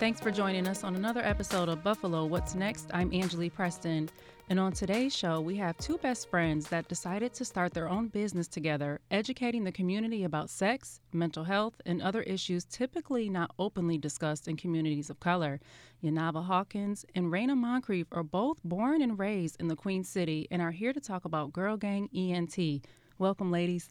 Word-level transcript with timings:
Thanks 0.00 0.18
for 0.18 0.30
joining 0.30 0.66
us 0.66 0.82
on 0.82 0.96
another 0.96 1.20
episode 1.20 1.68
of 1.68 1.84
Buffalo 1.84 2.24
What's 2.24 2.54
Next. 2.54 2.88
I'm 2.94 3.12
Angelea 3.12 3.50
Preston. 3.50 4.08
And 4.48 4.58
on 4.58 4.72
today's 4.72 5.14
show, 5.14 5.42
we 5.42 5.56
have 5.56 5.76
two 5.76 5.98
best 5.98 6.30
friends 6.30 6.68
that 6.68 6.88
decided 6.88 7.34
to 7.34 7.44
start 7.44 7.74
their 7.74 7.86
own 7.86 8.08
business 8.08 8.48
together, 8.48 9.00
educating 9.10 9.62
the 9.62 9.70
community 9.70 10.24
about 10.24 10.48
sex, 10.48 11.00
mental 11.12 11.44
health, 11.44 11.74
and 11.84 12.00
other 12.00 12.22
issues 12.22 12.64
typically 12.64 13.28
not 13.28 13.50
openly 13.58 13.98
discussed 13.98 14.48
in 14.48 14.56
communities 14.56 15.10
of 15.10 15.20
color. 15.20 15.60
Yanava 16.02 16.46
Hawkins 16.46 17.04
and 17.14 17.26
Rayna 17.26 17.54
Moncreiffe 17.54 18.08
are 18.10 18.22
both 18.22 18.58
born 18.64 19.02
and 19.02 19.18
raised 19.18 19.60
in 19.60 19.68
the 19.68 19.76
Queen 19.76 20.02
City 20.02 20.48
and 20.50 20.62
are 20.62 20.70
here 20.70 20.94
to 20.94 21.00
talk 21.00 21.26
about 21.26 21.52
Girl 21.52 21.76
Gang 21.76 22.08
ENT. 22.16 22.86
Welcome, 23.18 23.52
ladies. 23.52 23.90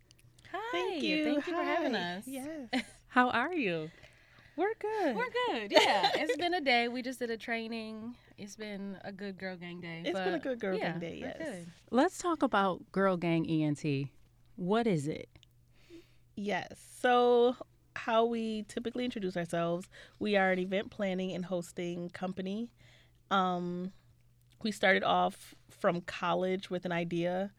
Hi. 0.52 0.58
Thank 0.72 1.04
you. 1.04 1.24
Thank 1.24 1.46
you 1.46 1.54
Hi. 1.54 1.60
for 1.60 1.66
having 1.66 1.96
us. 1.96 2.24
Yes. 2.26 2.68
How 3.10 3.30
are 3.30 3.54
you? 3.54 3.92
We're 4.60 4.74
good. 4.78 5.16
We're 5.16 5.30
good. 5.48 5.72
Yeah. 5.72 6.12
it's 6.16 6.36
been 6.36 6.54
a 6.54 6.60
day. 6.60 6.90
We 6.90 7.02
just 7.02 7.20
did 7.20 7.30
a 7.30 7.38
training. 7.38 8.18
It's 8.38 8.58
been 8.58 8.98
a 9.06 9.12
good 9.14 9.38
girl 9.38 9.56
gang 9.56 9.80
day. 9.80 10.02
It's 10.04 10.20
been 10.20 10.34
a 10.34 10.40
good 10.40 10.60
girl 10.60 10.76
yeah, 10.76 10.92
gang 10.92 11.00
day, 11.00 11.18
yes. 11.22 11.66
Let's 11.92 12.18
talk 12.18 12.44
about 12.44 12.82
Girl 12.92 13.16
Gang 13.16 13.50
ENT. 13.50 14.10
What 14.58 14.86
is 14.86 15.08
it? 15.08 15.30
Yes. 16.36 16.78
So, 17.00 17.56
how 17.96 18.26
we 18.26 18.66
typically 18.68 19.06
introduce 19.06 19.38
ourselves, 19.38 19.88
we 20.20 20.36
are 20.36 20.52
an 20.52 20.60
event 20.60 20.92
planning 20.92 21.32
and 21.32 21.46
hosting 21.46 22.10
company. 22.10 22.70
Um, 23.32 23.94
we 24.62 24.74
started 24.74 25.06
off 25.06 25.56
from 25.70 26.02
college 26.02 26.70
with 26.70 26.84
an 26.84 26.92
idea 26.92 27.54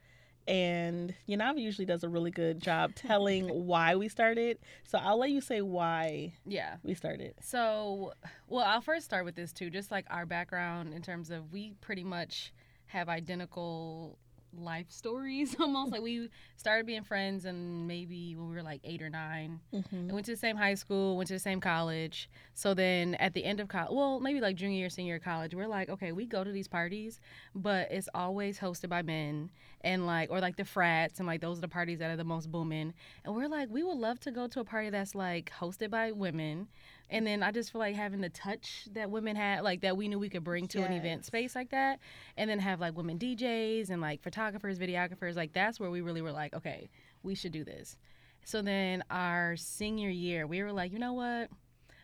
and 0.47 1.15
Yanava 1.29 1.61
usually 1.61 1.87
does 1.87 2.05
a 2.05 2.09
really 2.09 2.31
good 2.31 2.61
job 2.61 2.95
telling 2.95 3.49
why 3.67 3.97
we 3.97 4.09
started. 4.09 4.59
So 4.85 4.99
I'll 4.99 5.19
let 5.19 5.31
you 5.31 5.41
say 5.41 5.61
why 5.61 6.33
yeah 6.47 6.77
we 6.83 6.95
started. 6.95 7.35
So, 7.41 8.13
well, 8.49 8.65
I'll 8.65 8.81
first 8.81 9.05
start 9.05 9.25
with 9.25 9.35
this 9.35 9.53
too, 9.53 9.71
just 9.71 9.91
like 9.91 10.07
our 10.11 10.27
background 10.27 10.95
in 10.95 11.03
terms 11.03 11.31
of 11.31 11.53
we 11.53 11.75
pretty 11.81 12.05
much 12.05 12.53
have 12.87 13.09
identical 13.09 14.19
life 14.59 14.87
stories 14.89 15.57
almost 15.61 15.93
like 15.93 16.03
we 16.03 16.29
started 16.57 16.87
being 16.87 17.05
friends 17.05 17.45
and 17.45 17.87
maybe 17.87 18.35
when 18.37 18.49
we 18.49 18.55
were 18.55 18.63
like 18.63 18.81
eight 18.85 19.03
or 19.03 19.09
9 19.09 19.61
mm-hmm. 19.73 19.97
and 19.97 20.13
went 20.13 20.27
to 20.27 20.33
the 20.33 20.37
same 20.37 20.57
high 20.57 20.75
school 20.75 21.17
went 21.17 21.29
to 21.29 21.35
the 21.35 21.39
same 21.39 21.61
college 21.61 22.29
so 22.55 22.75
then 22.75 23.15
at 23.17 23.33
the 23.35 23.45
end 23.45 23.61
of 23.61 23.69
college 23.69 23.91
well 23.93 24.21
maybe 24.21 24.41
like 24.41 24.57
junior 24.57 24.79
year 24.79 24.91
senior 24.91 25.15
year 25.15 25.19
college 25.19 25.55
we're 25.55 25.69
like 25.69 25.89
okay 25.89 26.13
we 26.13 26.27
go 26.27 26.43
to 26.43 26.53
these 26.53 26.69
parties 26.69 27.21
but 27.55 27.91
it's 27.91 28.09
always 28.15 28.59
hosted 28.59 28.89
by 28.89 29.03
men 29.03 29.51
and 29.83 30.07
like 30.07 30.31
or 30.31 30.41
like 30.41 30.57
the 30.57 30.65
frats 30.65 31.19
and 31.19 31.27
like 31.27 31.41
those 31.41 31.59
are 31.59 31.63
the 31.63 31.69
parties 31.69 31.99
that 31.99 32.11
are 32.11 32.17
the 32.17 32.25
most 32.25 32.51
booming 32.51 32.93
and 33.25 33.35
we're 33.35 33.49
like 33.49 33.69
we 33.71 33.83
would 33.83 33.97
love 33.97 34.21
to 34.21 34.31
go 34.31 34.47
to 34.47 34.61
a 34.61 34.65
party 34.65 34.91
that's 34.91 35.15
like 35.15 35.51
hosted 35.59 35.91
by 35.91 36.13
women 36.13 36.69
and 37.11 37.27
then 37.27 37.43
I 37.43 37.51
just 37.51 37.73
feel 37.73 37.81
like 37.81 37.97
having 37.97 38.21
the 38.21 38.29
touch 38.29 38.87
that 38.93 39.11
women 39.11 39.35
had, 39.35 39.63
like 39.63 39.81
that 39.81 39.97
we 39.97 40.09
knew 40.09 40.19
we 40.19 40.29
could 40.29 40.45
bring 40.45 40.69
to 40.69 40.79
yes. 40.79 40.89
an 40.89 40.95
event 40.95 41.25
space 41.25 41.55
like 41.55 41.71
that, 41.71 41.99
and 42.37 42.49
then 42.49 42.61
have 42.61 42.81
like 42.81 42.97
women 42.97 43.19
DJs 43.19 43.91
and 43.91 44.01
like 44.01 44.23
photographers, 44.23 44.79
videographers, 44.79 45.37
like 45.37 45.53
that's 45.53 45.81
where 45.81 45.91
we 45.91 46.01
really 46.01 46.23
were 46.23 46.33
like, 46.33 46.55
okay, 46.55 46.89
we 47.23 47.35
should 47.35 47.53
do 47.53 47.65
this. 47.65 47.97
So 48.45 48.63
then 48.63 49.05
our 49.11 49.57
senior 49.57 50.09
year, 50.09 50.47
we 50.47 50.63
were 50.63 50.73
like, 50.73 50.93
you 50.93 50.99
know 50.99 51.13
what? 51.13 51.51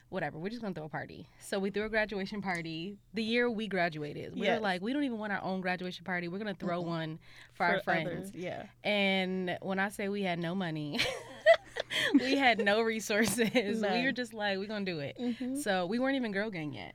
Whatever, 0.08 0.38
we're 0.38 0.50
just 0.50 0.62
gonna 0.62 0.74
throw 0.74 0.84
a 0.84 0.88
party. 0.88 1.26
So 1.40 1.58
we 1.58 1.70
threw 1.70 1.84
a 1.84 1.88
graduation 1.88 2.40
party 2.40 2.96
the 3.12 3.22
year 3.22 3.50
we 3.50 3.66
graduated. 3.66 4.34
We 4.34 4.42
yes. 4.42 4.58
were 4.58 4.62
like, 4.62 4.80
we 4.80 4.92
don't 4.92 5.02
even 5.02 5.18
want 5.18 5.32
our 5.32 5.42
own 5.42 5.60
graduation 5.60 6.04
party. 6.04 6.28
We're 6.28 6.38
gonna 6.38 6.54
throw 6.54 6.80
mm-hmm. 6.80 6.88
one 6.88 7.18
for, 7.54 7.56
for, 7.56 7.64
our 7.64 7.80
friends. 7.80 8.08
Others, 8.08 8.32
yeah. 8.34 8.66
And 8.84 9.58
when 9.62 9.80
I 9.80 9.88
say 9.88 10.08
we 10.08 10.22
had 10.22 10.38
no 10.38 10.54
money, 10.54 11.00
we 12.14 12.36
had 12.36 12.64
no 12.64 12.82
resources. 12.82 13.80
None. 13.80 13.92
We 13.92 14.04
were 14.04 14.12
just 14.12 14.32
like, 14.32 14.58
we're 14.58 14.66
gonna 14.66 14.84
do 14.84 15.00
it. 15.00 15.16
Mm-hmm. 15.20 15.56
So 15.56 15.86
we 15.86 15.98
weren't 15.98 16.16
even 16.16 16.30
girl 16.30 16.50
gang 16.50 16.72
yet. 16.72 16.94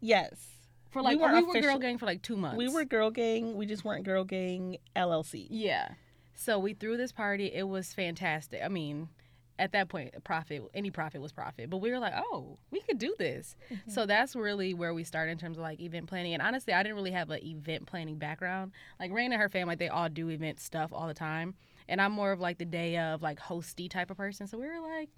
Yes. 0.00 0.48
For 0.90 1.02
like 1.02 1.18
we 1.18 1.22
were, 1.22 1.34
we 1.34 1.42
were 1.42 1.60
girl 1.60 1.78
gang 1.78 1.98
for 1.98 2.06
like 2.06 2.22
two 2.22 2.36
months. 2.36 2.56
We 2.56 2.68
were 2.68 2.84
girl 2.84 3.10
gang. 3.10 3.56
We 3.56 3.66
just 3.66 3.84
weren't 3.84 4.04
girl 4.04 4.24
gang 4.24 4.78
LLC. 4.96 5.46
Yeah. 5.50 5.90
So 6.34 6.58
we 6.58 6.74
threw 6.74 6.96
this 6.96 7.12
party. 7.12 7.46
It 7.52 7.68
was 7.68 7.92
fantastic. 7.92 8.62
I 8.64 8.68
mean, 8.68 9.08
at 9.58 9.72
that 9.72 9.88
point, 9.88 10.12
profit 10.24 10.62
any 10.74 10.90
profit 10.90 11.20
was 11.20 11.32
profit. 11.32 11.70
But 11.70 11.78
we 11.78 11.90
were 11.90 11.98
like, 11.98 12.14
oh, 12.16 12.58
we 12.70 12.80
could 12.80 12.98
do 12.98 13.14
this. 13.18 13.56
Mm-hmm. 13.70 13.90
So 13.90 14.06
that's 14.06 14.36
really 14.36 14.74
where 14.74 14.94
we 14.94 15.04
started 15.04 15.32
in 15.32 15.38
terms 15.38 15.56
of 15.56 15.62
like 15.62 15.80
event 15.80 16.06
planning. 16.06 16.34
And 16.34 16.42
honestly, 16.42 16.72
I 16.72 16.82
didn't 16.82 16.96
really 16.96 17.12
have 17.12 17.30
an 17.30 17.44
event 17.44 17.86
planning 17.86 18.16
background. 18.16 18.72
Like 19.00 19.12
Rain 19.12 19.32
and 19.32 19.40
her 19.40 19.48
family, 19.48 19.74
they 19.74 19.88
all 19.88 20.08
do 20.08 20.28
event 20.30 20.60
stuff 20.60 20.92
all 20.92 21.06
the 21.06 21.14
time 21.14 21.54
and 21.88 22.00
I'm 22.00 22.12
more 22.12 22.32
of 22.32 22.40
like 22.40 22.58
the 22.58 22.64
day 22.64 22.98
of 22.98 23.22
like 23.22 23.38
hosty 23.38 23.88
type 23.88 24.10
of 24.10 24.16
person. 24.16 24.46
So 24.46 24.58
we 24.58 24.66
were 24.66 24.80
like, 24.80 25.08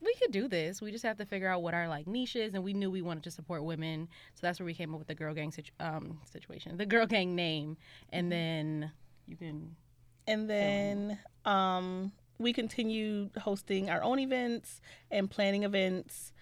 we 0.00 0.14
could 0.14 0.32
do 0.32 0.48
this. 0.48 0.82
We 0.82 0.92
just 0.92 1.04
have 1.04 1.16
to 1.18 1.26
figure 1.26 1.48
out 1.48 1.62
what 1.62 1.74
our 1.74 1.88
like 1.88 2.06
niche 2.06 2.36
is, 2.36 2.54
and 2.54 2.62
we 2.62 2.74
knew 2.74 2.90
we 2.90 3.02
wanted 3.02 3.24
to 3.24 3.30
support 3.30 3.64
women, 3.64 4.08
so 4.34 4.40
that's 4.42 4.60
where 4.60 4.66
we 4.66 4.74
came 4.74 4.92
up 4.92 4.98
with 4.98 5.08
the 5.08 5.14
girl 5.14 5.34
gang 5.34 5.50
situ- 5.50 5.72
um, 5.80 6.18
situation, 6.30 6.76
the 6.76 6.86
girl 6.86 7.06
gang 7.06 7.34
name, 7.34 7.76
and 8.12 8.24
mm-hmm. 8.24 8.30
then 8.30 8.92
you 9.26 9.36
can. 9.36 9.74
And 10.26 10.48
then 10.48 11.18
um, 11.44 12.12
we 12.38 12.52
continued 12.52 13.30
hosting 13.38 13.90
our 13.90 14.02
own 14.02 14.18
events 14.18 14.80
and 15.10 15.30
planning 15.30 15.62
events, 15.62 16.32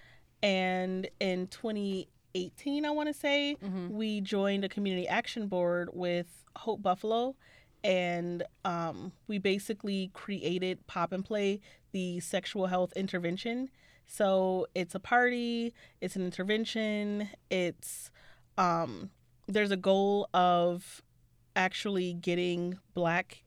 and 0.42 1.08
in 1.20 1.46
2018, 1.48 2.84
I 2.84 2.90
want 2.90 3.08
to 3.08 3.14
say, 3.14 3.56
mm-hmm. 3.62 3.90
we 3.90 4.20
joined 4.20 4.64
a 4.64 4.68
community 4.68 5.06
action 5.06 5.46
board 5.46 5.90
with 5.92 6.26
Hope 6.56 6.82
Buffalo 6.82 7.36
and 7.84 8.44
um, 8.64 9.12
we 9.26 9.38
basically 9.38 10.10
created 10.12 10.86
Pop 10.86 11.12
and 11.12 11.24
Play, 11.24 11.60
the 11.92 12.20
sexual 12.20 12.66
health 12.66 12.92
intervention. 12.94 13.70
So 14.06 14.66
it's 14.74 14.94
a 14.94 15.00
party, 15.00 15.74
it's 16.00 16.16
an 16.16 16.24
intervention, 16.24 17.28
it's 17.50 18.10
um, 18.58 19.10
there's 19.48 19.70
a 19.70 19.76
goal 19.76 20.28
of 20.32 21.02
actually 21.56 22.12
getting 22.12 22.78
black 22.94 23.42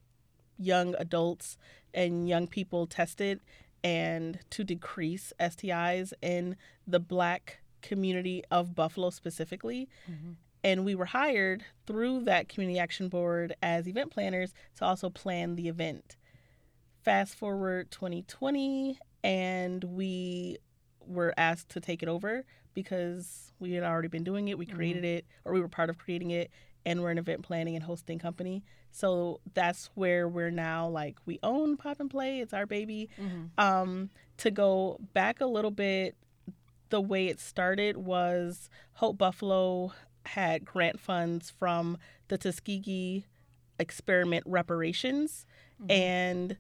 young 0.58 0.96
adults 0.98 1.58
and 1.96 2.30
young 2.30 2.46
people 2.46 2.86
tested 2.86 3.40
and 3.84 4.40
to 4.52 4.64
decrease 4.64 5.34
STIs 5.40 6.14
in 6.22 6.56
the 6.86 7.00
black 7.00 7.60
community 7.82 8.44
of 8.52 8.76
Buffalo 8.76 9.10
specifically. 9.10 9.88
Mm-hmm. 10.10 10.32
And 10.64 10.84
we 10.84 10.96
were 10.96 11.06
hired 11.06 11.64
through 11.86 12.22
that 12.22 12.50
community 12.50 12.80
action 12.80 13.08
board 13.08 13.56
as 13.62 13.88
event 13.88 14.12
planners 14.12 14.54
to 14.78 14.86
also 14.86 15.10
plan 15.10 15.56
the 15.56 15.68
event. 15.68 16.18
Fast 17.04 17.36
forward 17.36 17.92
2020, 17.92 18.98
and 19.24 19.84
we 19.84 20.58
were 21.06 21.36
asked 21.38 21.70
to 21.70 21.80
take 21.80 22.02
it 22.02 22.10
over 22.10 22.44
because 22.74 23.54
we 23.60 23.74
had 23.74 23.84
already 23.84 24.08
been 24.08 24.24
doing 24.24 24.48
it. 24.48 24.58
We 24.58 24.66
created 24.66 25.04
mm-hmm. 25.04 25.18
it, 25.18 25.26
or 25.46 25.54
we 25.54 25.62
were 25.62 25.68
part 25.68 25.92
of 25.92 26.00
creating 26.00 26.32
it, 26.32 26.50
and 26.84 27.02
we're 27.02 27.12
an 27.12 27.20
event 27.20 27.44
planning 27.44 27.76
and 27.76 27.84
hosting 27.84 28.18
company. 28.18 28.64
So 28.96 29.42
that's 29.54 29.90
where 29.96 30.26
we're 30.30 30.52
now 30.52 30.88
like 30.88 31.18
we 31.26 31.38
own 31.44 31.76
Pop 31.76 32.00
and 32.00 32.10
Play. 32.10 32.40
It's 32.40 32.54
our 32.54 32.66
baby. 32.66 33.10
Mm-hmm. 33.22 33.46
Um, 33.58 34.10
to 34.38 34.52
go 34.52 35.00
back 35.14 35.42
a 35.42 35.46
little 35.46 35.72
bit, 35.72 36.16
the 36.92 37.02
way 37.02 37.28
it 37.28 37.42
started 37.42 37.98
was 37.98 38.70
Hope 38.94 39.18
Buffalo 39.18 39.92
had 40.28 40.64
grant 40.64 41.00
funds 41.00 41.50
from 41.50 41.98
the 42.30 42.38
Tuskegee 42.38 43.26
experiment 43.80 44.44
reparations. 44.48 45.46
Mm-hmm. 45.82 45.92
And 45.92 46.58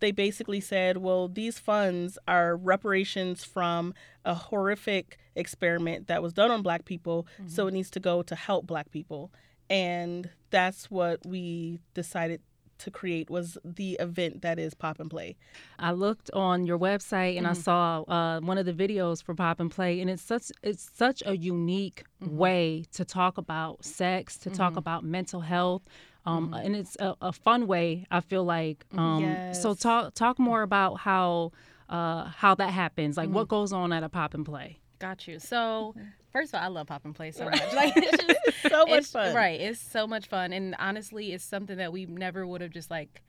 they 0.00 0.10
basically 0.10 0.60
said, 0.60 0.98
well, 0.98 1.28
these 1.28 1.58
funds 1.58 2.18
are 2.28 2.56
reparations 2.56 3.42
from 3.42 3.94
a 4.24 4.34
horrific 4.34 5.18
experiment 5.34 6.08
that 6.08 6.22
was 6.22 6.34
done 6.34 6.50
on 6.50 6.60
black 6.60 6.84
people, 6.84 7.26
mm-hmm. 7.34 7.48
so 7.48 7.66
it 7.68 7.72
needs 7.72 7.90
to 7.90 8.00
go 8.00 8.22
to 8.22 8.34
help 8.34 8.66
black 8.66 8.90
people. 8.90 9.30
And 9.70 10.28
that's 10.50 10.90
what 10.90 11.24
we 11.24 11.78
decided 11.94 12.42
to 12.78 12.90
create 12.90 13.28
was 13.30 13.56
the 13.62 13.92
event 14.00 14.40
that 14.42 14.58
is 14.58 14.72
Pop 14.74 14.98
and 15.00 15.10
Play. 15.10 15.36
I 15.78 15.92
looked 15.92 16.30
on 16.32 16.64
your 16.66 16.78
website 16.78 17.36
and 17.36 17.46
I 17.46 17.52
Mhm. 17.52 17.56
saw 17.62 18.02
uh, 18.08 18.40
one 18.40 18.56
of 18.58 18.64
the 18.66 18.72
videos 18.72 19.22
for 19.22 19.34
Pop 19.34 19.60
and 19.60 19.70
Play, 19.70 20.00
and 20.00 20.08
it's 20.10 20.22
such 20.22 20.50
it's 20.62 20.90
such 20.94 21.22
a 21.26 21.36
unique 21.36 22.04
way 22.20 22.84
to 22.92 23.04
talk 23.04 23.36
about 23.38 23.84
sex, 23.84 24.38
to 24.38 24.50
talk 24.50 24.72
Mhm. 24.74 24.78
about 24.78 25.04
mental 25.04 25.42
health, 25.42 25.82
um, 26.24 26.54
and 26.54 26.74
it's 26.74 26.96
a, 27.00 27.14
a 27.20 27.32
fun 27.32 27.66
way. 27.66 28.06
I 28.10 28.20
feel 28.20 28.44
like. 28.44 28.86
Um, 28.96 29.40
So 29.52 29.74
talk 29.74 30.14
talk 30.14 30.38
more 30.38 30.62
about 30.62 31.00
how 31.00 31.52
uh, 31.90 32.24
how 32.28 32.54
that 32.54 32.70
happens, 32.70 33.16
like 33.18 33.28
what 33.28 33.46
goes 33.48 33.72
on 33.72 33.92
at 33.92 34.02
a 34.02 34.08
Pop 34.08 34.32
and 34.32 34.46
Play. 34.46 34.79
Got 35.00 35.26
you. 35.26 35.38
So, 35.40 35.94
mm-hmm. 35.96 36.08
first 36.30 36.54
of 36.54 36.60
all, 36.60 36.66
I 36.66 36.68
love 36.68 36.86
pop 36.86 37.04
and 37.04 37.14
play 37.14 37.32
so 37.32 37.46
much. 37.46 37.60
Like, 37.74 37.94
it's 37.96 38.24
just 38.24 38.62
So 38.70 38.86
much 38.86 38.88
it's- 38.88 39.10
fun. 39.10 39.34
Right. 39.34 39.60
It's 39.60 39.80
so 39.80 40.06
much 40.06 40.28
fun. 40.28 40.52
And 40.52 40.76
honestly, 40.78 41.32
it's 41.32 41.42
something 41.42 41.78
that 41.78 41.92
we 41.92 42.06
never 42.06 42.46
would 42.46 42.60
have 42.60 42.70
just 42.70 42.90
like 42.90 43.22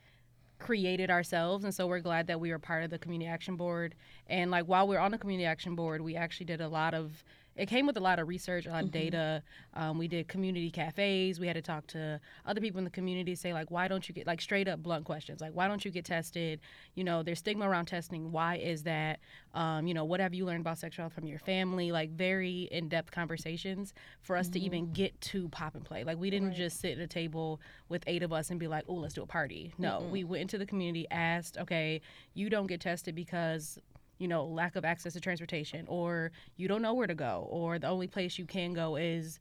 created 0.60 1.10
ourselves. 1.10 1.64
And 1.64 1.74
so 1.74 1.88
we're 1.88 2.02
glad 2.02 2.28
that 2.28 2.40
we 2.40 2.52
were 2.52 2.60
part 2.60 2.84
of 2.84 2.92
the 2.92 3.00
community 3.00 3.30
action 3.30 3.56
board. 3.56 3.96
And 4.28 4.52
like 4.52 4.66
while 4.66 4.88
we 4.88 4.96
are 4.96 5.00
on 5.00 5.12
the 5.12 5.18
community 5.18 5.46
action 5.46 5.76
board, 5.76 6.02
we 6.02 6.16
actually 6.16 6.46
did 6.46 6.62
a 6.62 6.68
lot 6.68 6.94
of 6.94 7.24
it 7.56 7.68
came 7.68 7.86
with 7.86 7.98
a 7.98 8.00
lot 8.00 8.20
of 8.20 8.28
research, 8.28 8.66
a 8.66 8.70
lot 8.70 8.84
of 8.84 8.92
data. 8.92 9.44
Um, 9.74 9.98
we 9.98 10.08
did 10.08 10.28
community 10.28 10.72
cafes. 10.72 11.40
We 11.40 11.48
had 11.48 11.56
to 11.56 11.62
talk 11.62 11.86
to 11.88 12.20
other 12.46 12.62
people 12.62 12.78
in 12.78 12.86
the 12.86 12.92
community, 12.92 13.36
say 13.36 13.54
like, 13.54 13.70
why 13.70 13.88
don't 13.88 14.08
you 14.08 14.16
get 14.16 14.26
like 14.26 14.42
straight 14.42 14.68
up 14.68 14.82
blunt 14.82 15.06
questions, 15.06 15.42
like 15.42 15.52
why 15.54 15.68
don't 15.68 15.84
you 15.84 15.92
get 15.92 16.06
tested? 16.06 16.62
You 16.96 17.04
know, 17.04 17.24
there's 17.24 17.40
stigma 17.40 17.68
around 17.68 17.86
testing. 17.86 18.32
Why 18.32 18.56
is 18.56 18.84
that? 18.84 19.20
Um, 19.54 19.86
you 19.86 19.94
know, 19.94 20.06
what 20.06 20.20
have 20.20 20.34
you 20.34 20.46
learned 20.46 20.62
about 20.62 20.78
sexual 20.78 21.04
health 21.04 21.14
from 21.14 21.28
your 21.28 21.40
family? 21.40 21.92
Like 21.92 22.12
very 22.12 22.70
in 22.72 22.88
depth 22.88 23.12
conversations 23.12 23.94
for 24.22 24.38
us 24.38 24.48
to 24.50 24.60
even 24.60 24.94
get 24.94 25.20
to 25.22 25.50
pop 25.50 25.76
and 25.76 25.84
play. 25.84 26.04
Like 26.04 26.18
we 26.18 26.30
didn't 26.30 26.54
just 26.54 26.80
sit 26.80 26.98
at 26.98 27.04
a 27.04 27.08
table 27.08 27.60
with 27.90 28.04
eight 28.08 28.24
of 28.24 28.32
us 28.32 28.50
and 28.50 28.60
be 28.60 28.68
like, 28.68 28.86
oh, 28.88 28.96
let's 28.96 29.14
do 29.14 29.24
a 29.24 29.28
party. 29.28 29.74
No, 29.78 30.08
we 30.10 30.24
went 30.24 30.44
into 30.44 30.58
the 30.58 30.66
community, 30.66 31.06
asked, 31.12 31.58
okay, 31.58 32.02
you 32.34 32.50
don't 32.50 32.68
get 32.68 32.80
tested 32.80 33.14
because 33.14 33.78
you 34.22 34.28
know, 34.28 34.46
lack 34.46 34.76
of 34.76 34.86
access 34.86 35.14
to 35.14 35.20
transportation, 35.20 35.84
or 35.88 36.32
you 36.56 36.68
don't 36.68 36.84
know 36.84 36.94
where 36.94 37.08
to 37.08 37.16
go, 37.16 37.48
or 37.50 37.80
the 37.80 37.88
only 37.88 38.06
place 38.08 38.38
you 38.38 38.46
can 38.46 38.72
go 38.72 38.96
is, 38.96 39.40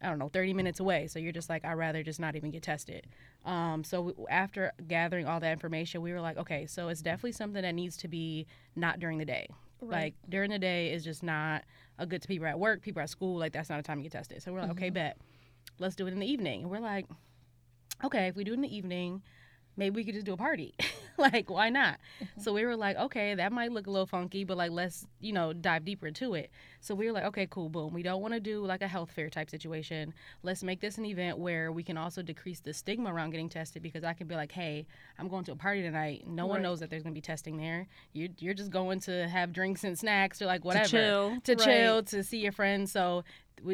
I 0.00 0.08
don't 0.08 0.18
know, 0.18 0.30
30 0.30 0.54
minutes 0.54 0.80
away. 0.80 1.06
So 1.06 1.18
you're 1.18 1.32
just 1.32 1.50
like, 1.50 1.66
I'd 1.66 1.74
rather 1.74 2.02
just 2.02 2.18
not 2.18 2.34
even 2.34 2.50
get 2.50 2.62
tested. 2.62 3.06
Um, 3.44 3.84
so 3.84 4.08
w- 4.08 4.26
after 4.30 4.72
gathering 4.88 5.26
all 5.26 5.38
that 5.40 5.52
information, 5.52 6.00
we 6.00 6.12
were 6.14 6.20
like, 6.22 6.38
okay, 6.38 6.64
so 6.64 6.88
it's 6.88 7.02
definitely 7.02 7.32
something 7.32 7.60
that 7.60 7.74
needs 7.74 7.98
to 7.98 8.08
be 8.08 8.46
not 8.74 9.00
during 9.00 9.18
the 9.18 9.26
day. 9.26 9.46
Like 9.90 10.14
during 10.28 10.50
the 10.50 10.58
day 10.58 10.92
is 10.92 11.04
just 11.04 11.22
not 11.22 11.64
a 11.98 12.06
good 12.06 12.22
to 12.22 12.28
people 12.28 12.46
at 12.46 12.58
work, 12.58 12.80
people 12.80 13.02
at 13.02 13.10
school. 13.10 13.36
Like 13.38 13.52
that's 13.52 13.68
not 13.68 13.80
a 13.80 13.82
time 13.82 13.98
to 13.98 14.02
get 14.02 14.12
tested. 14.12 14.42
So 14.42 14.50
we're 14.52 14.60
like, 14.62 14.70
okay, 14.70 14.88
bet, 14.90 15.18
let's 15.78 15.94
do 15.94 16.06
it 16.06 16.12
in 16.14 16.20
the 16.20 16.26
evening. 16.26 16.62
And 16.62 16.70
we're 16.70 16.78
like, 16.80 17.06
okay, 18.02 18.28
if 18.28 18.36
we 18.36 18.44
do 18.44 18.52
it 18.52 18.54
in 18.54 18.62
the 18.62 18.74
evening, 18.74 19.22
maybe 19.76 19.96
we 19.96 20.04
could 20.04 20.14
just 20.14 20.26
do 20.26 20.32
a 20.32 20.36
party. 20.36 20.74
like, 21.18 21.50
why 21.50 21.68
not? 21.68 21.98
So 22.38 22.52
we 22.52 22.64
were 22.64 22.76
like, 22.76 22.96
okay, 22.96 23.34
that 23.34 23.52
might 23.52 23.72
look 23.72 23.86
a 23.86 23.90
little 23.90 24.06
funky, 24.06 24.44
but 24.44 24.56
like, 24.56 24.70
let's, 24.70 25.06
you 25.20 25.32
know, 25.32 25.52
dive 25.52 25.84
deeper 25.84 26.06
into 26.06 26.34
it. 26.34 26.50
So 26.80 26.94
we 26.94 27.06
were 27.06 27.12
like, 27.12 27.24
okay, 27.24 27.46
cool, 27.50 27.68
boom. 27.68 27.92
We 27.92 28.02
don't 28.02 28.20
want 28.20 28.34
to 28.34 28.40
do 28.40 28.64
like 28.64 28.82
a 28.82 28.88
health 28.88 29.10
fair 29.12 29.30
type 29.30 29.50
situation. 29.50 30.12
Let's 30.42 30.62
make 30.62 30.80
this 30.80 30.98
an 30.98 31.04
event 31.04 31.38
where 31.38 31.70
we 31.70 31.82
can 31.82 31.96
also 31.96 32.22
decrease 32.22 32.60
the 32.60 32.72
stigma 32.74 33.12
around 33.12 33.30
getting 33.30 33.48
tested 33.48 33.82
because 33.82 34.04
I 34.04 34.14
can 34.14 34.26
be 34.26 34.34
like, 34.34 34.52
hey, 34.52 34.86
I'm 35.18 35.28
going 35.28 35.44
to 35.44 35.52
a 35.52 35.56
party 35.56 35.82
tonight. 35.82 36.24
No 36.26 36.46
one 36.46 36.62
knows 36.62 36.80
that 36.80 36.90
there's 36.90 37.02
going 37.02 37.14
to 37.14 37.18
be 37.18 37.22
testing 37.22 37.56
there. 37.56 37.86
You're, 38.12 38.28
you're 38.38 38.54
just 38.54 38.70
going 38.70 39.00
to 39.00 39.28
have 39.28 39.52
drinks 39.52 39.84
and 39.84 39.98
snacks 39.98 40.42
or 40.42 40.46
like 40.46 40.64
whatever. 40.64 40.84
To 40.88 40.90
chill. 40.90 41.40
To 41.44 41.52
Right. 41.52 41.64
chill, 41.64 42.02
to 42.04 42.24
see 42.24 42.38
your 42.38 42.52
friends. 42.52 42.90
So 42.92 43.24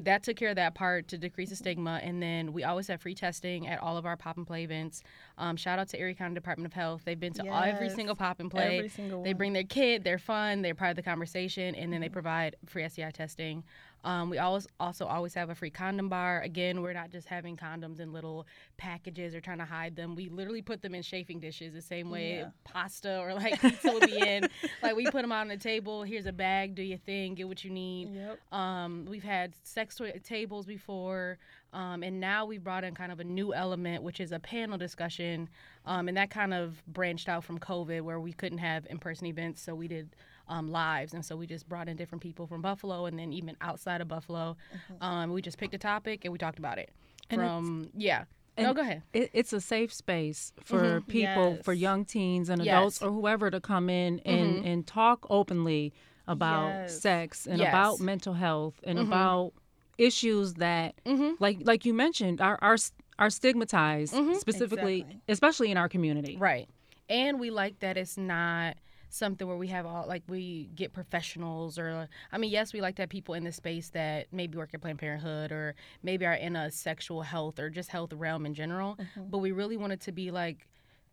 that 0.03 0.23
took 0.23 0.37
care 0.37 0.51
of 0.51 0.57
that 0.57 0.75
part 0.75 1.09
to 1.09 1.19
decrease 1.19 1.51
the 1.51 1.57
stigma. 1.57 2.01
And 2.03 2.23
then 2.23 2.53
we 2.53 2.65
always 2.65 2.89
have 2.89 3.01
free 3.01 3.15
testing 3.15 3.67
at 3.67 3.81
all 3.81 3.97
of 3.97 4.07
our 4.07 4.17
pop 4.17 4.37
and 4.37 4.47
play 4.47 4.65
events. 4.65 5.03
Um, 5.39 5.57
shout 5.57 5.79
out 5.79 5.89
to 5.89 6.01
Erie 6.01 6.15
County 6.15 6.35
Department 6.35 6.67
of 6.67 6.73
Health. 6.73 7.03
They've 7.05 7.19
been 7.19 7.33
to 7.35 7.47
every 7.47 7.91
single 7.91 8.15
pop 8.15 8.41
and 8.41 8.51
play. 8.51 8.79
every 8.79 8.89
single 8.89 9.23
They 9.23 9.33
bring 9.33 9.53
their 9.53 9.65
kid, 9.65 10.05
they're 10.05 10.19
fun, 10.19 10.63
they're 10.63 10.75
part 10.75 10.91
of 10.91 10.97
the 10.97 11.03
conversation, 11.03 11.75
and 11.75 11.93
then 11.93 12.01
they 12.01 12.09
provide 12.09 12.57
free 12.67 12.89
STI 12.89 13.11
testing. 13.11 13.65
Um, 14.08 14.31
we 14.31 14.38
always 14.38 14.66
also 14.81 15.05
always 15.05 15.34
have 15.34 15.50
a 15.50 15.55
free 15.55 15.69
condom 15.69 16.08
bar. 16.08 16.40
Again, 16.40 16.81
we're 16.81 16.94
not 16.94 17.10
just 17.10 17.28
having 17.28 17.58
condoms 17.58 18.00
in 18.00 18.10
little 18.10 18.46
packages 18.78 19.34
or 19.34 19.40
trying 19.43 19.58
to 19.58 19.66
hide 19.66 19.96
them. 19.96 20.14
We 20.14 20.31
literally 20.31 20.62
put 20.62 20.81
them 20.81 20.94
in 20.94 21.02
chafing 21.02 21.40
dishes, 21.40 21.75
the 21.75 21.82
same 21.82 22.08
way 22.08 22.38
Yeah. 22.38 22.49
pasta 22.64 23.19
or 23.20 23.34
like 23.34 23.60
pizza 23.60 23.93
would 23.93 24.06
be 24.06 24.16
in. 24.16 24.49
Like 24.82 24.96
we 24.96 25.05
put 25.05 25.20
them 25.20 25.31
out 25.31 25.43
on 25.43 25.49
the 25.49 25.58
table. 25.58 26.05
Here's 26.05 26.25
a 26.25 26.32
bag. 26.32 26.75
Do 26.75 26.82
your 26.82 26.96
thing. 26.96 27.34
Get 27.34 27.49
what 27.49 27.62
you 27.64 27.70
need. 27.70 28.14
Yep. 28.14 28.38
Um, 28.50 29.06
we've 29.10 29.22
had 29.25 29.52
sex 29.62 29.96
toy 29.96 30.10
tables 30.25 30.64
before, 30.64 31.37
um, 31.75 32.02
and 32.02 32.19
now 32.19 32.46
we've 32.46 32.64
brought 32.64 32.84
in 32.84 32.94
kind 32.94 33.12
of 33.12 33.20
a 33.20 33.25
new 33.25 33.52
element, 33.52 34.02
which 34.02 34.20
is 34.20 34.32
a 34.32 34.38
panel 34.38 34.78
discussion, 34.78 35.50
um, 35.84 36.08
and 36.08 36.16
that 36.16 36.31
kind 36.31 36.55
of 36.55 36.82
branched 36.87 37.28
out 37.28 37.44
from 37.44 37.58
COVID, 37.58 38.00
where 38.00 38.20
we 38.20 38.32
couldn't 38.32 38.58
have 38.58 38.87
in-person 38.88 39.26
events, 39.26 39.60
so 39.60 39.75
we 39.75 39.87
did 39.87 40.16
um, 40.49 40.69
lives, 40.71 41.15
and 41.15 41.25
so 41.25 41.37
we 41.37 41.47
just 41.47 41.69
brought 41.69 41.89
in 41.89 41.97
different 41.97 42.23
people 42.23 42.47
from 42.47 42.62
Buffalo, 42.62 43.06
and 43.06 43.19
then 43.19 43.33
even 43.33 43.56
outside 43.61 44.00
of 44.00 44.09
Buffalo, 44.09 44.56
um, 45.00 45.33
we 45.33 45.43
just 45.43 45.59
picked 45.59 45.75
a 45.75 45.79
topic 45.79 46.25
and 46.25 46.33
we 46.33 46.39
talked 46.39 46.59
about 46.59 46.79
it. 46.79 46.91
And 47.31 47.41
From 47.41 47.91
yeah, 47.95 48.25
no, 48.56 48.73
go 48.75 48.81
ahead. 48.83 49.03
It, 49.12 49.31
it's 49.33 49.53
a 49.53 49.61
safe 49.61 49.93
space 49.93 50.53
for 50.61 51.00
people, 51.03 51.59
for 51.62 51.73
young 51.73 52.05
teens 52.05 52.49
and 52.49 52.61
adults, 52.62 53.00
Yes. 53.00 53.06
or 53.06 53.12
whoever 53.12 53.50
to 53.50 53.61
come 53.61 53.89
in 53.91 54.21
and, 54.21 54.65
and 54.65 54.87
talk 54.87 55.27
openly 55.31 55.93
about 56.27 56.69
Yes. 56.71 57.01
sex 57.01 57.47
and 57.47 57.59
Yes. 57.59 57.69
about 57.73 58.01
mental 58.01 58.35
health 58.35 58.81
and 58.85 58.99
about 58.99 59.53
issues 59.99 60.55
that, 60.55 60.94
Mhm. 61.05 61.37
like 61.41 61.59
like 61.65 61.85
you 61.85 61.93
mentioned, 61.94 62.41
are 62.41 62.59
are 62.62 62.77
are 63.19 63.31
stigmatized 63.31 64.15
specifically, 64.39 65.01
Exactly. 65.01 65.21
especially 65.29 65.71
in 65.71 65.77
our 65.77 65.89
community. 65.89 66.37
Right. 66.37 66.69
And 67.09 67.41
we 67.41 67.51
like 67.51 67.81
that 67.81 67.97
it's 67.97 68.17
not 68.17 68.77
something 69.10 69.46
where 69.46 69.56
we 69.56 69.69
have 69.69 69.87
all 69.87 70.06
like 70.06 70.22
we 70.28 70.69
get 70.75 70.93
professionals 70.93 71.78
or 71.78 72.08
I 72.32 72.38
mean 72.38 72.50
yes 72.50 72.72
we 72.72 72.81
like 72.81 72.96
to 72.96 73.02
have 73.02 73.08
people 73.08 73.34
in 73.34 73.44
the 73.44 73.52
space 73.52 73.90
that 73.90 74.26
maybe 74.32 74.58
work 74.58 74.70
at 74.75 74.81
Planned 74.81 74.99
Parenthood 74.99 75.52
or 75.52 75.75
maybe 76.02 76.26
are 76.26 76.34
in 76.34 76.56
a 76.56 76.70
sexual 76.70 77.22
health 77.22 77.58
or 77.58 77.70
just 77.70 77.90
health 77.90 78.12
realm 78.12 78.46
in 78.46 78.55
general 78.55 78.96
mm-hmm. 78.96 79.31
but 79.31 79.38
we 79.38 79.52
really 79.52 79.76
want 79.76 79.93
it 79.93 80.00
to 80.02 80.12
be 80.12 80.31
like 80.31 80.66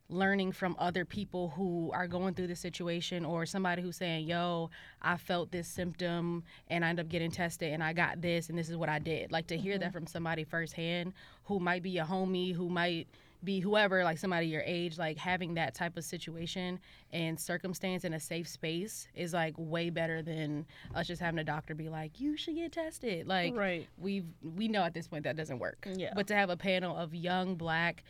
learning 0.08 0.52
from 0.52 0.76
other 0.78 1.04
people 1.04 1.52
who 1.56 1.90
are 1.92 2.08
going 2.08 2.36
through 2.36 2.46
the 2.46 2.56
situation 2.56 3.26
or 3.26 3.46
somebody 3.46 3.82
who's 3.82 3.96
saying 3.96 4.28
yo 4.28 4.70
I 5.02 5.18
felt 5.18 5.52
this 5.52 5.68
symptom 5.68 6.44
and 6.68 6.86
I 6.86 6.90
end 6.90 7.00
up 7.00 7.10
getting 7.10 7.32
tested 7.32 7.74
and 7.74 7.84
I 7.84 7.94
got 7.94 8.22
this 8.22 8.50
and 8.50 8.58
this 8.58 8.70
is 8.70 8.78
what 8.78 8.90
I 8.90 9.00
did. 9.00 9.32
Like 9.32 9.48
to 9.48 9.58
hear 9.58 9.78
that 9.78 9.86
mm-hmm. 9.86 9.94
from 9.94 10.08
somebody 10.08 10.44
firsthand 10.44 11.14
who 11.46 11.60
might 11.60 11.82
be 11.82 11.98
a 11.98 12.06
homie 12.06 12.54
who 12.54 12.70
might 12.70 13.08
be 13.46 13.60
whoever, 13.60 14.04
like 14.04 14.18
somebody 14.18 14.48
your 14.48 14.64
age, 14.66 14.98
like 14.98 15.18
having 15.18 15.54
that 15.54 15.74
type 15.74 15.96
of 15.98 16.04
situation 16.04 16.80
and 17.14 17.40
circumstance 17.40 18.04
in 18.04 18.14
a 18.14 18.20
safe 18.20 18.48
space 18.48 19.08
is 19.14 19.34
like 19.34 19.54
way 19.58 19.90
better 19.90 20.22
than 20.22 20.66
us 20.94 21.08
just 21.08 21.22
having 21.22 21.40
a 21.40 21.44
doctor 21.44 21.76
be 21.76 21.88
like, 21.88 22.20
you 22.20 22.36
should 22.36 22.56
get 22.56 22.72
tested. 22.72 23.28
Like 23.28 23.56
Right. 23.56 23.88
we've 23.98 24.26
we 24.42 24.68
know 24.68 24.84
at 24.84 24.94
this 24.94 25.08
point 25.08 25.24
that 25.24 25.36
doesn't 25.36 25.60
work. 25.60 25.88
Yeah. 25.96 26.12
But 26.16 26.28
to 26.28 26.36
have 26.36 26.50
a 26.50 26.58
panel 26.58 26.98
of 26.98 27.14
young 27.14 27.56
black, 27.56 28.04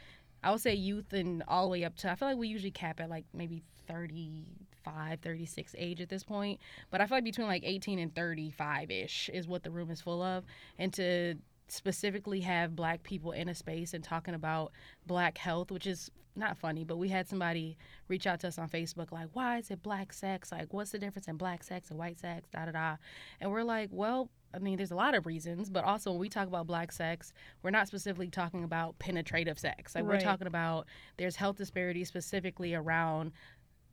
I 0.44 0.52
would 0.52 0.62
say 0.62 0.74
youth 0.74 1.12
and 1.14 1.44
all 1.48 1.64
the 1.66 1.70
way 1.70 1.84
up 1.84 1.96
to 1.98 2.12
I 2.12 2.16
feel 2.16 2.28
like 2.30 2.38
we 2.38 2.48
usually 2.48 2.72
cap 2.72 3.00
at 3.00 3.10
like 3.10 3.26
maybe 3.34 3.62
35, 3.88 5.20
36 5.22 5.76
age 5.78 6.02
at 6.02 6.10
this 6.10 6.24
point. 6.24 6.60
But 6.92 7.02
I 7.02 7.06
feel 7.08 7.18
like 7.18 7.24
between 7.24 7.48
like 7.48 7.64
18 7.66 8.00
and 8.00 8.14
35 8.14 8.92
ish 8.92 9.30
is 9.34 9.48
what 9.48 9.64
the 9.64 9.72
room 9.72 9.90
is 9.92 10.02
full 10.02 10.22
of. 10.22 10.44
And 10.78 10.94
to 10.94 11.36
specifically 11.68 12.42
have 12.42 12.76
black 12.76 13.04
people 13.04 13.32
in 13.32 13.50
a 13.50 13.56
space 13.56 13.94
and 13.94 14.04
talking 14.04 14.34
about 14.34 14.72
black 15.06 15.38
health, 15.38 15.72
which 15.72 15.88
is 15.88 16.12
not 16.36 16.58
funny, 16.58 16.84
but 16.84 16.98
we 16.98 17.10
had 17.10 17.28
somebody 17.28 17.78
reach 18.08 18.28
out 18.28 18.40
to 18.42 18.48
us 18.48 18.58
on 18.58 18.70
Facebook 18.70 19.12
like, 19.12 19.30
why 19.34 19.58
is 19.58 19.72
it 19.72 19.82
black 19.82 20.12
sex? 20.14 20.52
Like, 20.52 20.74
what's 20.74 20.92
the 20.92 21.00
difference 21.00 21.28
in 21.28 21.38
black 21.38 21.64
sex 21.64 21.90
and 21.90 21.98
white 21.98 22.20
sex? 22.20 22.50
Da 22.52 22.66
da 22.66 22.72
da. 22.72 22.96
And 23.40 23.52
we're 23.52 23.64
like, 23.64 23.90
well, 23.92 24.30
I 24.54 24.60
mean, 24.60 24.78
there's 24.78 24.92
a 24.92 24.96
lot 24.96 25.16
of 25.16 25.26
reasons, 25.26 25.70
but 25.70 25.84
also 25.84 26.12
when 26.12 26.20
we 26.20 26.30
talk 26.30 26.48
about 26.48 26.68
black 26.68 26.92
sex, 26.92 27.34
we're 27.64 27.72
not 27.72 27.88
specifically 27.88 28.30
talking 28.30 28.64
about 28.64 28.98
penetrative 29.00 29.60
sex. 29.60 29.96
Like, 29.96 30.06
we're 30.06 30.20
talking 30.22 30.48
about 30.48 30.88
there's 31.18 31.36
health 31.36 31.58
disparities 31.58 32.08
specifically 32.08 32.74
around 32.74 33.32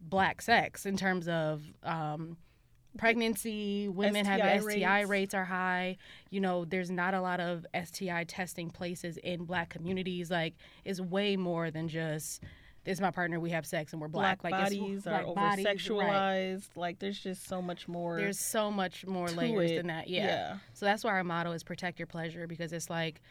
black 0.01 0.43
sex 0.43 0.85
in 0.87 0.97
terms 0.97 1.29
of 1.29 1.65
um, 1.85 2.37
pregnancy, 2.99 3.89
women 3.89 4.25
have 4.27 4.41
STI 4.41 4.59
STI 4.59 4.99
rates. 5.01 5.11
rates 5.11 5.35
are 5.35 5.45
high. 5.45 5.97
You 6.31 6.41
know, 6.41 6.65
there's 6.65 6.91
not 6.91 7.15
a 7.15 7.21
lot 7.21 7.41
of 7.41 7.67
STI 7.85 8.25
testing 8.25 8.71
places 8.71 9.17
in 9.19 9.45
black 9.45 9.71
communities. 9.71 10.31
Like, 10.31 10.55
it's 10.85 11.01
way 11.01 11.37
more 11.37 11.71
than 11.71 11.89
just 11.89 12.43
this 12.85 12.95
is 12.95 13.01
my 13.01 13.13
partner, 13.13 13.39
we 13.39 13.51
have 13.51 13.65
sex 13.65 13.93
and 13.93 14.03
we're 14.03 14.09
black. 14.09 14.43
Black, 14.43 14.53
like, 14.53 14.63
it's 14.63 14.77
bodies 14.77 15.03
black 15.05 15.23
are 15.23 15.27
over 15.27 15.35
bodies, 15.35 15.67
right. 15.67 15.79
sexualized. 15.79 16.69
Like 16.75 16.99
there's 16.99 17.19
just 17.19 17.47
so 17.47 17.63
much 17.63 17.87
more. 17.87 18.17
There's 18.17 18.41
so 18.41 18.71
much 18.73 19.07
more 19.07 19.29
layers 19.29 19.71
it. 19.71 19.77
than 19.77 19.87
that. 19.87 20.09
Yeah. 20.09 20.25
Yeah. 20.25 20.57
So 20.75 20.87
that's 20.87 21.05
why 21.05 21.11
our 21.11 21.25
motto 21.25 21.53
is 21.53 21.63
protect 21.63 22.01
your 22.01 22.07
pleasure 22.07 22.47
because 22.47 22.73
it's 22.73 22.91
like 22.91 23.23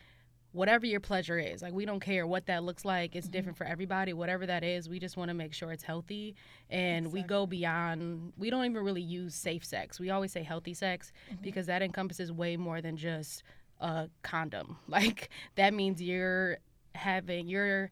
whatever 0.53 0.86
your 0.86 1.00
pleasure 1.00 1.38
is, 1.39 1.62
like 1.62 1.74
we 1.74 1.86
don't 1.86 2.00
care 2.00 2.27
what 2.27 2.46
that 2.48 2.63
looks 2.63 2.84
like. 2.84 3.15
It's 3.15 3.27
mm-hmm. 3.27 3.31
different 3.31 3.58
for 3.58 3.65
everybody. 3.65 4.13
Whatever 4.13 4.46
that 4.46 4.63
is, 4.63 4.89
we 4.89 5.00
just 5.00 5.17
want 5.17 5.29
to 5.29 5.34
make 5.34 5.53
sure 5.53 5.72
it's 5.72 5.84
healthy 5.84 6.36
and 6.70 7.12
we 7.12 7.24
go 7.24 7.46
beyond 7.46 8.34
we 8.38 8.50
don't 8.50 8.65
even 8.65 8.84
really 8.84 9.01
use 9.01 9.34
safe 9.36 9.63
sex. 9.63 10.00
We 10.00 10.10
always 10.10 10.31
say 10.31 10.43
healthy 10.43 10.74
sex 10.74 11.12
mm-hmm. 11.31 11.41
because 11.41 11.67
that 11.67 11.81
encompasses 11.81 12.31
way 12.31 12.58
more 12.58 12.81
than 12.81 12.98
just 12.98 13.43
a 13.79 14.10
condom. 14.24 14.77
Like 14.88 15.29
that 15.55 15.74
means 15.74 16.01
you're 16.01 16.58
having 16.96 17.48
you're 17.48 17.91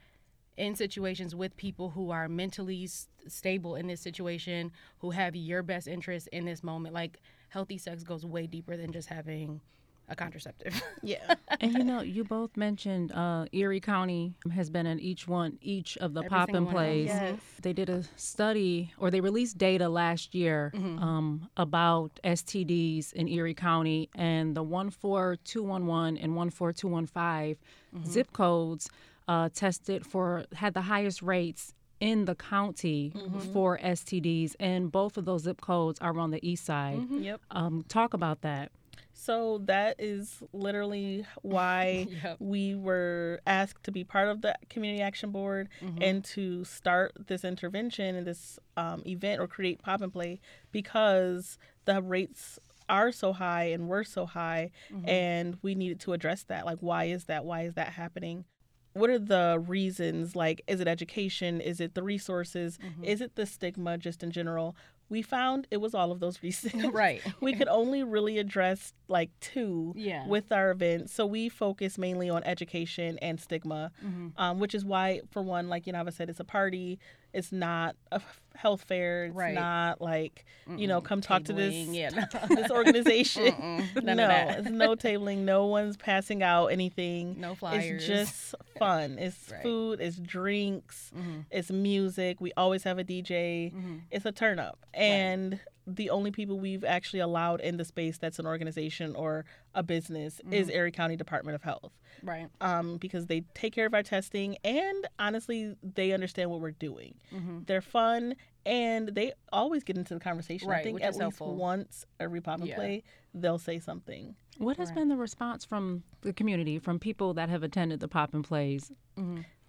in 0.57 0.75
situations 0.75 1.33
with 1.33 1.55
people 1.55 1.91
who 1.91 2.11
are 2.11 2.27
mentally 2.27 2.83
s- 2.83 3.07
stable 3.27 3.75
in 3.75 3.87
this 3.87 4.01
situation, 4.01 4.71
who 4.99 5.11
have 5.11 5.33
your 5.35 5.63
best 5.63 5.87
interest 5.87 6.27
in 6.33 6.43
this 6.43 6.61
moment. 6.61 6.93
Like 6.93 7.19
healthy 7.47 7.77
sex 7.77 8.03
goes 8.03 8.25
way 8.25 8.45
deeper 8.45 8.75
than 8.75 8.91
just 8.91 9.07
having 9.07 9.61
a 10.09 10.15
contraceptive. 10.15 10.81
Yeah. 11.03 11.35
and 11.61 11.73
you 11.73 11.83
know, 11.83 12.01
you 12.01 12.23
both 12.23 12.57
mentioned 12.57 13.11
uh, 13.11 13.45
Erie 13.53 13.79
County 13.79 14.33
has 14.53 14.69
been 14.69 14.85
in 14.85 14.99
each 14.99 15.27
one, 15.27 15.57
each 15.61 15.97
of 15.97 16.13
the 16.13 16.21
Every 16.21 16.29
pop 16.29 16.47
single 16.49 16.57
and 16.67 16.73
one 16.73 16.75
of 16.75 16.89
them. 16.89 17.05
plays. 17.05 17.07
Yes. 17.07 17.39
They 17.61 17.73
did 17.73 17.89
a 17.89 18.03
study, 18.15 18.91
or 18.97 19.09
they 19.11 19.21
released 19.21 19.57
data 19.57 19.87
last 19.87 20.33
year 20.35 20.71
Mm-hmm. 20.75 20.99
um, 21.03 21.49
about 21.57 22.19
STDs 22.23 23.13
in 23.13 23.27
Erie 23.27 23.53
County, 23.53 24.09
and 24.15 24.55
the 24.55 24.63
14211 24.63 26.17
and 26.17 26.33
14215 26.33 27.57
Mm-hmm. 27.95 28.05
zip 28.05 28.31
codes 28.33 28.87
uh, 29.27 29.49
tested 29.53 30.05
for 30.05 30.45
had 30.53 30.75
the 30.75 30.81
highest 30.81 31.23
rates 31.23 31.73
in 31.99 32.25
the 32.25 32.35
county 32.35 33.11
Mm-hmm. 33.15 33.39
for 33.53 33.77
STDs, 33.79 34.55
and 34.59 34.91
both 34.91 35.17
of 35.17 35.25
those 35.25 35.43
zip 35.43 35.59
codes 35.61 35.99
are 35.99 36.17
on 36.19 36.29
the 36.31 36.39
east 36.47 36.65
side. 36.65 36.99
Yep. 37.09 37.41
Um, 37.51 37.83
talk 37.87 38.13
about 38.13 38.41
that. 38.41 38.71
So 39.13 39.59
that 39.65 39.95
is 39.99 40.41
literally 40.53 41.25
why 41.41 42.07
Yep. 42.23 42.37
we 42.39 42.75
were 42.75 43.41
asked 43.45 43.83
to 43.83 43.91
be 43.91 44.03
part 44.03 44.27
of 44.29 44.41
the 44.41 44.55
Community 44.69 45.01
Action 45.01 45.31
Board 45.31 45.69
Mm-hmm. 45.83 46.01
and 46.01 46.23
to 46.25 46.63
start 46.63 47.11
this 47.27 47.43
intervention 47.43 48.15
and 48.15 48.25
this 48.25 48.59
um, 48.77 49.03
event 49.05 49.41
or 49.41 49.47
create 49.47 49.81
Pop 49.81 50.01
and 50.01 50.11
Play 50.13 50.39
because 50.71 51.57
the 51.85 52.01
rates 52.01 52.59
are 52.87 53.11
so 53.11 53.33
high 53.33 53.65
and 53.65 53.87
were 53.87 54.03
so 54.03 54.25
high, 54.25 54.71
Mm-hmm. 54.91 55.07
and 55.09 55.57
we 55.61 55.75
needed 55.75 55.99
to 56.01 56.13
address 56.13 56.43
that. 56.43 56.65
Like, 56.65 56.79
why 56.79 57.05
is 57.05 57.25
that? 57.25 57.45
Why 57.45 57.61
is 57.63 57.75
that 57.75 57.89
happening? 57.89 58.45
What 58.93 59.11
are 59.11 59.19
the 59.19 59.63
reasons? 59.67 60.35
Like, 60.35 60.63
is 60.67 60.79
it 60.79 60.87
education? 60.87 61.61
Is 61.61 61.79
it 61.79 61.93
the 61.93 62.01
resources? 62.01 62.79
Mm-hmm. 62.83 63.03
Is 63.03 63.21
it 63.21 63.35
the 63.35 63.45
stigma 63.45 63.97
just 63.99 64.23
in 64.23 64.31
general? 64.31 64.75
We 65.09 65.21
found 65.21 65.67
it 65.71 65.77
was 65.77 65.93
all 65.95 66.11
of 66.11 66.19
those 66.19 66.41
reasons. 66.43 66.85
Right. 66.93 67.21
we 67.41 67.53
could 67.53 67.67
only 67.67 68.03
really 68.03 68.37
address 68.37 68.93
like 69.07 69.31
two 69.41 69.93
Yeah. 69.95 70.27
with 70.27 70.51
our 70.51 70.69
event. 70.71 71.09
So 71.09 71.25
we 71.25 71.49
focus 71.49 71.97
mainly 71.97 72.29
on 72.29 72.43
education 72.43 73.17
and 73.21 73.39
stigma, 73.39 73.91
Mm-hmm. 74.05 74.27
um, 74.37 74.59
which 74.59 74.75
is 74.75 74.85
why, 74.85 75.21
for 75.31 75.41
one, 75.41 75.67
like 75.69 75.87
you 75.87 75.93
know, 75.93 76.03
I 76.05 76.09
said, 76.11 76.29
it's 76.29 76.39
a 76.39 76.43
party. 76.43 76.99
It's 77.33 77.51
not 77.51 77.95
a 78.11 78.21
health 78.55 78.83
fair. 78.87 79.25
It's 79.25 79.35
Right. 79.35 79.53
not 79.53 80.01
like 80.01 80.45
you 80.77 80.87
know, 80.87 81.01
come 81.01 81.21
talk 81.21 81.45
to 81.45 81.53
this 81.53 81.73
yeah, 81.87 82.09
this 82.49 82.69
organization. 82.71 83.87
No, 84.03 84.27
it's 84.57 84.69
no 84.69 84.95
tabling. 84.95 85.39
No 85.39 85.65
one's 85.67 85.97
passing 85.97 86.43
out 86.43 86.67
anything. 86.67 87.39
No 87.39 87.55
flyers. 87.55 87.85
It's 88.03 88.05
just 88.07 88.55
fun. 88.79 89.17
It's 89.19 89.51
Right. 89.51 89.61
food. 89.63 90.01
It's 90.01 90.17
drinks. 90.17 91.11
Mhm. 91.17 91.45
It's 91.51 91.71
music. 91.71 92.39
We 92.41 92.51
always 92.57 92.83
have 92.83 92.99
a 92.99 93.03
DJ. 93.03 93.71
Mhm. 93.73 94.01
It's 94.11 94.25
a 94.25 94.31
turn 94.31 94.59
up. 94.59 94.79
And 94.93 95.59
the 95.95 96.09
only 96.09 96.31
people 96.31 96.59
we've 96.59 96.83
actually 96.83 97.19
allowed 97.19 97.61
in 97.61 97.77
the 97.77 97.85
space 97.85 98.17
that's 98.17 98.39
an 98.39 98.45
organization 98.45 99.15
or 99.15 99.45
a 99.73 99.83
business 99.83 100.39
Mm-hmm. 100.43 100.53
is 100.53 100.69
Erie 100.69 100.91
County 100.91 101.15
Department 101.15 101.55
of 101.55 101.63
Health. 101.63 101.91
Right. 102.23 102.47
Um, 102.61 102.97
because 102.97 103.25
they 103.27 103.41
take 103.53 103.73
care 103.73 103.85
of 103.85 103.93
our 103.93 104.03
testing 104.03 104.57
and 104.63 105.07
honestly, 105.17 105.75
they 105.81 106.11
understand 106.11 106.49
what 106.51 106.59
we're 106.61 106.71
doing. 106.71 107.15
Mm-hmm. 107.33 107.59
They're 107.65 107.81
fun 107.81 108.35
and 108.65 109.09
they 109.09 109.33
always 109.51 109.83
get 109.83 109.97
into 109.97 110.13
the 110.13 110.19
conversation. 110.19 110.69
I 110.69 110.73
Right, 110.73 110.83
think 110.83 110.95
which 110.95 111.03
at 111.03 111.09
is 111.09 111.15
least 111.15 111.21
helpful. 111.21 111.55
once 111.55 112.05
every 112.19 112.41
pop 112.41 112.59
and 112.59 112.67
Yeah. 112.67 112.75
play, 112.75 113.03
they'll 113.33 113.57
say 113.57 113.79
something. 113.79 114.35
What 114.57 114.77
has 114.77 114.89
Right. 114.89 114.95
been 114.97 115.07
the 115.09 115.15
response 115.15 115.63
from 115.65 116.03
the 116.21 116.33
community, 116.33 116.77
from 116.79 116.99
people 116.99 117.33
that 117.35 117.49
have 117.49 117.63
attended 117.63 117.99
the 118.01 118.07
pop 118.09 118.33
and 118.33 118.43
plays? 118.43 118.91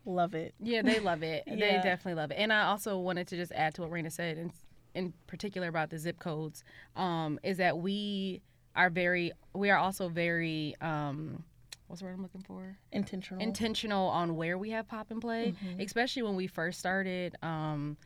Love 0.07 0.35
it. 0.35 0.55
Yeah, 0.59 0.83
they 0.83 0.99
love 0.99 1.23
it. 1.23 1.45
They 1.47 1.57
definitely 1.83 2.15
love 2.15 2.31
it. 2.31 2.35
And 2.39 2.53
I 2.53 2.63
also 2.65 2.99
wanted 2.99 3.29
to 3.29 3.37
just 3.37 3.53
add 3.53 3.75
to 3.75 3.83
what 3.83 3.91
Rayna 3.91 4.11
said, 4.11 4.39
in, 4.39 4.51
in 4.95 5.13
particular 5.27 5.69
about 5.69 5.91
the 5.91 5.99
zip 5.99 6.19
codes, 6.19 6.65
um, 6.97 7.39
is 7.43 7.59
that 7.59 7.79
we 7.79 8.43
are 8.77 8.91
very, 8.91 9.33
we 9.55 9.71
are 9.71 9.79
also 9.79 10.09
very, 10.09 10.75
um, 10.81 11.43
what's 11.87 12.01
the 12.01 12.07
word 12.07 12.15
I'm 12.15 12.23
looking 12.23 12.43
for? 12.43 12.77
Intentional. 12.93 13.43
Intentional 13.43 14.09
on 14.09 14.37
where 14.37 14.57
we 14.59 14.71
have 14.71 14.87
pop 14.89 15.11
and 15.11 15.21
play, 15.21 15.55
especially 15.81 16.23
when 16.23 16.37
we 16.37 16.47
first 16.47 16.79
started. 16.79 17.37
Um, 17.43 17.97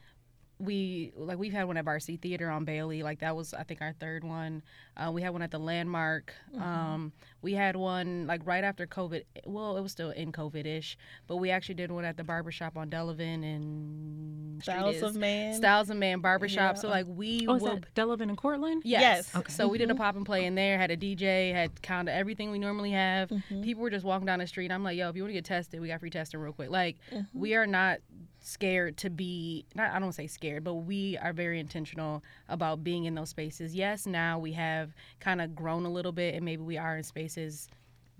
we 0.61 1.13
like 1.17 1.37
we've 1.37 1.53
had 1.53 1.65
one 1.65 1.77
at 1.77 1.85
Varsity 1.85 2.17
Theater 2.17 2.49
on 2.49 2.65
Bailey, 2.65 3.03
like 3.03 3.19
that 3.19 3.35
was 3.35 3.53
I 3.55 3.65
think 3.65 3.83
our 3.83 3.93
third 3.93 4.23
one. 4.23 4.63
Uh, 4.97 5.11
we 5.11 5.21
had 5.21 5.33
one 5.33 5.43
at 5.43 5.51
the 5.51 5.59
Landmark. 5.59 6.33
Um, 6.57 7.13
we 7.45 7.53
had 7.53 7.77
one 7.77 8.27
like 8.27 8.41
right 8.47 8.65
after 8.65 8.87
COVID. 8.87 9.23
Well, 9.45 9.77
it 9.77 9.83
was 9.83 9.93
still 9.93 10.11
in 10.11 10.33
COVID 10.33 10.67
ish, 10.67 10.97
but 11.27 11.37
we 11.37 11.51
actually 11.51 11.75
did 11.75 11.93
one 11.93 12.05
at 12.05 12.17
the 12.17 12.25
barbershop 12.25 12.77
on 12.77 12.89
Delavan 12.89 13.45
and 13.45 14.63
Styles 14.63 15.03
of 15.03 15.15
Man. 15.15 15.53
Styles 15.53 15.91
of 15.91 15.99
Man 15.99 16.21
Barbershop. 16.21 16.77
Yeah. 16.77 16.81
So 16.81 16.89
like 16.89 17.05
we 17.07 17.47
Oh, 17.47 17.57
is 17.57 17.63
will 17.63 17.75
that 17.77 17.95
Delavan 17.95 18.31
and 18.31 18.37
Cortland? 18.37 18.83
Yes. 18.85 19.31
Yes. 19.35 19.55
So 19.55 19.69
we 19.69 19.77
did 19.77 19.91
a 19.91 19.93
mm-hmm. 19.93 20.03
pop 20.03 20.17
and 20.17 20.25
play 20.25 20.47
in 20.47 20.55
there, 20.55 20.79
had 20.79 20.91
a 20.91 20.97
DJ, 20.97 21.53
had 21.53 21.83
kind 21.83 22.09
of 22.09 22.15
everything 22.15 22.51
we 22.51 22.59
normally 22.59 22.93
have. 22.93 23.29
Mm-hmm. 23.29 23.61
People 23.61 23.83
were 23.83 23.91
just 23.91 24.07
walking 24.07 24.27
down 24.27 24.39
the 24.39 24.47
street. 24.47 24.73
I'm 24.73 24.83
like, 24.83 24.97
yo, 24.97 25.11
if 25.11 25.17
you 25.17 25.23
want 25.23 25.31
to 25.31 25.35
get 25.35 25.45
tested, 25.45 25.81
we 25.81 25.89
got 25.89 26.01
free 26.01 26.11
testing 26.11 26.41
real 26.41 26.55
quick. 26.55 26.71
Like, 26.71 26.97
mm-hmm. 27.13 27.39
we 27.39 27.55
are 27.55 27.67
not 27.67 27.99
scared 28.45 28.97
to 28.99 29.11
be, 29.11 29.65
not, 29.75 29.91
I 29.93 29.99
don't 29.99 30.13
say 30.13 30.27
scared, 30.27 30.65
but 30.65 30.75
we 30.75 31.17
are 31.19 31.33
very 31.33 31.59
intentional 31.59 32.23
about 32.49 32.85
being 32.85 33.07
in 33.07 33.15
those 33.15 33.31
spaces. 33.31 33.75
Yes, 33.75 34.07
now 34.07 34.39
we 34.39 34.53
have 34.53 34.95
kind 35.19 35.41
of 35.41 35.55
grown 35.55 35.87
a 35.87 35.91
little 35.91 36.13
bit 36.13 36.35
and 36.35 36.45
maybe 36.45 36.63
we 36.63 36.77
are 36.77 36.97
in 36.97 37.03
spaces 37.03 37.34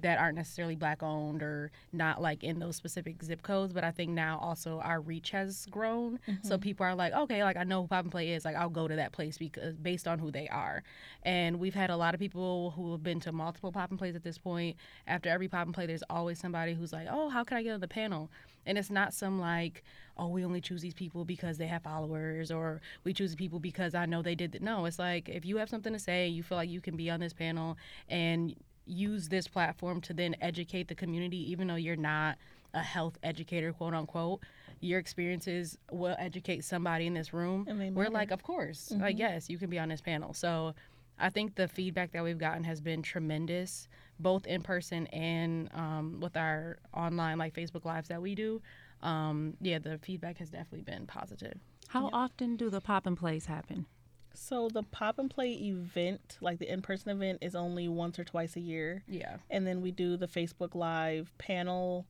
that 0.01 0.19
aren't 0.19 0.37
necessarily 0.37 0.75
black 0.75 1.03
owned 1.03 1.43
or 1.43 1.71
not 1.93 2.21
like 2.21 2.43
in 2.43 2.59
those 2.59 2.77
specific 2.77 3.23
zip 3.23 3.43
codes 3.43 3.73
but 3.73 3.85
i 3.85 3.91
think 3.91 4.11
now 4.11 4.39
also 4.43 4.81
our 4.81 5.01
reach 5.01 5.31
has 5.31 5.67
grown. 5.71 6.19
So 6.43 6.55
mm-hmm. 6.55 6.63
people 6.63 6.87
are 6.87 6.95
like 6.95 7.13
okay 7.13 7.45
like 7.45 7.57
i 7.57 7.65
know 7.65 7.83
who 7.83 7.89
pop 7.89 8.05
and 8.05 8.11
play 8.11 8.33
is 8.33 8.45
like 8.45 8.57
i'll 8.57 8.69
go 8.69 8.89
to 8.89 8.97
that 8.97 9.13
place 9.13 9.39
because 9.39 9.75
based 9.77 10.09
on 10.09 10.19
who 10.19 10.31
they 10.31 10.49
are. 10.49 10.83
And 11.23 11.59
we've 11.59 11.75
had 11.75 11.91
a 11.91 11.97
lot 11.97 12.15
of 12.15 12.21
people 12.21 12.73
who 12.73 12.93
have 12.93 13.03
been 13.03 13.21
to 13.21 13.33
multiple 13.33 13.73
pop 13.73 13.91
and 13.91 13.99
plays 13.99 14.15
at 14.15 14.23
this 14.23 14.37
point. 14.37 14.77
After 15.07 15.29
every 15.29 15.49
pop 15.49 15.67
and 15.67 15.75
play 15.75 15.87
there's 15.87 16.03
always 16.11 16.39
somebody 16.39 16.75
who's 16.75 16.93
like 16.93 17.07
oh 17.11 17.29
how 17.29 17.45
can 17.45 17.57
i 17.57 17.63
get 17.63 17.73
on 17.73 17.81
the 17.81 17.89
panel? 17.89 18.31
And 18.67 18.79
it's 18.79 18.91
not 18.91 19.15
some 19.15 19.41
like 19.41 19.85
oh 20.17 20.29
we 20.29 20.45
only 20.45 20.61
choose 20.61 20.83
these 20.83 20.95
people 20.95 21.25
because 21.25 21.59
they 21.59 21.67
have 21.67 21.83
followers 21.83 22.51
or 22.51 22.81
we 23.05 23.13
choose 23.13 23.35
people 23.35 23.59
because 23.59 23.95
i 23.95 24.07
know 24.07 24.23
they 24.23 24.35
did 24.35 24.53
that 24.53 24.63
no 24.63 24.85
it's 24.85 24.99
like 24.99 25.29
if 25.29 25.45
you 25.45 25.57
have 25.57 25.69
something 25.69 25.93
to 25.93 25.99
say 25.99 26.29
you 26.29 26.43
feel 26.43 26.57
like 26.57 26.71
you 26.71 26.81
can 26.81 26.97
be 26.97 27.11
on 27.11 27.19
this 27.19 27.33
panel 27.33 27.77
and 28.09 28.55
use 28.87 29.29
this 29.29 29.49
platform 29.49 30.01
to 30.03 30.15
then 30.15 30.37
educate 30.41 30.89
the 30.89 30.95
community, 30.95 31.51
even 31.51 31.69
though 31.69 31.75
you're 31.77 31.97
not 31.97 32.37
a 32.75 32.81
health 32.83 33.19
educator, 33.23 33.73
quote 33.73 33.95
unquote. 33.95 34.41
Your 34.81 34.99
experiences 34.99 35.79
will 35.91 36.17
educate 36.19 36.65
somebody 36.65 37.07
in 37.07 37.15
this 37.15 37.33
room. 37.33 37.65
We're 37.95 38.11
like, 38.11 38.31
of 38.31 38.43
course, 38.43 38.93
like 39.01 39.19
yes, 39.19 39.49
you 39.49 39.59
can 39.59 39.71
be 39.71 39.79
on 39.79 39.89
this 39.89 40.01
panel. 40.01 40.35
So, 40.35 40.75
I 41.19 41.31
think 41.31 41.55
the 41.55 41.69
feedback 41.69 42.11
that 42.13 42.25
we've 42.25 42.39
gotten 42.39 42.65
has 42.65 42.81
been 42.81 43.01
tremendous, 43.01 43.89
both 44.19 44.47
in 44.47 44.63
person 44.63 45.07
and 45.09 45.71
um, 45.73 46.19
with 46.21 46.37
our 46.37 46.79
online, 46.93 47.39
like 47.39 47.55
Facebook 47.55 47.85
lives 47.85 48.09
that 48.09 48.21
we 48.21 48.35
do. 48.35 48.61
Um, 49.01 49.55
yeah, 49.61 49.79
the 49.79 49.99
feedback 49.99 50.39
has 50.39 50.51
definitely 50.51 50.83
been 50.83 51.07
positive. 51.07 51.55
How 51.89 52.11
often 52.13 52.57
do 52.57 52.69
the 52.69 52.81
pop 52.81 53.07
and 53.07 53.17
plays 53.17 53.47
happen? 53.47 53.87
So 54.35 54.69
the 54.69 54.83
pop 54.83 55.19
and 55.19 55.31
play 55.31 55.53
event, 55.53 56.39
like 56.41 56.59
the 56.59 56.71
in-person 56.71 57.11
event, 57.11 57.39
is 57.41 57.55
only 57.55 57.89
once 57.89 58.19
or 58.19 58.25
twice 58.25 58.57
a 58.57 58.61
year, 58.61 59.05
Yeah. 59.07 59.37
and 59.51 59.67
then 59.67 59.81
we 59.81 59.91
do 59.93 60.17
the 60.17 60.27
Facebook 60.27 60.75
Live 60.75 61.33
panel 61.39 62.07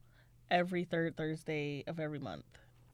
every 0.51 0.85
third 0.85 1.17
Thursday 1.17 1.85
of 1.87 2.01
every 2.01 2.19
month. 2.19 2.45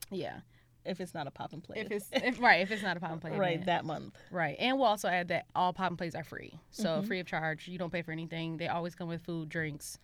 Yeah. 0.09 0.41
If 0.83 0.99
it's 0.99 1.13
not 1.13 1.27
a 1.27 1.31
pop 1.31 1.53
and 1.53 1.63
play, 1.63 1.77
If 1.79 1.91
it's 1.91 2.09
if, 2.11 2.39
right, 2.41 2.61
if 2.61 2.71
it's 2.71 2.81
not 2.81 2.97
a 2.97 2.99
pop 2.99 3.11
and 3.11 3.21
play, 3.21 3.31
right 3.37 3.53
event. 3.53 3.65
that 3.67 3.85
month. 3.85 4.17
Right. 4.31 4.55
And 4.59 4.77
we'll 4.77 4.87
also 4.87 5.07
add 5.07 5.27
that 5.29 5.45
all 5.55 5.73
pop 5.73 5.89
and 5.89 5.97
plays 5.97 6.15
are 6.15 6.23
free. 6.23 6.59
So 6.71 6.89
mm-hmm. 6.89 7.07
free 7.07 7.19
of 7.19 7.27
charge. 7.27 7.67
You 7.67 7.77
don't 7.77 7.91
pay 7.91 8.01
for 8.01 8.11
anything. 8.11 8.57
They 8.57 8.67
always 8.67 8.95
come 8.95 9.07
with 9.07 9.21
food, 9.23 9.47
drinks, 9.49 9.99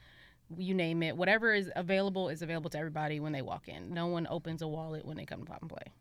you 0.55 0.73
name 0.73 1.03
it. 1.03 1.17
Whatever 1.17 1.53
is 1.53 1.69
available 1.75 2.29
is 2.29 2.41
available 2.41 2.69
to 2.69 2.77
everybody 2.77 3.19
when 3.19 3.33
they 3.33 3.41
walk 3.41 3.67
in. 3.67 3.93
No 3.93 4.07
one 4.07 4.27
opens 4.29 4.61
a 4.61 4.67
wallet 4.67 5.03
when 5.05 5.17
they 5.17 5.25
come 5.25 5.39
to 5.39 5.45
pop 5.45 5.61
and 5.61 5.69
play. 5.69 5.91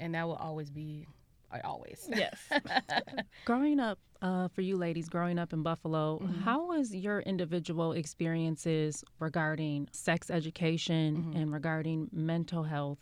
And 0.00 0.14
that 0.14 0.26
will 0.26 0.36
always 0.36 0.70
be 0.70 1.06
uh, 1.62 1.66
always. 1.66 2.08
Yes. 2.14 2.38
Growing 3.44 3.80
up, 3.80 3.98
uh, 4.22 4.48
for 4.48 4.62
you 4.62 4.76
ladies, 4.76 5.08
growing 5.08 5.38
up 5.38 5.52
in 5.52 5.62
Buffalo, 5.62 6.18
how 6.44 6.66
was 6.68 6.94
your 6.94 7.20
individual 7.20 7.92
experiences 7.92 9.04
regarding 9.20 9.88
sex 9.92 10.30
education 10.30 11.32
and 11.36 11.52
regarding 11.52 12.08
mental 12.12 12.62
health? 12.62 12.98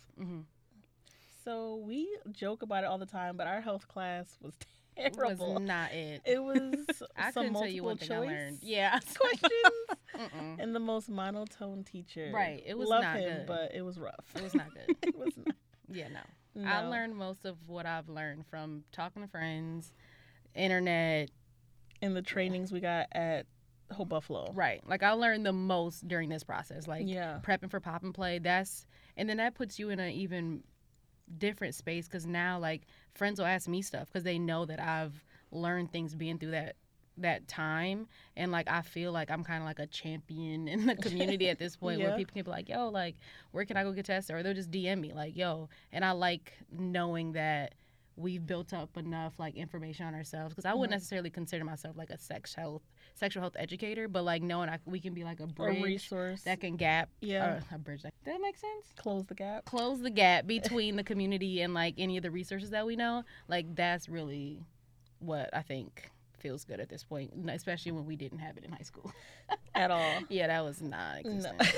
so 1.44 1.76
we 1.84 2.08
joke 2.30 2.62
about 2.62 2.84
it 2.84 2.86
all 2.86 2.98
the 2.98 3.06
time, 3.06 3.36
but 3.36 3.46
our 3.46 3.60
health 3.60 3.86
class 3.88 4.36
was 4.40 4.54
It 4.94 5.14
terrible. 5.14 5.54
was 5.54 5.62
not 5.62 5.92
it. 5.92 6.20
It 6.26 6.42
was 6.42 6.58
I 7.16 7.30
some 7.30 7.44
couldn't 7.46 7.54
tell 7.54 7.66
you 7.66 7.82
multiple 7.82 7.86
one 7.86 7.96
thing 7.98 8.12
I 8.12 8.14
choice 8.18 8.28
learned. 8.28 8.58
Yeah. 8.62 8.98
questions 9.18 10.58
and 10.60 10.74
the 10.74 10.80
most 10.80 11.08
monotone 11.08 11.82
teacher. 11.82 12.30
Right, 12.34 12.62
it 12.66 12.76
was 12.76 12.88
Love 12.90 13.02
not 13.02 13.16
him, 13.16 13.38
good. 13.38 13.46
but 13.46 13.74
it 13.74 13.80
was 13.82 13.98
rough. 13.98 14.26
It 14.36 14.42
was 14.42 14.54
not 14.54 14.66
good. 14.74 14.94
it 15.02 15.16
was 15.18 15.32
not. 15.36 15.54
Yeah, 15.90 16.08
no. 16.08 16.20
I 16.56 16.86
learned 16.86 17.16
most 17.16 17.44
of 17.44 17.56
what 17.66 17.86
I've 17.86 18.08
learned 18.08 18.46
from 18.46 18.84
talking 18.92 19.22
to 19.22 19.28
friends, 19.28 19.92
internet, 20.54 21.30
and 22.00 22.14
the 22.16 22.22
trainings 22.22 22.72
we 22.72 22.80
got 22.80 23.06
at 23.12 23.46
Hope 23.90 24.08
Buffalo. 24.08 24.52
Right. 24.52 24.86
Like 24.86 25.02
I 25.02 25.12
learned 25.12 25.46
the 25.46 25.52
most 25.52 26.06
during 26.06 26.28
this 26.28 26.42
process. 26.44 26.86
Like 26.86 27.04
Yeah. 27.06 27.40
prepping 27.42 27.70
for 27.70 27.80
pop 27.80 28.02
and 28.02 28.14
play. 28.14 28.38
That's 28.38 28.86
and 29.16 29.28
then 29.28 29.38
that 29.38 29.54
puts 29.54 29.78
you 29.78 29.90
in 29.90 30.00
an 30.00 30.12
even 30.12 30.62
different 31.38 31.74
space 31.74 32.06
because 32.06 32.26
now 32.26 32.58
like 32.58 32.82
friends 33.14 33.38
will 33.38 33.46
ask 33.46 33.68
me 33.68 33.80
stuff 33.82 34.08
because 34.08 34.24
they 34.24 34.38
know 34.38 34.66
that 34.66 34.80
I've 34.80 35.24
learned 35.50 35.92
things 35.92 36.14
being 36.14 36.38
through 36.38 36.50
that 36.52 36.76
that 37.18 37.46
time 37.46 38.06
and 38.36 38.50
like 38.50 38.68
I 38.70 38.80
feel 38.82 39.12
like 39.12 39.30
I'm 39.30 39.44
kind 39.44 39.62
of 39.62 39.66
like 39.66 39.78
a 39.78 39.86
champion 39.86 40.66
in 40.74 40.86
the 40.86 40.96
community 40.96 41.48
at 41.50 41.58
this 41.58 41.76
point 41.82 42.00
Yeah. 42.00 42.08
where 42.08 42.16
people 42.16 42.32
can 42.34 42.42
be 42.44 42.50
like 42.50 42.68
yo 42.68 42.88
like 42.88 43.16
where 43.50 43.64
can 43.64 43.76
I 43.76 43.82
go 43.84 43.92
get 43.92 44.06
tested 44.06 44.34
or 44.34 44.42
they'll 44.42 44.54
just 44.54 44.70
DM 44.70 45.00
me 45.00 45.12
like 45.12 45.36
yo 45.36 45.68
and 45.92 46.04
I 46.04 46.12
like 46.12 46.52
knowing 46.70 47.32
that 47.32 47.74
we've 48.16 48.46
built 48.46 48.74
up 48.74 48.96
enough 48.98 49.38
like 49.38 49.56
information 49.56 50.06
on 50.06 50.14
ourselves 50.14 50.54
because 50.54 50.64
I 50.66 50.74
wouldn't 50.74 50.90
Mhm. 50.90 50.96
necessarily 50.96 51.30
consider 51.30 51.64
myself 51.64 51.96
like 51.96 52.10
a 52.10 52.18
sex 52.18 52.54
health 52.54 52.82
sexual 53.14 53.42
health 53.42 53.56
educator 53.58 54.08
but 54.08 54.22
like 54.24 54.42
knowing 54.42 54.68
I, 54.70 54.78
we 54.86 54.98
can 55.00 55.12
be 55.14 55.24
like 55.24 55.40
a 55.40 55.44
A 55.44 55.46
bridge 55.48 55.82
resource. 55.82 56.42
that 56.42 56.60
can 56.60 56.76
gap 56.76 57.08
Yeah. 57.20 57.60
uh, 57.70 57.74
a 57.74 57.78
bridge 57.78 58.02
that, 58.02 58.12
does 58.24 58.34
that 58.34 58.40
make 58.40 58.56
sense 58.56 58.86
Close 58.96 59.24
the 59.26 59.34
gap. 59.34 59.64
close 59.66 60.00
the 60.00 60.10
gap 60.10 60.46
between 60.46 60.96
the 60.96 61.04
community 61.04 61.60
and 61.62 61.74
like 61.74 61.94
any 61.98 62.16
of 62.16 62.22
the 62.22 62.30
resources 62.30 62.70
that 62.70 62.86
we 62.86 62.96
know 62.96 63.22
like 63.48 63.74
that's 63.74 64.08
really 64.08 64.60
what 65.18 65.48
i 65.54 65.62
think 65.62 66.10
feels 66.42 66.64
good 66.64 66.80
at 66.80 66.88
this 66.88 67.04
point 67.04 67.32
especially 67.48 67.92
when 67.92 68.04
we 68.04 68.16
didn't 68.16 68.38
have 68.40 68.56
it 68.58 68.64
in 68.64 68.72
high 68.72 68.82
school 68.82 69.12
At 69.74 69.90
all. 69.90 70.18
yeah 70.28 70.48
that 70.48 70.62
was 70.64 70.82
not 70.82 71.24
No. 71.24 71.30
existent 71.30 71.74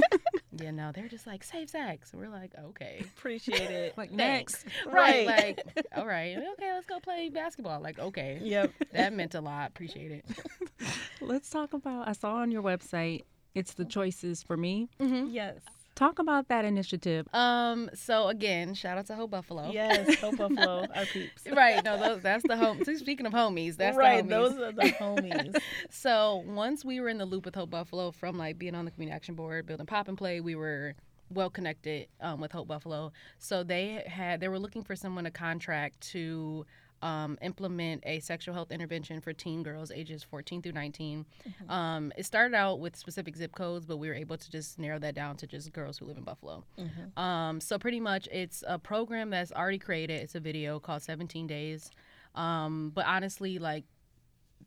yeah 0.60 0.70
no 0.72 0.90
they're 0.92 1.08
just 1.08 1.26
like 1.26 1.44
save 1.44 1.70
sex 1.70 2.10
we're 2.12 2.28
like 2.28 2.52
okay 2.62 3.04
Appreciate 3.16 3.70
it. 3.70 3.94
Like 3.96 4.14
thanks 4.14 4.64
next. 4.64 4.92
right 4.92 5.26
Right. 5.26 5.56
like 5.66 5.86
all 5.96 6.06
right 6.06 6.36
okay 6.36 6.72
let's 6.74 6.86
go 6.86 6.98
play 7.00 7.28
basketball 7.30 7.80
like 7.80 7.98
okay 7.98 8.40
Yep. 8.42 8.72
that 8.92 9.12
meant 9.12 9.34
a 9.34 9.40
lot 9.40 9.68
appreciate 9.68 10.10
it 10.10 10.24
Let's 11.20 11.50
talk 11.50 11.72
about. 11.72 12.06
I 12.08 12.12
saw 12.12 12.34
on 12.36 12.52
your 12.52 12.62
website. 12.62 13.24
It's 13.54 13.74
the 13.74 13.82
mm-hmm. 13.82 13.90
choices 13.90 14.42
for 14.42 14.56
me. 14.56 14.88
Mm-hmm. 15.00 15.30
Yes. 15.30 15.58
Talk 15.98 16.20
about 16.20 16.46
that 16.48 16.64
initiative. 16.64 17.26
um 17.34 17.90
so 17.92 18.28
again 18.28 18.72
shout 18.74 18.98
out 18.98 19.06
to 19.06 19.14
Hope 19.16 19.30
Buffalo 19.32 19.70
Yes. 19.72 20.14
Hope 20.20 20.36
Buffalo. 20.42 20.86
Our 20.94 21.04
peeps. 21.06 21.42
right 21.52 21.82
no 21.84 21.98
those 21.98 22.22
that's 22.22 22.46
the 22.46 22.56
home 22.56 22.84
speaking 22.84 23.26
of 23.26 23.32
homies 23.32 23.76
that's 23.76 23.96
right. 23.96 24.26
the 24.26 24.32
homies. 24.34 24.48
Those 24.48 24.58
are 24.58 24.72
the 24.72 24.82
homies. 24.92 25.60
so 25.90 26.44
once 26.46 26.84
we 26.84 27.00
were 27.00 27.08
in 27.08 27.18
the 27.18 27.26
loop 27.26 27.44
with 27.44 27.56
Hope 27.56 27.70
Buffalo 27.70 28.12
from 28.12 28.38
like 28.38 28.58
being 28.58 28.76
on 28.76 28.84
the 28.84 28.92
community 28.92 29.14
action 29.16 29.34
board, 29.34 29.66
building 29.66 29.86
pop 29.86 30.06
and 30.06 30.16
play, 30.16 30.40
we 30.40 30.54
were 30.54 30.94
well 31.30 31.50
connected 31.50 32.06
um, 32.20 32.40
with 32.40 32.52
Hope 32.52 32.68
Buffalo. 32.68 33.12
So 33.38 33.62
they 33.64 34.04
had 34.06 34.40
they 34.40 34.48
were 34.48 34.58
looking 34.60 34.84
for 34.84 34.94
someone 34.94 35.24
to 35.24 35.30
contract 35.32 36.00
to 36.12 36.64
um, 37.02 37.38
implement 37.42 38.02
a 38.06 38.20
sexual 38.20 38.54
health 38.54 38.70
intervention 38.72 39.20
for 39.20 39.32
teen 39.32 39.62
girls 39.62 39.90
ages 39.90 40.22
14 40.22 40.62
through 40.62 40.72
19. 40.72 41.24
Um, 41.68 42.12
it 42.16 42.24
started 42.26 42.54
out 42.54 42.80
with 42.80 42.96
specific 42.96 43.36
zip 43.36 43.54
codes, 43.54 43.86
but 43.86 43.98
we 43.98 44.08
were 44.08 44.14
able 44.14 44.36
to 44.36 44.50
just 44.50 44.78
narrow 44.78 44.98
that 44.98 45.14
down 45.14 45.36
to 45.36 45.46
just 45.46 45.72
girls 45.72 45.98
who 45.98 46.06
live 46.06 46.16
in 46.16 46.24
Buffalo. 46.24 46.64
Um, 47.16 47.60
so 47.60 47.78
pretty 47.78 48.00
much, 48.00 48.28
it's 48.32 48.64
a 48.66 48.78
program 48.78 49.30
that's 49.30 49.52
already 49.52 49.78
created. 49.78 50.20
It's 50.22 50.34
a 50.34 50.40
video 50.40 50.80
called 50.80 51.02
17 51.02 51.46
Days. 51.46 51.90
Um, 52.34 52.90
but 52.94 53.06
honestly, 53.06 53.58
like 53.58 53.84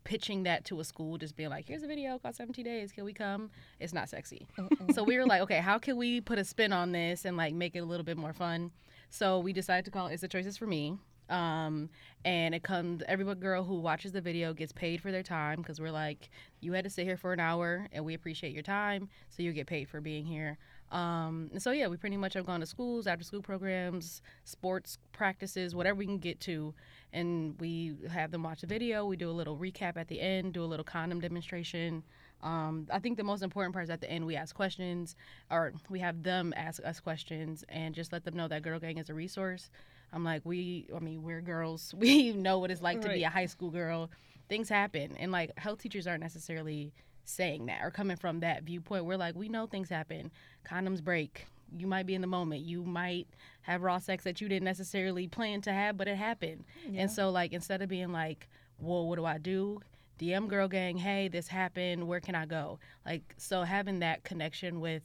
pitching 0.03 0.43
that 0.43 0.65
to 0.65 0.79
a 0.79 0.83
school, 0.83 1.17
just 1.17 1.35
being 1.35 1.49
like, 1.49 1.67
"Here's 1.67 1.83
a 1.83 1.87
video 1.87 2.17
called 2.17 2.35
17 2.35 2.65
Days. 2.65 2.91
Can 2.91 3.03
we 3.03 3.13
come?" 3.13 3.51
It's 3.79 3.93
not 3.93 4.09
sexy. 4.09 4.47
so 4.93 5.03
we 5.03 5.17
were 5.17 5.25
like, 5.25 5.41
"Okay, 5.41 5.59
how 5.59 5.77
can 5.77 5.97
we 5.97 6.21
put 6.21 6.39
a 6.39 6.43
spin 6.43 6.73
on 6.73 6.91
this 6.91 7.25
and 7.25 7.37
like 7.37 7.53
make 7.53 7.75
it 7.75 7.79
a 7.79 7.85
little 7.85 8.03
bit 8.05 8.17
more 8.17 8.33
fun?" 8.33 8.71
So 9.09 9.39
we 9.39 9.53
decided 9.53 9.85
to 9.85 9.91
call 9.91 10.07
it 10.07 10.13
"It's 10.13 10.21
the 10.21 10.27
Choices 10.27 10.57
for 10.57 10.65
Me." 10.65 10.97
Um, 11.31 11.89
and 12.25 12.53
it 12.53 12.61
comes 12.61 13.01
every 13.07 13.25
girl 13.35 13.63
who 13.63 13.79
watches 13.79 14.11
the 14.11 14.21
video 14.21 14.53
gets 14.53 14.71
paid 14.71 15.01
for 15.01 15.11
their 15.11 15.23
time 15.23 15.61
because 15.61 15.79
we're 15.79 15.91
like, 15.91 16.29
you 16.59 16.73
had 16.73 16.83
to 16.83 16.89
sit 16.89 17.05
here 17.05 17.17
for 17.17 17.33
an 17.33 17.39
hour, 17.39 17.87
and 17.91 18.05
we 18.05 18.13
appreciate 18.13 18.53
your 18.53 18.63
time, 18.63 19.09
so 19.29 19.41
you 19.41 19.53
get 19.53 19.65
paid 19.65 19.87
for 19.87 20.01
being 20.01 20.25
here. 20.25 20.57
Um, 20.91 21.49
and 21.53 21.61
so 21.61 21.71
yeah, 21.71 21.87
we 21.87 21.95
pretty 21.95 22.17
much 22.17 22.33
have 22.33 22.45
gone 22.45 22.59
to 22.59 22.65
schools, 22.65 23.07
after 23.07 23.23
school 23.23 23.41
programs, 23.41 24.21
sports 24.43 24.97
practices, 25.13 25.73
whatever 25.73 25.97
we 25.97 26.05
can 26.05 26.19
get 26.19 26.41
to, 26.41 26.73
and 27.13 27.55
we 27.59 27.95
have 28.11 28.29
them 28.29 28.43
watch 28.43 28.61
the 28.61 28.67
video. 28.67 29.05
We 29.05 29.15
do 29.15 29.29
a 29.29 29.31
little 29.31 29.57
recap 29.57 29.95
at 29.95 30.09
the 30.09 30.19
end, 30.19 30.53
do 30.53 30.63
a 30.63 30.65
little 30.65 30.83
condom 30.83 31.21
demonstration. 31.21 32.03
Um, 32.43 32.87
I 32.91 32.99
think 32.99 33.17
the 33.17 33.23
most 33.23 33.41
important 33.41 33.73
part 33.73 33.85
is 33.85 33.89
at 33.89 34.01
the 34.01 34.11
end 34.11 34.25
we 34.25 34.35
ask 34.35 34.53
questions, 34.53 35.15
or 35.49 35.73
we 35.89 35.99
have 35.99 36.23
them 36.23 36.53
ask 36.57 36.83
us 36.83 36.99
questions, 36.99 37.63
and 37.69 37.95
just 37.95 38.11
let 38.11 38.25
them 38.25 38.35
know 38.35 38.49
that 38.49 38.61
Girl 38.61 38.79
Gang 38.79 38.97
is 38.97 39.09
a 39.09 39.13
resource. 39.13 39.69
I'm 40.13 40.23
like, 40.23 40.41
we, 40.43 40.87
I 40.95 40.99
mean, 40.99 41.23
we're 41.23 41.41
girls. 41.41 41.93
We 41.97 42.33
know 42.33 42.59
what 42.59 42.71
it's 42.71 42.81
like 42.81 43.01
to 43.01 43.09
be 43.09 43.23
a 43.23 43.29
high 43.29 43.45
school 43.45 43.69
girl. 43.69 44.09
Things 44.49 44.67
happen, 44.67 45.15
and 45.17 45.31
like 45.31 45.57
health 45.57 45.81
teachers 45.81 46.07
aren't 46.07 46.21
necessarily 46.21 46.91
saying 47.23 47.67
that 47.67 47.81
or 47.83 47.91
coming 47.91 48.17
from 48.17 48.41
that 48.41 48.63
viewpoint. 48.63 49.05
We're 49.05 49.17
like, 49.17 49.35
we 49.35 49.47
know 49.47 49.65
things 49.65 49.89
happen. 49.89 50.31
Condoms 50.65 51.01
break. 51.01 51.47
You 51.77 51.87
might 51.87 52.05
be 52.05 52.15
in 52.15 52.21
the 52.21 52.27
moment. 52.27 52.61
You 52.61 52.83
might 52.83 53.27
have 53.61 53.81
raw 53.81 53.99
sex 53.99 54.25
that 54.25 54.41
you 54.41 54.49
didn't 54.49 54.65
necessarily 54.65 55.27
plan 55.27 55.61
to 55.61 55.71
have, 55.71 55.95
but 55.95 56.07
it 56.09 56.17
happened. 56.17 56.65
Yeah. 56.89 57.03
And 57.03 57.11
so, 57.11 57.29
like, 57.29 57.53
instead 57.53 57.81
of 57.81 57.87
being 57.87 58.11
like, 58.11 58.49
"Whoa, 58.77 59.03
what 59.03 59.15
do 59.15 59.25
I 59.25 59.37
do?" 59.37 59.79
DM 60.19 60.47
Girl 60.47 60.67
Gang, 60.67 60.97
hey, 60.97 61.29
this 61.29 61.47
happened. 61.47 62.07
Where 62.07 62.19
can 62.19 62.35
I 62.35 62.45
go? 62.45 62.77
Like, 63.05 63.33
so 63.37 63.63
having 63.63 63.99
that 63.99 64.23
connection 64.23 64.79
with 64.79 65.01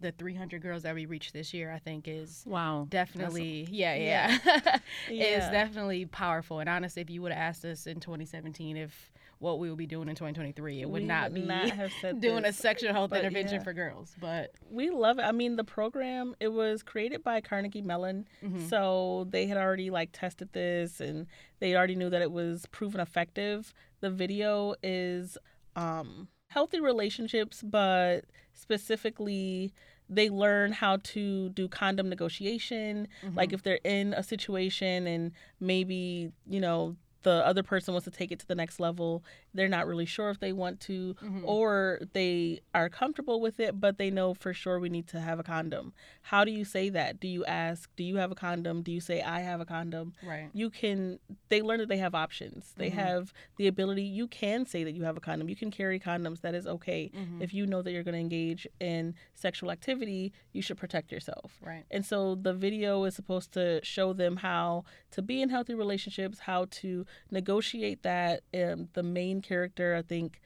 the 0.00 0.12
300 0.12 0.62
girls 0.62 0.82
that 0.84 0.94
we 0.94 1.06
reached 1.06 1.32
this 1.32 1.52
year, 1.52 1.72
I 1.72 1.78
think 1.78 2.06
is 2.06 2.44
Wow. 2.46 2.86
definitely 2.88 3.66
yeah 3.70 3.94
yeah, 3.94 4.38
is 5.08 5.18
Yeah. 5.18 5.50
definitely 5.50 6.06
powerful. 6.06 6.60
And 6.60 6.68
honestly, 6.68 7.02
if 7.02 7.10
you 7.10 7.22
would 7.22 7.32
have 7.32 7.40
asked 7.40 7.64
us 7.64 7.86
in 7.86 8.00
2017 8.00 8.76
if 8.76 9.10
what 9.40 9.58
we 9.60 9.68
would 9.68 9.78
be 9.78 9.86
doing 9.86 10.08
in 10.08 10.14
2023, 10.16 10.82
it 10.82 10.90
would 10.90 11.02
We 11.02 11.06
not 11.06 11.30
would 11.30 11.34
be 11.34 11.46
not 11.46 11.70
have 11.70 11.92
said 12.00 12.20
doing 12.20 12.42
this, 12.42 12.58
a 12.58 12.60
sexual 12.60 12.92
health 12.92 13.12
intervention 13.12 13.56
yeah. 13.58 13.62
for 13.62 13.72
girls. 13.72 14.14
But 14.20 14.50
we 14.70 14.90
love 14.90 15.18
it. 15.18 15.22
I 15.22 15.32
mean, 15.32 15.56
the 15.56 15.64
program 15.64 16.34
it 16.40 16.48
was 16.48 16.82
created 16.82 17.22
by 17.22 17.40
Carnegie 17.40 17.82
Mellon, 17.82 18.26
Mhm. 18.42 18.68
so 18.68 19.26
they 19.30 19.46
had 19.46 19.56
already 19.56 19.90
like 19.90 20.10
tested 20.12 20.52
this 20.52 21.00
and 21.00 21.26
they 21.60 21.76
already 21.76 21.94
knew 21.94 22.10
that 22.10 22.22
it 22.22 22.32
was 22.32 22.66
proven 22.66 23.00
effective. 23.00 23.72
The 24.00 24.10
video 24.10 24.74
is 24.82 25.38
um, 25.76 26.28
healthy 26.50 26.80
relationships, 26.80 27.62
but 27.62 28.24
specifically 28.58 29.72
they 30.10 30.30
learn 30.30 30.72
how 30.72 30.96
to 30.96 31.50
do 31.50 31.68
condom 31.68 32.08
negotiation. 32.08 33.08
Like 33.34 33.50
Mhm. 33.50 33.54
if 33.54 33.62
they're 33.62 33.80
in 33.84 34.14
a 34.14 34.22
situation 34.22 35.06
and 35.06 35.32
maybe 35.60 36.32
you 36.46 36.60
know 36.60 36.96
the 37.24 37.44
other 37.46 37.62
person 37.62 37.92
wants 37.94 38.04
to 38.04 38.10
take 38.10 38.30
it 38.32 38.38
to 38.38 38.46
the 38.46 38.54
next 38.54 38.78
level 38.80 39.22
they're 39.54 39.68
not 39.68 39.86
really 39.86 40.04
sure 40.06 40.30
if 40.30 40.38
they 40.40 40.52
want 40.52 40.80
to 40.80 41.14
Mhm. 41.22 41.42
or 41.44 42.00
they 42.12 42.60
are 42.74 42.88
comfortable 42.88 43.40
with 43.40 43.58
it 43.60 43.80
but 43.80 43.98
they 43.98 44.10
know 44.10 44.34
for 44.34 44.52
sure 44.52 44.78
we 44.78 44.88
need 44.88 45.06
to 45.08 45.20
have 45.20 45.38
a 45.38 45.42
condom. 45.42 45.92
How 46.22 46.44
do 46.44 46.50
you 46.50 46.64
say 46.64 46.88
that? 46.90 47.18
Do 47.20 47.28
you 47.28 47.44
ask 47.46 47.90
do 47.96 48.04
you 48.04 48.16
have 48.16 48.30
a 48.30 48.34
condom? 48.34 48.82
Do 48.82 48.92
you 48.92 49.00
say 49.00 49.22
i 49.22 49.40
have 49.40 49.60
a 49.60 49.64
condom 49.66 50.14
right, 50.22 50.50
you 50.52 50.70
can 50.70 51.18
they 51.48 51.62
learn 51.62 51.78
that 51.78 51.88
they 51.88 51.96
have 51.98 52.14
options. 52.14 52.74
They 52.76 52.90
Mhm. 52.90 52.94
have 52.94 53.32
the 53.56 53.66
ability 53.66 54.02
you 54.02 54.26
can 54.28 54.66
say 54.66 54.84
that 54.84 54.92
you 54.92 55.04
have 55.04 55.16
a 55.16 55.20
condom. 55.20 55.48
You 55.48 55.56
can 55.56 55.70
carry 55.70 55.98
condoms. 55.98 56.40
That 56.42 56.54
is 56.54 56.66
okay. 56.66 57.10
Mhm. 57.14 57.42
if 57.42 57.54
you 57.54 57.66
know 57.66 57.82
that 57.82 57.92
you're 57.92 58.02
going 58.02 58.14
to 58.14 58.20
engage 58.20 58.66
in 58.80 59.14
sexual 59.34 59.70
activity 59.70 60.32
you 60.52 60.60
should 60.62 60.76
protect 60.76 61.12
yourself. 61.12 61.58
Right, 61.62 61.84
and 61.90 62.04
so 62.04 62.34
the 62.34 62.52
video 62.54 63.04
is 63.04 63.14
supposed 63.14 63.52
to 63.52 63.80
show 63.84 64.12
them 64.12 64.36
how 64.38 64.84
to 65.12 65.22
be 65.22 65.40
in 65.40 65.48
healthy 65.50 65.74
relationships, 65.74 66.40
how 66.40 66.66
to 66.70 67.06
negotiate 67.30 68.02
that. 68.02 68.42
Um, 68.54 68.88
the 68.94 69.02
main 69.02 69.37
character, 69.42 69.94
I 69.94 70.02
think, 70.02 70.40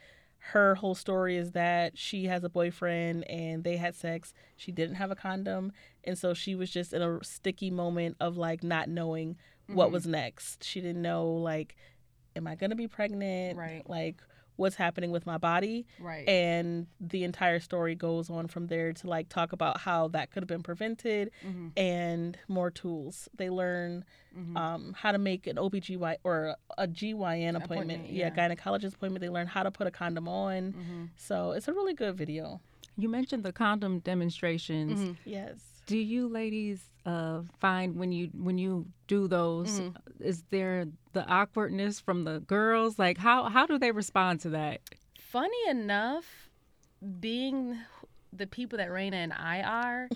her 0.46 0.74
whole 0.74 0.94
story 0.96 1.36
is 1.36 1.52
that 1.52 1.96
she 1.96 2.24
has 2.24 2.42
a 2.42 2.48
boyfriend 2.48 3.22
and 3.30 3.62
they 3.62 3.76
had 3.76 3.94
sex. 3.94 4.34
She 4.56 4.72
didn't 4.72 4.96
have 4.96 5.10
a 5.10 5.14
condom. 5.16 5.72
And 6.02 6.18
so 6.18 6.34
she 6.34 6.54
was 6.56 6.68
just 6.70 6.92
in 6.92 7.00
a 7.00 7.22
sticky 7.22 7.70
moment 7.70 8.16
of 8.18 8.36
like 8.36 8.64
not 8.64 8.88
knowing 8.88 9.36
what 9.68 9.88
Mhm. 9.88 9.92
was 9.92 10.06
next. 10.06 10.64
She 10.64 10.80
didn't 10.80 11.00
know, 11.02 11.30
like, 11.32 11.76
am 12.34 12.46
I 12.48 12.56
going 12.56 12.70
to 12.70 12.76
be 12.76 12.88
pregnant? 12.88 13.56
Right. 13.56 13.88
Like, 13.88 14.16
what's 14.56 14.76
happening 14.76 15.10
with 15.10 15.24
my 15.26 15.38
body? 15.38 15.86
right. 16.00 16.28
and 16.28 16.86
the 17.00 17.24
entire 17.24 17.58
story 17.60 17.94
goes 17.94 18.28
on 18.30 18.46
from 18.48 18.66
there 18.66 18.92
to 18.92 19.06
like 19.06 19.28
talk 19.28 19.52
about 19.52 19.78
how 19.80 20.08
that 20.08 20.30
could 20.30 20.42
have 20.42 20.48
been 20.48 20.62
prevented 20.62 21.30
Mhm. 21.46 21.72
and 21.76 22.38
more 22.48 22.70
tools 22.70 23.28
they 23.36 23.48
learn 23.50 24.04
Mhm. 24.36 24.56
um, 24.56 24.92
how 24.96 25.12
to 25.12 25.18
make 25.18 25.46
an 25.46 25.56
obgyn 25.56 26.16
or 26.24 26.56
a 26.78 26.86
gyn 26.86 27.14
appointment, 27.56 27.64
Appointment, 27.64 28.10
yeah. 28.10 28.30
yeah. 28.34 28.48
gynecologist 28.48 28.94
appointment 28.94 29.20
they 29.20 29.28
learn 29.28 29.46
how 29.46 29.62
to 29.62 29.70
put 29.70 29.86
a 29.86 29.90
condom 29.90 30.28
on 30.28 30.72
Mhm. 30.72 31.08
so 31.16 31.52
it's 31.52 31.68
a 31.68 31.72
really 31.72 31.94
good 31.94 32.14
video 32.16 32.60
You 32.96 33.08
mentioned 33.08 33.42
the 33.42 33.52
condom 33.54 34.00
demonstrations. 34.00 35.00
Mhm. 35.00 35.16
yes 35.24 35.71
Do 35.86 35.96
you 35.96 36.28
ladies 36.28 36.80
uh, 37.04 37.42
find 37.58 37.96
when 37.96 38.12
you 38.12 38.28
when 38.34 38.58
you 38.58 38.86
do 39.08 39.26
those, 39.26 39.80
Mhm. 39.80 39.96
is 40.20 40.44
there 40.50 40.86
the 41.12 41.26
awkwardness 41.26 41.98
from 42.00 42.24
the 42.24 42.40
girls? 42.40 42.98
Like 42.98 43.18
how 43.18 43.48
how 43.48 43.66
do 43.66 43.78
they 43.78 43.90
respond 43.90 44.40
to 44.40 44.50
that? 44.50 44.80
Funny 45.18 45.68
enough, 45.68 46.48
being 47.20 47.78
the 48.32 48.46
people 48.46 48.78
that 48.78 48.88
Rayna 48.90 49.14
and 49.14 49.32
I 49.32 49.62
are, 49.62 50.08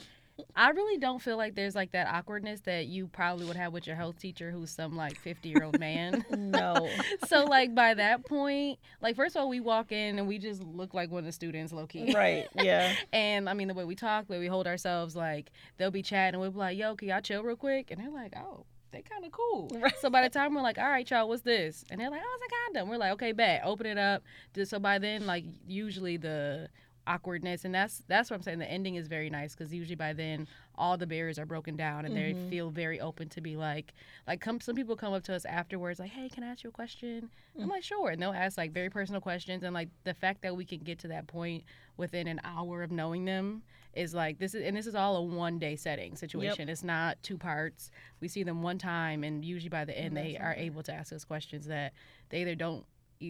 I 0.55 0.71
really 0.71 0.99
don't 0.99 1.21
feel 1.21 1.37
like 1.37 1.55
there's 1.55 1.75
like 1.75 1.93
that 1.93 2.07
awkwardness 2.07 2.61
that 2.63 2.87
you 2.87 3.07
probably 3.07 3.47
would 3.47 3.57
have 3.57 3.73
with 3.73 3.87
your 3.87 3.97
health 3.97 4.19
teacher 4.19 4.51
who's 4.51 4.71
some 4.71 4.97
like 4.97 5.19
50 5.19 5.49
year 5.49 5.63
old 5.65 5.79
man. 5.79 6.25
no. 6.31 6.89
so 7.27 7.45
like 7.45 7.75
by 7.75 7.95
that 7.95 8.25
point, 8.27 8.79
like 9.01 9.17
first 9.17 9.37
of 9.37 9.41
all, 9.41 9.49
we 9.49 9.61
walk 9.61 9.93
in 9.93 10.19
and 10.19 10.29
we 10.29 10.39
just 10.39 10.63
look 10.63 10.95
like 10.95 11.11
one 11.11 11.21
of 11.21 11.25
the 11.25 11.33
students, 11.33 11.73
low 11.73 11.87
key. 11.87 12.13
Right. 12.15 12.49
Yeah. 12.55 12.95
and 13.13 13.49
I 13.49 13.55
mean 13.55 13.69
the 13.69 13.75
way 13.75 13.85
we 13.85 13.95
talk, 13.95 14.27
the 14.27 14.35
way 14.35 14.39
we 14.39 14.47
hold 14.47 14.67
ourselves, 14.67 15.17
like 15.17 15.51
they'll 15.79 15.91
be 15.91 16.03
chatting, 16.03 16.35
and 16.35 16.41
we'll 16.41 16.51
be 16.51 16.59
like, 16.59 16.79
"Yo, 16.79 16.95
can 16.97 17.09
y'all 17.09 17.21
chill 17.21 17.43
real 17.43 17.57
quick?" 17.57 17.91
And 17.91 18.01
they're 18.01 18.11
like, 18.11 18.35
"Oh." 18.37 18.65
They 18.93 19.03
kind 19.03 19.25
of 19.27 19.33
cool. 19.33 19.69
Right. 19.75 19.93
So 20.01 20.09
by 20.09 20.23
the 20.23 20.31
time 20.31 20.55
we're 20.55 20.63
like, 20.63 20.79
all 20.79 20.89
right, 20.89 21.11
y'all, 21.11 21.29
what's 21.29 21.43
this? 21.43 21.85
And 21.91 22.01
they're 22.01 22.09
like, 22.09 22.23
oh, 22.25 22.39
it's 22.41 22.53
a 22.53 22.57
condom. 22.73 22.89
We're 22.89 22.97
like, 22.97 23.13
okay, 23.13 23.33
bet. 23.33 23.61
Open 23.65 23.85
it 23.85 23.99
up. 23.99 24.23
So 24.65 24.79
by 24.79 24.99
then, 24.99 25.27
like, 25.27 25.45
usually 25.67 26.17
the 26.17 26.71
awkwardness 27.07 27.65
and 27.65 27.75
that's 27.75 28.03
that's 28.09 28.31
what 28.31 28.37
i'm 28.37 28.43
saying 28.43 28.59
the 28.59 28.71
ending 28.71 28.97
is 28.97 29.07
very 29.07 29.31
nice 29.31 29.55
because 29.55 29.73
usually 29.73 29.95
by 29.95 30.13
then 30.13 30.47
all 30.77 30.97
the 30.97 31.07
barriers 31.07 31.39
are 31.39 31.47
broken 31.47 31.77
down 31.77 32.05
and 32.05 32.15
mm-hmm. 32.15 32.45
they 32.45 32.51
feel 32.51 32.71
very 32.71 33.01
open 33.01 33.29
to 33.29 33.41
be 33.41 33.57
like 33.57 33.95
like 34.27 34.41
come 34.41 34.61
some 34.61 34.75
people 34.75 34.97
come 34.97 35.13
up 35.13 35.23
to 35.23 35.35
us 35.35 35.45
afterwards 35.45 36.01
like 36.01 36.11
hey 36.11 36.29
can 36.29 36.43
i 36.43 36.49
ask 36.49 36.65
you 36.65 36.71
a 36.71 36.73
question 36.73 37.23
mm-hmm. 37.23 37.63
i'm 37.63 37.69
like 37.69 37.83
sure 37.83 38.11
and 38.11 38.21
they'll 38.21 38.33
ask 38.33 38.59
like 38.59 38.73
very 38.73 38.91
personal 38.91 39.21
questions 39.21 39.63
and 39.63 39.73
like 39.73 39.89
the 40.05 40.15
fact 40.15 40.43
that 40.43 40.57
we 40.57 40.65
can 40.65 40.79
get 40.79 40.99
to 40.99 41.09
that 41.09 41.27
point 41.27 41.63
within 41.97 42.27
an 42.27 42.41
hour 42.45 42.83
of 42.83 42.91
knowing 42.91 43.25
them 43.25 43.63
is 43.95 44.13
like 44.13 44.39
this 44.39 44.55
is 44.55 44.63
and 44.67 44.77
this 44.77 44.87
is 44.87 44.95
all 44.95 45.17
a 45.17 45.23
one 45.23 45.59
day 45.59 45.77
setting 45.77 46.17
situation 46.17 46.67
yep. 46.67 46.69
it's 46.69 46.85
not 46.85 47.17
two 47.23 47.39
parts 47.39 47.91
we 48.21 48.29
see 48.29 48.43
them 48.43 48.63
one 48.63 48.79
time 48.79 49.25
and 49.25 49.45
usually 49.45 49.71
by 49.71 49.85
the 49.85 49.97
end 49.97 50.17
they 50.17 50.37
are 50.37 50.55
able 50.55 50.83
to 50.83 50.93
ask 50.93 51.13
us 51.13 51.25
questions 51.25 51.67
that 51.67 51.93
they 52.31 52.43
either 52.43 52.55
don't 52.55 52.85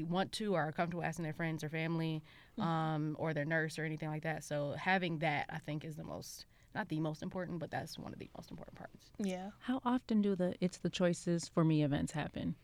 want 0.08 0.32
to 0.32 0.56
or 0.56 0.62
are 0.62 0.72
comfortable 0.72 1.04
asking 1.04 1.22
their 1.22 1.32
friends 1.32 1.62
or 1.62 1.68
family 1.68 2.22
Mm-hmm. 2.24 2.45
Um, 2.58 3.16
or 3.18 3.34
their 3.34 3.44
nurse 3.44 3.78
or 3.78 3.84
anything 3.84 4.08
like 4.08 4.22
that. 4.22 4.44
So 4.44 4.74
having 4.78 5.18
that, 5.18 5.46
I 5.50 5.58
think, 5.58 5.84
is 5.84 5.96
the 5.96 6.04
most 6.04 6.46
not 6.74 6.90
the 6.90 7.00
most 7.00 7.22
important, 7.22 7.58
but 7.58 7.70
that's 7.70 7.98
one 7.98 8.12
of 8.12 8.18
the 8.18 8.28
most 8.36 8.50
important 8.50 8.76
parts. 8.76 9.10
Yeah. 9.18 9.50
How 9.60 9.80
often 9.84 10.20
do 10.20 10.36
the 10.36 10.54
it's 10.60 10.78
the 10.78 10.90
choices 10.90 11.48
for 11.48 11.64
me 11.64 11.82
events 11.82 12.12
happen? 12.12 12.54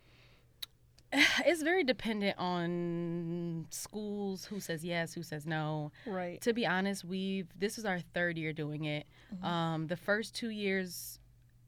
It's 1.45 1.63
very 1.63 1.85
dependent 1.85 2.39
on 2.39 3.67
schools 3.71 4.45
who 4.45 4.61
says 4.61 4.85
yes, 4.85 5.15
who 5.15 5.23
says 5.23 5.47
no. 5.47 5.93
Right. 6.07 6.41
To 6.43 6.53
be 6.53 6.67
honest, 6.67 7.05
we've 7.05 7.49
this 7.59 7.79
is 7.79 7.85
our 7.85 8.01
third 8.15 8.39
year 8.39 8.53
doing 8.53 8.85
it. 8.85 9.07
Mm-hmm. 9.35 9.45
Um, 9.45 9.87
the 9.89 9.97
first 9.97 10.35
two 10.35 10.51
years, 10.51 11.19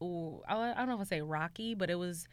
ooh, 0.01 0.41
I, 0.47 0.71
I 0.71 0.75
don't 0.75 0.89
know 0.89 0.95
if 0.95 1.01
I 1.01 1.03
say 1.05 1.21
rocky, 1.21 1.73
but 1.73 1.89
it 1.89 1.95
was 1.95 2.27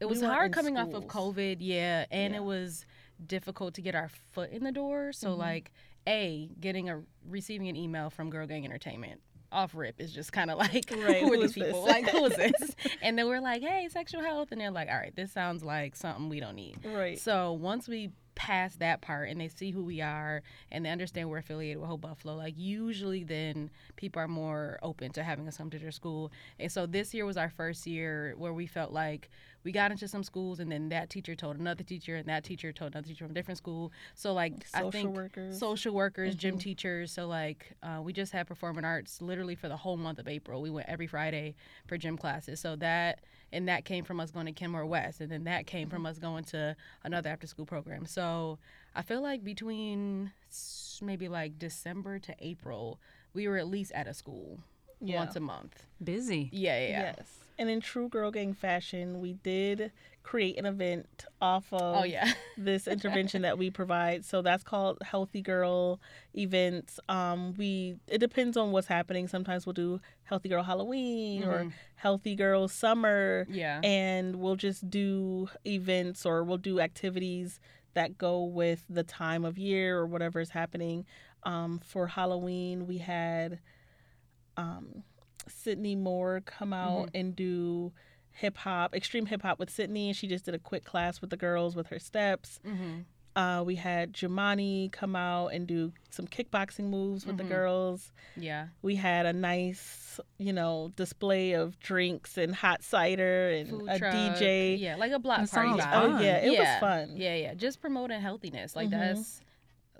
it 0.00 0.06
was 0.06 0.20
we 0.20 0.26
hard 0.26 0.52
coming 0.52 0.76
schools. 0.76 0.94
off 0.94 1.02
of 1.02 1.08
COVID, 1.08 1.58
yeah, 1.60 2.06
and 2.10 2.32
yeah. 2.32 2.40
it 2.40 2.44
was 2.44 2.86
difficult 3.26 3.74
to 3.74 3.82
get 3.82 3.94
our 3.94 4.10
foot 4.32 4.50
in 4.50 4.64
the 4.64 4.72
door. 4.72 5.12
So 5.12 5.30
mm-hmm. 5.30 5.40
like 5.40 5.72
a 6.06 6.50
getting 6.60 6.88
a 6.88 7.02
receiving 7.28 7.68
an 7.68 7.76
email 7.76 8.10
from 8.10 8.30
Girl 8.30 8.46
Gang 8.46 8.64
Entertainment 8.64 9.20
off 9.52 9.74
rip 9.74 10.00
is 10.00 10.12
just 10.12 10.32
kind 10.32 10.50
of 10.50 10.58
like 10.58 10.90
right, 10.96 11.22
who 11.22 11.32
are 11.32 11.38
these 11.38 11.54
people? 11.54 11.84
like 11.84 12.08
who 12.08 12.24
is 12.26 12.36
this? 12.36 12.76
and 13.02 13.18
then 13.18 13.26
we're 13.26 13.40
like, 13.40 13.62
hey, 13.62 13.88
sexual 13.90 14.22
health, 14.22 14.48
and 14.52 14.60
they're 14.60 14.70
like, 14.70 14.88
all 14.88 14.96
right, 14.96 15.14
this 15.14 15.32
sounds 15.32 15.64
like 15.64 15.96
something 15.96 16.28
we 16.28 16.40
don't 16.40 16.54
need. 16.56 16.78
Right. 16.84 17.18
So 17.18 17.52
once 17.52 17.88
we 17.88 18.10
pass 18.36 18.76
that 18.76 19.02
part 19.02 19.28
and 19.28 19.38
they 19.38 19.48
see 19.48 19.70
who 19.70 19.84
we 19.84 20.00
are 20.00 20.42
and 20.72 20.86
they 20.86 20.88
understand 20.88 21.28
we're 21.28 21.38
affiliated 21.38 21.78
with 21.78 21.88
Hope 21.88 22.00
Buffalo, 22.00 22.36
like 22.36 22.54
usually 22.56 23.24
then 23.24 23.70
people 23.96 24.22
are 24.22 24.28
more 24.28 24.78
open 24.82 25.12
to 25.12 25.22
having 25.22 25.46
us 25.46 25.58
come 25.58 25.68
to 25.70 25.78
their 25.78 25.90
school. 25.90 26.32
And 26.58 26.70
so 26.72 26.86
this 26.86 27.12
year 27.12 27.26
was 27.26 27.36
our 27.36 27.50
first 27.50 27.86
year 27.86 28.34
where 28.38 28.54
we 28.54 28.66
felt 28.66 28.92
like 28.92 29.28
we 29.64 29.72
got 29.72 29.90
into 29.90 30.08
some 30.08 30.22
schools 30.22 30.60
and 30.60 30.70
then 30.70 30.88
that 30.88 31.10
teacher 31.10 31.34
told 31.34 31.58
another 31.58 31.82
teacher 31.82 32.16
and 32.16 32.26
that 32.26 32.44
teacher 32.44 32.72
told 32.72 32.92
another 32.92 33.08
teacher 33.08 33.24
from 33.24 33.32
a 33.32 33.34
different 33.34 33.58
school 33.58 33.92
so 34.14 34.32
like 34.32 34.66
social 34.66 34.88
i 34.88 34.90
think 34.90 35.16
workers. 35.16 35.58
social 35.58 35.94
workers 35.94 36.30
mm-hmm. 36.30 36.38
gym 36.38 36.58
teachers 36.58 37.12
so 37.12 37.26
like 37.26 37.72
uh, 37.82 38.00
we 38.02 38.12
just 38.12 38.32
had 38.32 38.46
performing 38.46 38.84
arts 38.84 39.20
literally 39.20 39.54
for 39.54 39.68
the 39.68 39.76
whole 39.76 39.96
month 39.96 40.18
of 40.18 40.28
april 40.28 40.62
we 40.62 40.70
went 40.70 40.88
every 40.88 41.06
friday 41.06 41.54
for 41.86 41.96
gym 41.96 42.16
classes 42.16 42.60
so 42.60 42.76
that 42.76 43.20
and 43.52 43.68
that 43.68 43.84
came 43.84 44.04
from 44.04 44.20
us 44.20 44.30
going 44.30 44.46
to 44.46 44.52
kenmore 44.52 44.86
west 44.86 45.20
and 45.20 45.30
then 45.30 45.44
that 45.44 45.66
came 45.66 45.86
mm-hmm. 45.86 45.96
from 45.96 46.06
us 46.06 46.18
going 46.18 46.44
to 46.44 46.74
another 47.04 47.28
after 47.30 47.46
school 47.46 47.66
program 47.66 48.06
so 48.06 48.58
i 48.94 49.02
feel 49.02 49.22
like 49.22 49.44
between 49.44 50.32
maybe 51.02 51.28
like 51.28 51.58
december 51.58 52.18
to 52.18 52.34
april 52.40 52.98
we 53.32 53.46
were 53.46 53.56
at 53.56 53.66
least 53.66 53.92
at 53.92 54.06
a 54.06 54.14
school 54.14 54.58
yeah. 55.00 55.16
once 55.16 55.36
a 55.36 55.40
month 55.40 55.84
busy 56.02 56.48
yeah 56.52 56.78
yeah, 56.78 56.88
yeah. 56.88 57.14
yes 57.16 57.39
and 57.60 57.68
in 57.68 57.80
true 57.82 58.08
girl 58.08 58.30
gang 58.30 58.54
fashion, 58.54 59.20
we 59.20 59.34
did 59.34 59.92
create 60.22 60.58
an 60.58 60.64
event 60.64 61.26
off 61.42 61.70
of 61.72 61.96
oh, 61.98 62.04
yeah. 62.04 62.32
this 62.56 62.88
intervention 62.88 63.42
that 63.42 63.58
we 63.58 63.70
provide. 63.70 64.24
So 64.24 64.40
that's 64.40 64.64
called 64.64 64.96
Healthy 65.02 65.42
Girl 65.42 66.00
events. 66.34 66.98
Um, 67.10 67.52
we 67.58 67.96
it 68.08 68.16
depends 68.16 68.56
on 68.56 68.72
what's 68.72 68.86
happening. 68.86 69.28
Sometimes 69.28 69.66
we'll 69.66 69.74
do 69.74 70.00
Healthy 70.22 70.48
Girl 70.48 70.62
Halloween 70.62 71.42
mm-hmm. 71.42 71.50
or 71.50 71.74
Healthy 71.96 72.34
Girl 72.34 72.66
Summer. 72.66 73.46
Yeah. 73.50 73.80
And 73.84 74.36
we'll 74.36 74.56
just 74.56 74.88
do 74.88 75.50
events 75.66 76.24
or 76.24 76.42
we'll 76.42 76.56
do 76.56 76.80
activities 76.80 77.60
that 77.92 78.16
go 78.16 78.42
with 78.42 78.86
the 78.88 79.02
time 79.02 79.44
of 79.44 79.58
year 79.58 79.98
or 79.98 80.06
whatever 80.06 80.40
is 80.40 80.50
happening. 80.50 81.04
Um, 81.42 81.78
for 81.84 82.06
Halloween, 82.06 82.86
we 82.86 82.98
had 82.98 83.58
um, 84.56 85.04
Sydney 85.48 85.96
Moore 85.96 86.42
come 86.44 86.72
out 86.72 87.06
mm-hmm. 87.08 87.16
and 87.16 87.36
do 87.36 87.92
hip 88.32 88.56
hop, 88.56 88.94
extreme 88.94 89.26
hip 89.26 89.42
hop 89.42 89.58
with 89.58 89.70
Sydney, 89.70 90.08
and 90.08 90.16
she 90.16 90.26
just 90.26 90.44
did 90.44 90.54
a 90.54 90.58
quick 90.58 90.84
class 90.84 91.20
with 91.20 91.30
the 91.30 91.36
girls 91.36 91.76
with 91.76 91.88
her 91.88 91.98
steps. 91.98 92.60
Mm-hmm. 92.66 93.00
Uh, 93.36 93.62
we 93.62 93.76
had 93.76 94.12
Jamani 94.12 94.90
come 94.90 95.14
out 95.14 95.48
and 95.48 95.66
do 95.66 95.92
some 96.10 96.26
kickboxing 96.26 96.90
moves 96.90 97.24
with 97.24 97.36
mm-hmm. 97.36 97.48
the 97.48 97.54
girls. 97.54 98.12
Yeah. 98.36 98.66
We 98.82 98.96
had 98.96 99.24
a 99.24 99.32
nice, 99.32 100.18
you 100.38 100.52
know, 100.52 100.92
display 100.96 101.52
of 101.52 101.78
drinks 101.78 102.36
and 102.36 102.54
hot 102.54 102.82
cider 102.82 103.50
and 103.50 103.70
Food 103.70 103.88
a 103.88 103.98
truck. 103.98 104.14
DJ. 104.14 104.80
Yeah, 104.80 104.96
like 104.96 105.12
a 105.12 105.20
block 105.20 105.42
that 105.42 105.50
party. 105.50 105.80
Oh 105.80 106.20
yeah, 106.20 106.38
it 106.38 106.52
yeah. 106.52 106.74
was 106.74 106.80
fun. 106.80 107.16
Yeah, 107.16 107.36
yeah. 107.36 107.54
Just 107.54 107.80
promoting 107.80 108.20
healthiness. 108.20 108.74
Like 108.74 108.90
mm-hmm. 108.90 108.98
that's 108.98 109.40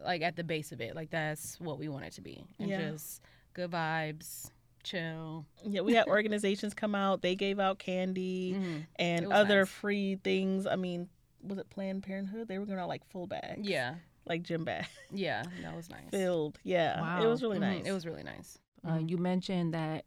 like 0.05 0.23
at 0.23 0.35
the 0.35 0.45
base 0.45 0.73
of 0.73 0.81
it. 0.81 0.97
Like 0.97 1.11
that's 1.11 1.61
what 1.61 1.79
we 1.79 1.89
want 1.89 2.07
it 2.07 2.15
to 2.15 2.23
be. 2.23 2.45
And 2.59 2.69
yeah. 2.69 2.91
just 2.91 3.23
good 3.55 3.71
vibes 3.71 4.51
chill. 4.83 5.47
Yeah, 5.65 5.81
we 5.83 5.95
had 5.95 6.07
organizations 6.07 6.75
come 6.75 6.95
out. 6.95 7.23
They 7.23 7.35
gave 7.35 7.59
out 7.59 7.79
candy 7.79 8.55
mm-hmm. 8.55 8.79
and 8.97 9.33
other 9.33 9.61
nice. 9.61 9.69
free 9.69 10.17
things. 10.23 10.67
I 10.67 10.77
mean, 10.77 11.09
was 11.43 11.59
it 11.59 11.69
Planned 11.71 12.03
Parenthood? 12.03 12.49
They 12.49 12.59
were 12.59 12.67
going 12.67 12.79
out 12.79 12.89
like 12.89 13.05
full 13.11 13.27
bags. 13.27 13.69
Yeah. 13.69 13.95
Like 14.27 14.43
gym 14.43 14.65
bags. 14.65 14.89
Yeah, 15.13 15.43
that 15.63 15.75
was 15.75 15.91
nice. 15.91 16.11
Filled. 16.11 16.59
Yeah. 16.63 17.01
Wow. 17.01 17.23
It 17.23 17.27
was 17.27 17.43
really 17.43 17.59
mm-hmm. 17.59 17.79
nice. 17.79 17.87
It 17.87 17.93
was 17.93 18.07
really 18.07 18.23
nice. 18.23 18.59
Uh, 18.89 18.99
you 18.99 19.19
mentioned 19.19 19.75
that 19.75 20.05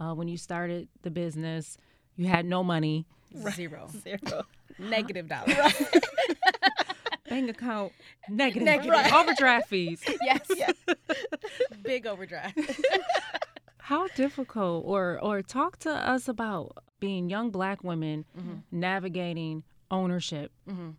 uh, 0.00 0.14
when 0.14 0.28
you 0.28 0.36
started 0.36 0.88
the 1.02 1.10
business, 1.10 1.76
you 2.16 2.26
had 2.26 2.46
no 2.46 2.64
money. 2.64 3.06
Right. 3.34 3.54
Zero. 3.54 3.88
Zero. 4.02 4.44
Negative 4.78 5.28
dollars. 5.28 5.56
Right. 5.56 6.02
Bank 7.28 7.50
account 7.50 7.92
negative. 8.28 8.62
negative. 8.62 8.92
Right. 8.92 9.12
Overdraft 9.12 9.68
fees. 9.68 10.00
Yes. 10.22 10.46
yes. 10.54 10.74
Big 11.82 12.06
overdraft. 12.06 12.56
How 13.86 14.08
difficult, 14.08 14.84
or 14.84 15.16
or 15.22 15.42
talk 15.42 15.78
to 15.78 15.90
us 15.90 16.26
about 16.26 16.78
being 16.98 17.30
young 17.30 17.50
Black 17.50 17.84
women 17.84 18.24
mm-hmm. 18.36 18.54
navigating 18.72 19.62
ownership. 19.92 20.50
Mm-hmm. 20.68 20.90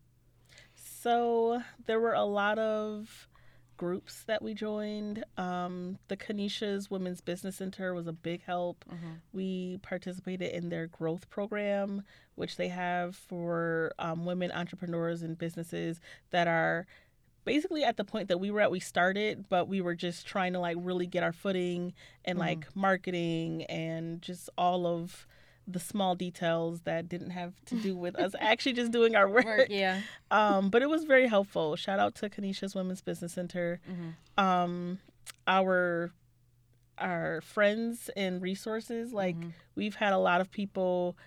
So 0.73 1.61
there 1.85 1.99
were 1.99 2.13
a 2.13 2.23
lot 2.23 2.57
of 2.59 3.27
groups 3.75 4.23
that 4.27 4.41
we 4.41 4.53
joined. 4.53 5.25
Um, 5.37 5.99
the 6.07 6.15
Canisius 6.15 6.89
Women's 6.89 7.19
Business 7.19 7.57
Center 7.57 7.93
was 7.93 8.07
a 8.07 8.13
big 8.13 8.43
help. 8.43 8.85
Mm-hmm. 8.89 9.11
We 9.33 9.79
participated 9.81 10.53
in 10.53 10.69
their 10.69 10.87
growth 10.87 11.29
program, 11.29 12.03
which 12.35 12.55
they 12.55 12.69
have 12.69 13.17
for 13.17 13.91
um, 13.99 14.25
women 14.25 14.49
entrepreneurs 14.51 15.23
and 15.23 15.37
businesses 15.37 15.99
that 16.31 16.47
are 16.47 16.87
basically 17.47 17.83
at 17.83 17.97
the 17.97 18.03
point 18.03 18.27
that 18.27 18.39
we 18.39 18.51
were 18.51 18.61
at 18.61 18.69
we 18.69 18.79
started 18.79 19.45
but 19.49 19.67
we 19.67 19.81
were 19.81 19.95
just 19.95 20.27
trying 20.27 20.53
to 20.53 20.59
like 20.59 20.77
really 20.79 21.07
get 21.07 21.23
our 21.23 21.33
footing 21.33 21.93
and 22.25 22.37
mm. 22.37 22.41
like 22.41 22.67
marketing 22.75 23.63
and 23.63 24.21
just 24.21 24.49
all 24.57 24.85
of 24.85 25.25
the 25.67 25.79
small 25.79 26.15
details 26.15 26.81
that 26.81 27.09
didn't 27.09 27.31
have 27.31 27.53
to 27.65 27.75
do 27.75 27.95
with 27.95 28.15
us 28.15 28.33
actually 28.39 28.71
just 28.71 28.91
doing 28.91 29.15
our 29.15 29.27
work. 29.27 29.45
work 29.45 29.67
yeah. 29.69 29.99
Um, 30.31 30.69
but 30.69 30.81
it 30.81 30.89
was 30.89 31.03
very 31.03 31.27
helpful. 31.27 31.75
Shout 31.75 31.99
out 31.99 32.15
to 32.15 32.29
Canisius 32.29 32.73
Women's 32.73 33.01
Business 33.01 33.33
Center. 33.33 33.81
Mm-hmm. 33.89 34.43
Um, 34.43 34.99
our 35.45 36.11
our 36.97 37.41
friends 37.41 38.09
and 38.15 38.41
resources. 38.41 39.13
Like 39.13 39.37
mm-hmm. 39.37 39.49
we've 39.75 39.95
had 39.95 40.13
a 40.13 40.17
lot 40.17 40.41
of 40.41 40.51
people 40.51 41.17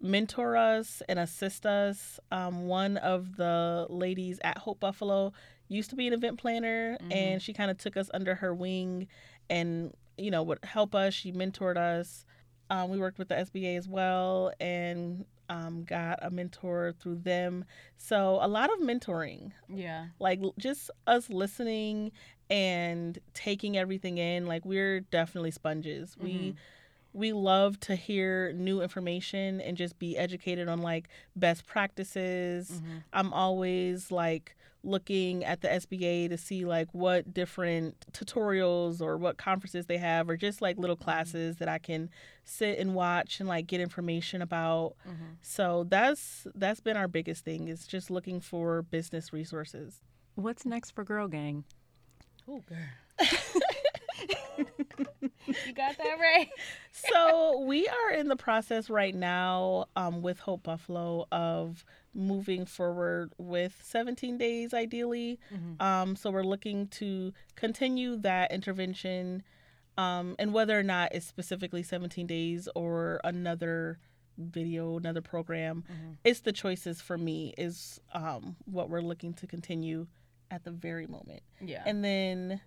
mentor 0.00 0.56
us 0.56 1.02
and 1.08 1.18
assist 1.18 1.64
us. 1.66 2.18
Um, 2.30 2.66
one 2.66 2.96
of 2.96 3.36
the 3.36 3.86
ladies 3.88 4.40
at 4.42 4.58
Hope 4.58 4.80
Buffalo 4.80 5.32
used 5.72 5.90
to 5.90 5.96
be 5.96 6.06
an 6.06 6.12
event 6.12 6.38
planner 6.38 6.96
mm-hmm. 7.00 7.12
and 7.12 7.42
she 7.42 7.52
kind 7.52 7.70
of 7.70 7.78
took 7.78 7.96
us 7.96 8.10
under 8.14 8.34
her 8.36 8.54
wing 8.54 9.06
and 9.50 9.92
you 10.16 10.30
know 10.30 10.42
would 10.42 10.58
help 10.64 10.94
us 10.94 11.14
she 11.14 11.32
mentored 11.32 11.76
us 11.76 12.24
um, 12.70 12.90
we 12.90 12.98
worked 12.98 13.18
with 13.18 13.28
the 13.28 13.34
sba 13.34 13.76
as 13.76 13.88
well 13.88 14.52
and 14.60 15.24
um, 15.52 15.84
got 15.84 16.18
a 16.22 16.30
mentor 16.30 16.94
through 16.98 17.16
them. 17.16 17.64
So 17.96 18.38
a 18.40 18.48
lot 18.48 18.72
of 18.72 18.80
mentoring. 18.80 19.52
Yeah. 19.68 20.06
Like 20.18 20.40
just 20.58 20.90
us 21.06 21.28
listening 21.28 22.12
and 22.48 23.18
taking 23.34 23.76
everything 23.76 24.18
in. 24.18 24.46
Like 24.46 24.64
we're 24.64 25.00
definitely 25.00 25.50
sponges. 25.50 26.16
We 26.18 26.32
Mhm. 26.32 26.56
We 27.12 27.32
love 27.32 27.78
to 27.80 27.94
hear 27.94 28.52
new 28.52 28.80
information 28.82 29.60
and 29.60 29.76
just 29.76 29.98
be 29.98 30.16
educated 30.16 30.68
on 30.68 30.80
like 30.80 31.08
best 31.36 31.66
practices. 31.66 32.70
Mhm. 32.70 33.02
I'm 33.12 33.32
always 33.32 34.10
like 34.10 34.56
looking 34.84 35.44
at 35.44 35.60
the 35.60 35.68
SBA 35.72 36.26
to 36.28 36.36
see 36.36 36.64
like 36.64 36.88
what 36.92 37.32
different 37.32 38.04
tutorials 38.12 39.00
or 39.00 39.16
what 39.16 39.36
conferences 39.36 39.86
they 39.86 39.98
have 39.98 40.28
or 40.28 40.36
just 40.36 40.60
like 40.60 40.76
little 40.76 40.96
classes 40.96 41.56
that 41.58 41.68
I 41.68 41.78
can 41.78 42.10
sit 42.44 42.78
and 42.80 42.92
watch 42.94 43.38
and 43.38 43.48
like 43.48 43.68
get 43.68 43.80
information 43.80 44.42
about. 44.42 44.94
Mhm. 45.06 45.36
So 45.40 45.84
that's 45.88 46.46
that's 46.54 46.80
been 46.80 46.96
our 46.96 47.06
biggest 47.08 47.44
thing 47.44 47.68
is 47.68 47.86
just 47.86 48.10
looking 48.10 48.40
for 48.40 48.82
business 48.82 49.32
resources. 49.32 50.02
What's 50.34 50.64
next 50.66 50.90
for 50.92 51.04
Girl 51.04 51.28
Gang? 51.28 51.64
Oh, 52.48 52.60
girl. 52.66 52.78
you 55.66 55.72
got 55.74 55.96
that 55.98 56.16
right. 56.20 56.48
so 56.92 57.60
we 57.66 57.88
are 57.88 58.10
in 58.12 58.28
the 58.28 58.36
process 58.36 58.88
right 58.90 59.14
now 59.14 59.86
um, 59.96 60.22
with 60.22 60.38
Hope 60.38 60.62
Buffalo 60.62 61.26
of 61.32 61.84
moving 62.14 62.66
forward 62.66 63.32
with 63.38 63.80
17 63.82 64.38
days 64.38 64.74
ideally. 64.74 65.38
Mhm. 65.52 65.80
Um, 65.82 66.16
so 66.16 66.30
we're 66.30 66.42
looking 66.44 66.86
to 66.88 67.32
continue 67.56 68.16
that 68.18 68.52
intervention 68.52 69.42
um, 69.98 70.36
and 70.38 70.54
whether 70.54 70.78
or 70.78 70.82
not 70.82 71.14
it's 71.14 71.26
specifically 71.26 71.82
17 71.82 72.26
days 72.26 72.66
or 72.74 73.20
another 73.24 73.98
video, 74.38 74.96
another 74.96 75.20
program, 75.20 75.84
Mhm. 75.90 76.16
it's 76.24 76.40
the 76.40 76.52
choices 76.52 77.02
for 77.02 77.18
me 77.18 77.52
is 77.58 78.00
um, 78.14 78.56
what 78.64 78.88
we're 78.88 79.02
looking 79.02 79.34
to 79.34 79.46
continue 79.46 80.06
at 80.50 80.64
the 80.64 80.70
very 80.70 81.06
moment. 81.06 81.42
Yeah. 81.60 81.82
And 81.84 82.02
then 82.02 82.60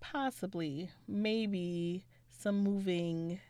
possibly, 0.00 0.90
maybe 1.06 2.04
some 2.28 2.58
moving 2.62 3.40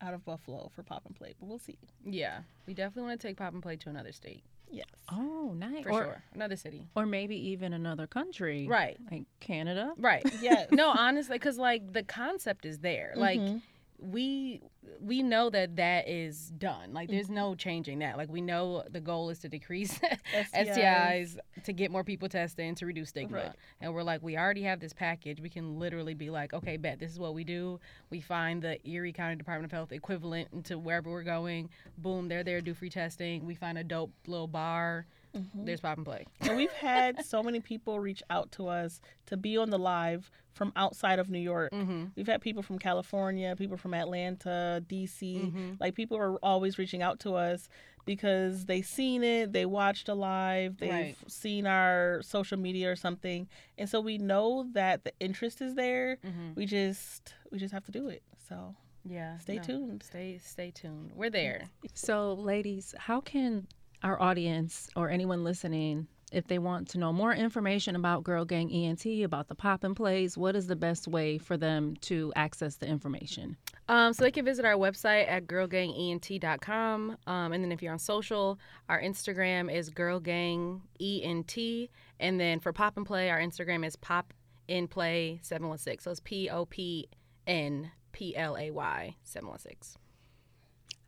out 0.00 0.14
of 0.14 0.24
Buffalo 0.24 0.70
for 0.74 0.82
Pop 0.82 1.02
and 1.06 1.14
Play, 1.14 1.34
but 1.38 1.46
we'll 1.48 1.58
see. 1.58 1.78
Yeah. 2.04 2.40
We 2.66 2.74
definitely 2.74 3.08
want 3.08 3.20
to 3.20 3.28
take 3.28 3.36
Pop 3.36 3.52
and 3.52 3.62
Play 3.62 3.76
to 3.76 3.88
another 3.88 4.12
state. 4.12 4.42
Yes. 4.70 4.86
Oh, 5.10 5.52
nice. 5.56 5.82
For 5.84 5.90
or, 5.90 6.02
sure. 6.04 6.22
Another 6.34 6.56
city. 6.56 6.88
Or 6.96 7.04
maybe 7.04 7.36
even 7.50 7.72
another 7.74 8.06
country. 8.06 8.66
Right. 8.66 8.96
Like 9.10 9.24
Canada. 9.40 9.92
Right. 9.98 10.24
Yes. 10.40 10.68
No, 10.72 10.88
honestly, 10.90 11.36
because 11.36 11.58
like 11.58 11.92
the 11.92 12.02
concept 12.02 12.64
is 12.64 12.78
there. 12.78 13.12
Like 13.14 13.38
Mhm. 13.38 13.60
We 14.02 14.60
we 15.00 15.22
know 15.22 15.48
that 15.50 15.76
that 15.76 16.08
is 16.08 16.50
done. 16.58 16.92
Like 16.92 17.08
there's 17.08 17.26
mm-hmm. 17.26 17.34
no 17.34 17.54
changing 17.54 18.00
that. 18.00 18.16
Like 18.16 18.28
we 18.28 18.40
know 18.40 18.82
the 18.90 19.00
goal 19.00 19.30
is 19.30 19.38
to 19.40 19.48
decrease 19.48 19.98
STIs 20.54 21.36
to 21.64 21.72
get 21.72 21.90
more 21.90 22.04
people 22.04 22.28
tested 22.28 22.64
and 22.66 22.76
to 22.76 22.86
reduce 22.86 23.10
stigma. 23.10 23.36
Right. 23.36 23.52
And 23.80 23.94
we're 23.94 24.02
like, 24.02 24.22
we 24.22 24.36
already 24.36 24.62
have 24.62 24.80
this 24.80 24.92
package. 24.92 25.40
We 25.40 25.48
can 25.48 25.78
literally 25.78 26.14
be 26.14 26.30
like, 26.30 26.52
okay, 26.52 26.76
bet 26.76 26.98
this 26.98 27.10
is 27.12 27.18
what 27.18 27.34
we 27.34 27.44
do. 27.44 27.80
We 28.10 28.20
find 28.20 28.62
the 28.62 28.78
Erie 28.88 29.12
County 29.12 29.36
Department 29.36 29.72
of 29.72 29.76
Health 29.76 29.92
equivalent 29.92 30.64
to 30.66 30.78
wherever 30.78 31.10
we're 31.10 31.22
going. 31.22 31.70
Boom, 31.98 32.28
they're 32.28 32.44
there, 32.44 32.60
do 32.60 32.74
free 32.74 32.90
testing. 32.90 33.46
We 33.46 33.54
find 33.54 33.78
a 33.78 33.84
dope 33.84 34.12
little 34.26 34.48
bar. 34.48 35.06
Mhm. 35.34 35.64
There's 35.66 35.80
pop 35.80 35.96
and 35.96 36.04
play. 36.06 36.26
And 36.40 36.56
we've 36.56 36.72
had 36.72 37.24
so 37.24 37.42
many 37.42 37.60
people 37.60 37.98
reach 38.00 38.22
out 38.30 38.52
to 38.52 38.68
us 38.68 39.00
to 39.26 39.36
be 39.36 39.56
on 39.56 39.70
the 39.70 39.78
live 39.78 40.30
from 40.52 40.72
outside 40.76 41.18
of 41.18 41.30
New 41.30 41.38
York. 41.38 41.72
Mhm. 41.72 42.10
We've 42.14 42.26
had 42.26 42.40
people 42.42 42.62
from 42.62 42.78
California, 42.78 43.56
people 43.56 43.76
from 43.78 43.94
Atlanta, 43.94 44.84
DC. 44.86 45.38
Mhm. 45.50 45.80
Like 45.80 45.94
people 45.94 46.18
are 46.18 46.36
always 46.44 46.76
reaching 46.78 47.02
out 47.02 47.18
to 47.20 47.34
us 47.34 47.68
because 48.04 48.66
they 48.66 48.82
seen 48.82 49.22
it, 49.24 49.52
they 49.52 49.64
watched 49.64 50.08
a 50.08 50.14
live, 50.14 50.76
they've 50.78 50.90
Right. 50.90 51.16
seen 51.30 51.66
our 51.66 52.20
social 52.22 52.58
media 52.58 52.90
or 52.90 52.96
something. 52.96 53.48
And 53.78 53.88
so 53.88 54.00
we 54.00 54.18
know 54.18 54.68
that 54.72 55.04
the 55.04 55.12
interest 55.20 55.62
is 55.62 55.74
there. 55.76 56.16
Mhm. 56.16 56.54
We 56.56 56.66
just 56.66 57.34
we 57.50 57.58
just 57.58 57.72
have 57.72 57.84
to 57.84 57.92
do 57.92 58.08
it. 58.08 58.22
So 58.48 58.74
Yeah. 59.04 59.38
Stay 59.38 59.56
no, 59.56 59.62
tuned. 59.62 60.02
Stay 60.02 60.38
stay 60.38 60.70
tuned. 60.70 61.12
We're 61.16 61.30
there. 61.30 61.70
So, 61.94 62.34
ladies, 62.34 62.94
how 62.98 63.20
can 63.20 63.66
our 64.02 64.20
audience 64.20 64.88
or 64.96 65.10
anyone 65.10 65.44
listening, 65.44 66.06
if 66.32 66.46
they 66.46 66.58
want 66.58 66.88
to 66.88 66.98
know 66.98 67.12
more 67.12 67.32
information 67.34 67.94
about 67.94 68.24
Girl 68.24 68.44
Gang 68.44 68.70
ENT, 68.72 69.04
about 69.22 69.48
the 69.48 69.54
pop 69.54 69.84
and 69.84 69.94
plays, 69.94 70.36
what 70.36 70.56
is 70.56 70.66
the 70.66 70.76
best 70.76 71.06
way 71.06 71.38
for 71.38 71.56
them 71.56 71.94
to 72.02 72.32
access 72.34 72.76
the 72.76 72.86
information? 72.86 73.56
Um, 73.88 74.12
so 74.12 74.24
they 74.24 74.30
can 74.30 74.44
visit 74.44 74.64
our 74.64 74.74
website 74.74 75.28
at 75.28 75.46
girlgangent.com. 75.46 77.16
Um, 77.26 77.52
and 77.52 77.62
then 77.62 77.70
if 77.70 77.82
you're 77.82 77.92
on 77.92 77.98
social, 77.98 78.58
our 78.88 79.00
Instagram 79.00 79.72
is 79.72 79.90
girlgangent. 79.90 81.88
And 82.20 82.40
then 82.40 82.60
for 82.60 82.72
Pop 82.72 82.96
and 82.96 83.04
Play, 83.04 83.30
our 83.30 83.38
Instagram 83.38 83.86
is 83.86 83.96
pop 83.96 84.32
in 84.68 84.88
play 84.88 85.40
716. 85.42 86.02
So 86.02 86.10
it's 86.12 86.20
P 86.20 86.48
O 86.48 86.64
P 86.64 87.08
N 87.46 87.90
P 88.12 88.34
L 88.36 88.56
A 88.56 88.70
Y 88.70 89.16
716. 89.24 90.00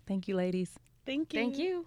Thank 0.07 0.29
you, 0.29 0.37
ladies. 0.37 0.71
thank 1.07 1.33
you. 1.33 1.41
Thank 1.41 1.57
you. 1.59 1.87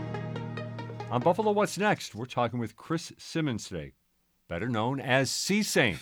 On 1.11 1.19
Buffalo 1.21 1.51
What's 1.51 1.77
Next, 1.77 2.15
we're 2.15 2.25
talking 2.25 2.57
with 2.57 2.77
Chris 2.77 3.11
Simmons 3.17 3.67
today, 3.67 3.91
better 4.47 4.69
known 4.69 5.01
as 5.01 5.29
C-Saint. 5.29 5.99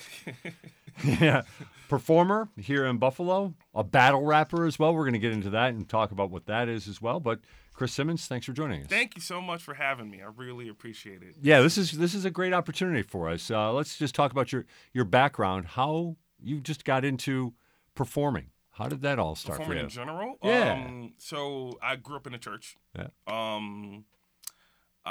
yeah, 1.04 1.42
performer 1.88 2.50
here 2.56 2.86
in 2.86 3.00
Buffalo, 3.00 3.56
a 3.74 3.84
battle 3.84 4.24
rapper 4.24 4.68
as 4.68 4.78
well. 4.78 4.94
We're 4.94 5.06
going 5.06 5.14
to 5.14 5.20
get 5.20 5.32
into 5.32 5.50
that 5.50 5.74
and 5.74 5.90
talk 5.90 6.12
about 6.12 6.30
what 6.30 6.46
that 6.46 6.70
is 6.70 6.88
as 6.88 7.02
well. 7.02 7.20
But 7.20 7.40
Chris 7.74 7.92
Simmons, 7.92 8.28
thanks 8.28 8.46
for 8.46 8.54
joining 8.54 8.84
us. 8.84 8.88
Thank 8.88 9.16
you 9.16 9.22
so 9.22 9.42
much 9.42 9.64
for 9.64 9.74
having 9.74 10.12
me. 10.12 10.22
I 10.22 10.28
really 10.28 10.70
appreciate 10.70 11.24
it. 11.24 11.38
Yeah, 11.42 11.62
this 11.62 11.76
is 11.76 11.94
this 11.94 12.14
is 12.14 12.24
a 12.24 12.30
great 12.30 12.54
opportunity 12.54 13.02
for 13.02 13.30
us. 13.30 13.50
Uh, 13.50 13.74
let's 13.74 13.98
just 13.98 14.14
talk 14.14 14.32
about 14.32 14.52
your 14.52 14.68
your 14.94 15.06
background, 15.06 15.70
how 15.70 16.18
you 16.40 16.62
just 16.62 16.86
got 16.86 17.04
into 17.04 17.54
performing. 17.96 18.52
How 18.74 18.88
did 18.88 19.02
that 19.02 19.18
all 19.18 19.36
start 19.36 19.58
Performing 19.58 19.78
for 19.78 19.80
you? 19.80 19.84
in 19.86 19.90
general. 19.90 20.36
Yeah. 20.44 20.74
Um, 20.74 21.14
so 21.18 21.80
I 21.82 21.96
grew 21.96 22.16
up 22.16 22.28
in 22.28 22.36
a 22.36 22.38
church. 22.38 22.78
Yeah. 22.96 23.08
Um, 23.26 24.06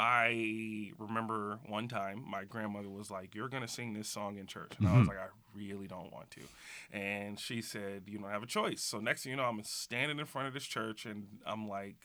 I 0.01 0.93
remember 0.99 1.59
one 1.67 1.89
time 1.89 2.25
my 2.29 2.45
grandmother 2.45 2.89
was 2.89 3.11
like, 3.11 3.35
"You're 3.35 3.49
gonna 3.49 3.67
sing 3.69 3.95
this 3.95 4.09
song 4.09 4.39
in 4.39 4.47
church," 4.47 4.79
and 4.79 4.87
I 4.87 4.97
was 4.97 5.07
Mhm. 5.07 5.09
like, 5.09 5.19
"I 5.19 5.29
really 5.55 5.89
don't 5.89 6.13
want 6.13 6.31
to," 6.33 6.43
and 6.93 7.39
she 7.41 7.61
said, 7.63 8.05
"You 8.07 8.19
don't 8.19 8.31
have 8.31 8.45
a 8.45 8.47
choice." 8.47 8.81
So 8.83 9.01
next 9.01 9.25
thing 9.25 9.31
you 9.31 9.37
know, 9.37 9.45
I'm 9.45 9.63
standing 9.65 10.21
in 10.21 10.27
front 10.27 10.49
of 10.49 10.55
this 10.55 10.65
church, 10.67 11.05
and 11.07 11.41
I'm 11.45 11.69
like, 11.69 11.97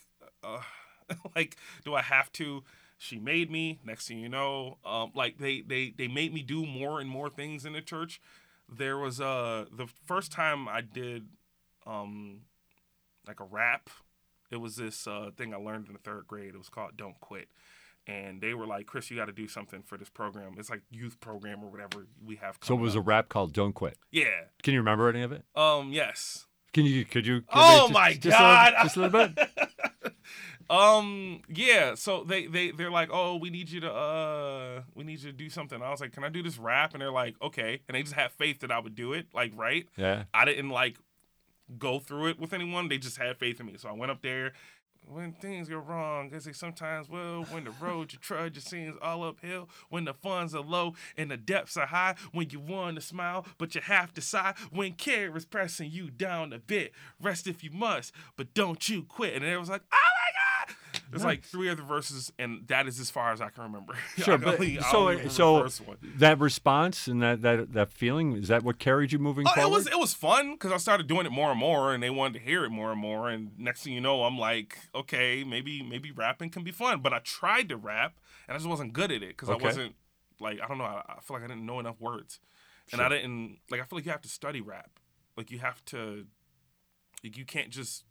uh, 0.44 0.62
"Like, 1.36 1.58
do 1.86 1.94
I 1.94 2.02
have 2.02 2.32
to?" 2.34 2.64
She 2.98 3.20
made 3.20 3.52
me. 3.52 3.80
Next 3.84 4.08
thing 4.08 4.20
you 4.20 4.30
know, 4.30 4.80
um, 4.86 5.12
like 5.14 5.38
they 5.38 5.62
they 5.62 5.92
they 5.92 6.08
made 6.08 6.34
me 6.34 6.42
do 6.42 6.66
more 6.66 7.00
and 7.00 7.10
more 7.10 7.30
things 7.30 7.66
in 7.66 7.74
the 7.74 7.82
church. 7.82 8.22
There 8.70 8.98
was 8.98 9.22
uh 9.22 9.66
the 9.72 9.88
first 9.88 10.32
time 10.32 10.68
I 10.68 10.82
did 10.82 11.28
um 11.86 12.42
like 13.28 13.40
a 13.40 13.46
rap. 13.46 13.90
It 14.52 14.58
was 14.58 14.76
this 14.76 15.08
uh, 15.08 15.32
thing 15.36 15.54
I 15.54 15.58
learned 15.58 15.88
in 15.88 15.94
the 15.94 16.00
third 16.00 16.28
grade. 16.28 16.54
It 16.54 16.58
was 16.58 16.70
called 16.70 16.98
"Don't 16.98 17.20
Quit," 17.20 17.50
and 18.08 18.42
they 18.42 18.54
were 18.54 18.66
like, 18.68 18.86
"Chris, 18.86 19.10
you 19.12 19.18
got 19.18 19.26
to 19.26 19.32
do 19.32 19.48
something 19.48 19.82
for 19.84 19.98
this 19.98 20.10
program. 20.10 20.56
It's 20.58 20.70
like 20.70 20.82
youth 20.92 21.20
program 21.20 21.64
or 21.64 21.70
whatever 21.70 22.08
we 22.26 22.36
have." 22.38 22.58
So 22.62 22.74
it 22.76 22.80
was 22.80 22.96
a 22.96 23.02
rap 23.02 23.30
called 23.30 23.54
"Don't 23.54 23.74
Quit." 23.74 23.98
Yeah. 24.12 24.26
Can 24.62 24.74
you 24.74 24.80
remember 24.80 25.10
any 25.10 25.22
of 25.22 25.32
it? 25.32 25.44
Um. 25.56 25.92
Yes. 25.92 26.48
Can 26.74 26.86
you? 26.86 27.06
Could 27.06 27.28
you? 27.28 27.44
Oh 27.54 27.82
just- 27.82 27.94
my 27.94 28.14
just 28.14 28.26
a 28.26 28.30
God! 28.32 28.72
little- 28.74 28.84
just 28.84 28.98
a 28.98 29.00
little 29.00 29.28
bit. 29.28 30.14
um. 30.70 31.42
Yeah. 31.50 31.96
So 31.96 32.24
they 32.24 32.48
they 32.48 32.72
they're 32.72 32.92
like, 32.92 33.10
"Oh, 33.12 33.36
we 33.38 33.50
need 33.50 33.70
you 33.70 33.80
to 33.82 33.92
uh, 33.94 34.82
we 34.96 35.04
need 35.04 35.20
you 35.22 35.32
to 35.32 35.38
do 35.38 35.50
something." 35.50 35.82
I 35.82 35.90
was 35.92 36.02
like, 36.02 36.14
"Can 36.14 36.24
I 36.24 36.30
do 36.30 36.42
this 36.44 36.58
rap?" 36.58 36.94
And 36.94 37.02
they're 37.02 37.12
like, 37.12 37.36
"Okay." 37.42 37.82
And 37.88 37.96
they 37.96 38.02
just 38.04 38.16
had 38.16 38.32
faith 38.32 38.60
that 38.62 38.72
I 38.72 38.80
would 38.80 38.96
do 38.96 39.14
it. 39.14 39.28
Like, 39.34 39.52
right? 39.56 39.88
Yeah. 39.98 40.24
I 40.34 40.46
didn't 40.46 40.70
like 40.70 40.98
go 41.78 42.00
through 42.00 42.28
it 42.28 42.40
with 42.40 42.54
anyone. 42.54 42.88
They 42.90 42.98
just 42.98 43.18
had 43.18 43.38
faith 43.38 43.60
in 43.60 43.66
me. 43.66 43.76
So 43.78 43.90
I 43.90 43.94
went 43.94 44.12
up 44.12 44.22
there. 44.22 44.54
When 45.08 45.34
things 45.34 45.70
go 45.70 45.78
wrong, 45.78 46.32
I 46.34 46.40
say 46.40 46.54
sometimes, 46.54 47.10
well, 47.10 47.44
when 47.52 47.66
the 47.66 47.72
road 47.72 48.14
you 48.14 48.20
trudge, 48.20 48.58
it 48.58 48.64
seems 48.64 48.96
all 49.02 49.24
uphill. 49.24 49.70
When 49.90 50.06
the 50.06 50.14
funds 50.14 50.56
are 50.56 50.62
low 50.62 50.96
and 51.18 51.30
the 51.30 51.38
depths 51.38 51.78
are 51.78 51.86
high. 51.86 52.16
When 52.32 52.50
you 52.50 52.60
want 52.60 52.96
to 52.96 53.02
smile, 53.02 53.46
but 53.58 53.76
you 53.76 53.82
have 53.82 54.14
to 54.16 54.22
sigh. 54.22 54.54
When 54.72 54.94
care 54.94 55.36
is 55.36 55.46
pressing 55.46 55.92
you 55.92 56.10
down 56.10 56.54
a 56.54 56.60
bit. 56.60 56.94
Rest 57.22 57.48
if 57.48 57.64
you 57.64 57.72
must, 57.72 58.14
but 58.38 58.54
don't 58.54 58.88
you 58.90 59.04
quit. 59.04 59.36
And 59.36 59.46
it 59.46 59.60
was 59.60 59.70
like, 59.70 59.84
oh 59.92 60.13
There's 61.14 61.24
like 61.26 61.44
three 61.44 61.70
other 61.70 61.84
verses, 61.84 62.32
and 62.40 62.68
that 62.68 62.88
is 62.88 63.00
as 63.00 63.10
far 63.10 63.32
as 63.32 63.40
I 63.42 63.50
can 63.50 63.64
remember. 63.64 63.94
Sure, 64.18 64.38
but 64.38 64.56
only- 64.56 64.78
so 64.80 64.98
only 64.98 65.12
remember 65.18 65.24
the 65.30 65.70
so 65.70 65.96
that 66.18 66.40
response 66.40 67.08
and 67.08 67.22
that 67.22 67.42
that 67.44 67.74
that 67.74 67.92
feeling 67.92 68.34
is 68.36 68.48
that 68.48 68.64
what 68.64 68.80
carried 68.80 69.12
you 69.12 69.20
moving 69.20 69.46
Oh, 69.48 69.52
forward? 69.54 69.68
it 69.70 69.72
was 69.72 69.88
it 69.88 69.98
was 70.00 70.14
fun 70.14 70.54
because 70.54 70.72
I 70.72 70.78
started 70.78 71.08
doing 71.08 71.26
it 71.26 71.32
more 71.32 71.52
and 71.52 71.60
more, 71.60 71.94
and 71.94 72.02
they 72.02 72.10
wanted 72.10 72.40
to 72.40 72.46
hear 72.46 72.66
it 72.66 72.70
more 72.70 72.92
and 72.92 73.00
more. 73.00 73.30
And 73.30 73.52
next 73.58 73.84
thing 73.84 73.94
you 73.94 74.02
know, 74.02 74.24
I'm 74.24 74.38
like, 74.38 74.78
okay, 74.96 75.44
maybe 75.44 75.82
maybe 75.84 76.12
rapping 76.12 76.50
can 76.50 76.64
be 76.64 76.72
fun. 76.72 77.02
But 77.02 77.14
I 77.14 77.20
tried 77.20 77.70
to 77.70 77.78
rap, 77.78 78.20
and 78.48 78.56
I 78.56 78.58
just 78.58 78.70
wasn't 78.70 78.94
good 78.94 79.12
at 79.12 79.22
it 79.24 79.30
because 79.30 79.50
Okay. 79.50 79.64
I 79.64 79.68
wasn't 79.68 79.96
like 80.40 80.60
I 80.62 80.68
don't 80.68 80.78
know. 80.78 80.84
I, 80.86 81.04
I 81.08 81.22
feel 81.22 81.36
like 81.38 81.44
I 81.44 81.48
didn't 81.48 81.66
know 81.66 81.80
enough 81.80 82.00
words, 82.02 82.40
and 82.92 83.02
I 83.02 83.10
didn't 83.10 83.60
like. 83.70 83.82
I 83.82 83.84
feel 83.86 83.98
like 83.98 84.06
you 84.06 84.12
have 84.12 84.22
to 84.22 84.30
study 84.30 84.62
rap. 84.62 85.00
Like 85.38 85.50
you 85.52 85.60
have 85.60 85.84
to, 85.86 86.26
like 87.24 87.38
you 87.38 87.46
can't 87.46 87.70
just 87.70 88.04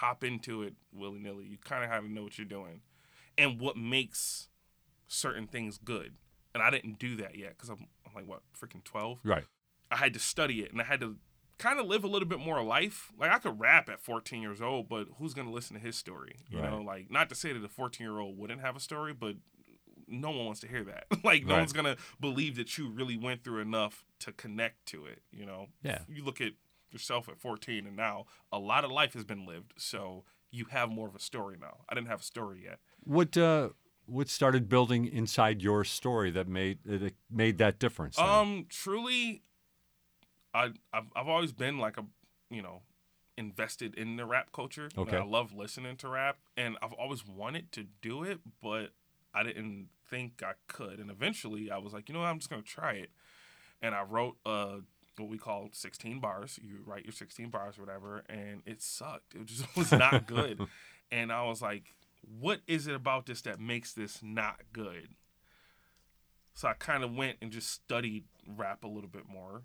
hop 0.00 0.24
into 0.24 0.62
it 0.62 0.74
willy 0.92 1.18
nilly. 1.18 1.44
You 1.44 1.58
kind 1.64 1.84
of 1.84 1.90
have 1.90 2.02
to 2.04 2.10
know 2.12 2.22
what 2.22 2.38
you're 2.38 2.46
doing, 2.46 2.80
and 3.38 3.60
what 3.60 3.76
makes 3.76 4.48
certain 5.08 5.46
things 5.46 5.78
good. 5.78 6.14
And 6.54 6.62
I 6.62 6.70
didn't 6.70 6.98
do 6.98 7.16
that 7.16 7.36
yet 7.36 7.50
because 7.50 7.68
I'm, 7.68 7.86
I'm 8.06 8.14
like 8.14 8.26
what 8.26 8.40
freaking 8.58 8.82
twelve. 8.84 9.18
Right. 9.24 9.44
I 9.90 9.96
had 9.96 10.14
to 10.14 10.20
study 10.20 10.60
it 10.60 10.70
and 10.72 10.80
I 10.80 10.84
had 10.84 11.00
to 11.00 11.16
kind 11.58 11.78
of 11.80 11.86
live 11.86 12.04
a 12.04 12.08
little 12.08 12.28
bit 12.28 12.38
more 12.40 12.62
life. 12.62 13.12
Like 13.18 13.30
I 13.30 13.38
could 13.38 13.58
rap 13.60 13.88
at 13.88 14.00
14 14.00 14.40
years 14.40 14.62
old, 14.62 14.88
but 14.88 15.08
who's 15.18 15.34
gonna 15.34 15.50
listen 15.50 15.74
to 15.76 15.82
his 15.82 15.96
story? 15.96 16.36
You 16.48 16.60
know, 16.62 16.80
like 16.80 17.10
not 17.10 17.28
to 17.30 17.34
say 17.34 17.52
that 17.52 17.62
a 17.64 17.68
14 17.68 18.04
year 18.04 18.18
old 18.18 18.38
wouldn't 18.38 18.60
have 18.60 18.76
a 18.76 18.80
story, 18.80 19.12
but 19.12 19.34
no 20.08 20.30
one 20.30 20.44
wants 20.46 20.60
to 20.60 20.68
hear 20.68 20.82
that. 20.84 21.04
like 21.24 21.44
no 21.44 21.54
Right. 21.54 21.60
one's 21.60 21.72
gonna 21.72 21.96
believe 22.20 22.56
that 22.56 22.78
you 22.78 22.88
really 22.88 23.16
went 23.16 23.44
through 23.44 23.60
enough 23.60 24.04
to 24.20 24.32
connect 24.32 24.86
to 24.86 25.06
it. 25.06 25.22
You 25.32 25.44
know, 25.46 25.66
Yeah. 25.82 25.98
You 26.08 26.24
look 26.24 26.40
at 26.40 26.52
yourself 26.92 27.28
at 27.28 27.38
14 27.38 27.86
and 27.86 27.96
now 27.96 28.26
a 28.52 28.58
lot 28.58 28.84
of 28.84 28.90
life 28.90 29.14
has 29.14 29.24
been 29.24 29.46
lived, 29.46 29.72
so 29.76 30.24
you 30.50 30.66
have 30.70 30.90
more 30.90 31.08
of 31.08 31.14
a 31.14 31.20
story 31.20 31.56
now. 31.60 31.78
I 31.88 31.94
didn't 31.94 32.08
have 32.08 32.20
a 32.20 32.24
story 32.24 32.62
yet. 32.64 32.78
What 33.04 33.36
uh, 33.36 33.70
what 34.06 34.28
started 34.28 34.68
building 34.68 35.06
inside 35.06 35.62
your 35.62 35.84
story 35.84 36.30
that 36.32 36.48
made 36.48 36.78
that 36.84 37.02
it 37.02 37.14
made 37.30 37.58
that 37.58 37.78
difference? 37.78 38.16
then? 38.16 38.28
Um, 38.28 38.66
truly, 38.68 39.42
I 40.52 40.70
I've, 40.92 41.06
I've 41.14 41.28
always 41.28 41.52
been 41.52 41.78
like 41.78 41.96
a 41.96 42.04
you 42.50 42.62
know 42.62 42.82
invested 43.36 43.94
in 43.94 44.16
the 44.16 44.26
rap 44.26 44.52
culture. 44.52 44.88
Okay. 44.96 45.16
I 45.16 45.24
love 45.24 45.52
listening 45.52 45.96
to 45.98 46.08
rap, 46.08 46.38
and 46.56 46.76
I've 46.82 46.92
always 46.92 47.26
wanted 47.26 47.72
to 47.72 47.84
do 48.02 48.22
it, 48.22 48.40
but 48.62 48.90
I 49.32 49.42
didn't 49.42 49.88
think 50.08 50.42
I 50.44 50.52
could. 50.66 50.98
And 50.98 51.10
eventually, 51.10 51.70
I 51.70 51.78
was 51.78 51.92
like, 51.92 52.08
you 52.08 52.12
know, 52.12 52.20
what, 52.20 52.26
I'm 52.26 52.38
just 52.38 52.50
gonna 52.50 52.62
try 52.62 52.94
it. 52.94 53.10
And 53.80 53.94
I 53.94 54.02
wrote 54.02 54.36
uh 54.44 54.78
what 55.20 55.30
we 55.30 55.38
call 55.38 55.68
16 55.72 56.20
bars. 56.20 56.58
You 56.62 56.78
write 56.84 57.04
your 57.04 57.12
16 57.12 57.50
bars 57.50 57.78
or 57.78 57.82
whatever, 57.82 58.24
and 58.28 58.62
it 58.66 58.82
sucked. 58.82 59.34
It 59.34 59.46
just 59.46 59.64
was 59.76 59.92
not 59.92 60.26
good. 60.26 60.60
and 61.12 61.32
I 61.32 61.44
was 61.44 61.62
like, 61.62 61.94
what 62.22 62.60
is 62.66 62.86
it 62.86 62.94
about 62.94 63.26
this 63.26 63.42
that 63.42 63.60
makes 63.60 63.92
this 63.92 64.20
not 64.22 64.60
good? 64.72 65.08
So 66.54 66.68
I 66.68 66.74
kind 66.74 67.04
of 67.04 67.14
went 67.14 67.38
and 67.40 67.50
just 67.50 67.70
studied 67.70 68.24
rap 68.46 68.84
a 68.84 68.88
little 68.88 69.08
bit 69.08 69.28
more, 69.28 69.62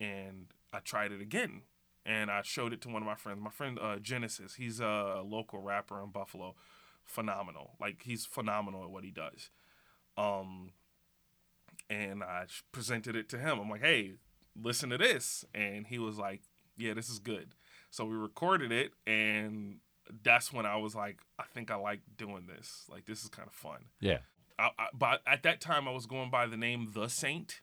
and 0.00 0.46
I 0.72 0.80
tried 0.80 1.12
it 1.12 1.20
again. 1.20 1.62
And 2.04 2.30
I 2.30 2.42
showed 2.42 2.72
it 2.72 2.80
to 2.82 2.88
one 2.88 3.02
of 3.02 3.06
my 3.06 3.16
friends. 3.16 3.40
My 3.42 3.50
friend 3.50 3.78
uh, 3.82 3.96
Genesis, 3.96 4.54
he's 4.54 4.78
a 4.78 5.22
local 5.24 5.60
rapper 5.60 6.00
in 6.02 6.10
Buffalo, 6.10 6.54
phenomenal. 7.04 7.72
Like 7.80 8.02
he's 8.04 8.24
phenomenal 8.24 8.84
at 8.84 8.90
what 8.90 9.02
he 9.02 9.10
does. 9.10 9.50
Um, 10.16 10.70
and 11.90 12.22
I 12.22 12.46
presented 12.72 13.16
it 13.16 13.28
to 13.30 13.38
him. 13.38 13.58
I'm 13.58 13.70
like, 13.70 13.82
hey, 13.82 14.14
listen 14.60 14.90
to 14.90 14.98
this, 14.98 15.44
and 15.54 15.86
he 15.86 15.98
was 15.98 16.18
like, 16.18 16.42
yeah, 16.76 16.94
this 16.94 17.08
is 17.08 17.18
good. 17.18 17.54
So 17.90 18.04
we 18.04 18.16
recorded 18.16 18.72
it, 18.72 18.92
and 19.06 19.78
that's 20.22 20.52
when 20.52 20.66
I 20.66 20.76
was 20.76 20.94
like, 20.94 21.20
I 21.38 21.44
think 21.54 21.70
I 21.70 21.76
like 21.76 22.00
doing 22.16 22.46
this. 22.46 22.84
Like 22.90 23.06
this 23.06 23.22
is 23.22 23.28
kind 23.28 23.48
of 23.48 23.54
fun. 23.54 23.86
Yeah. 24.00 24.18
I, 24.58 24.70
I, 24.78 24.86
but 24.94 25.20
at 25.26 25.42
that 25.42 25.60
time, 25.60 25.86
I 25.88 25.92
was 25.92 26.06
going 26.06 26.30
by 26.30 26.46
the 26.46 26.56
name 26.56 26.90
The 26.94 27.08
Saint, 27.08 27.60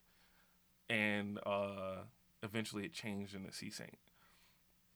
and 0.88 1.38
uh, 1.44 2.02
eventually 2.42 2.84
it 2.84 2.92
changed 2.92 3.34
into 3.34 3.52
C-Saint. 3.52 3.98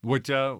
What 0.02 0.30
uh, 0.30 0.58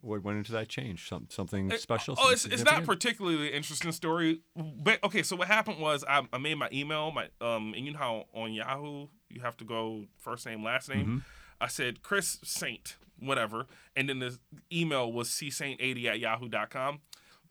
what 0.00 0.24
went 0.24 0.38
into 0.38 0.52
that 0.52 0.68
change? 0.68 1.08
Some 1.08 1.28
something 1.30 1.70
special? 1.76 2.14
Oh, 2.18 2.34
something 2.34 2.52
it's, 2.52 2.62
it's 2.62 2.64
not 2.64 2.84
particularly 2.84 3.52
interesting 3.52 3.92
story. 3.92 4.40
But 4.56 5.02
okay, 5.04 5.22
so 5.22 5.36
what 5.36 5.46
happened 5.46 5.78
was 5.78 6.04
I, 6.08 6.26
I 6.32 6.38
made 6.38 6.56
my 6.56 6.68
email, 6.72 7.12
my 7.12 7.28
um, 7.40 7.72
and 7.76 7.86
you 7.86 7.92
know 7.92 7.98
how 7.98 8.24
on 8.34 8.52
Yahoo 8.52 9.06
you 9.30 9.40
have 9.40 9.56
to 9.58 9.64
go 9.64 10.06
first 10.18 10.46
name 10.46 10.62
last 10.62 10.88
name. 10.88 11.06
Mhm. 11.06 11.24
I 11.60 11.66
said 11.66 12.02
Chris 12.02 12.38
Saint, 12.44 12.96
whatever, 13.18 13.66
and 13.96 14.08
then 14.08 14.20
the 14.20 14.38
email 14.72 15.10
was 15.12 15.28
csaint80 15.28 16.04
at 16.06 16.20
yahoo.com. 16.20 17.00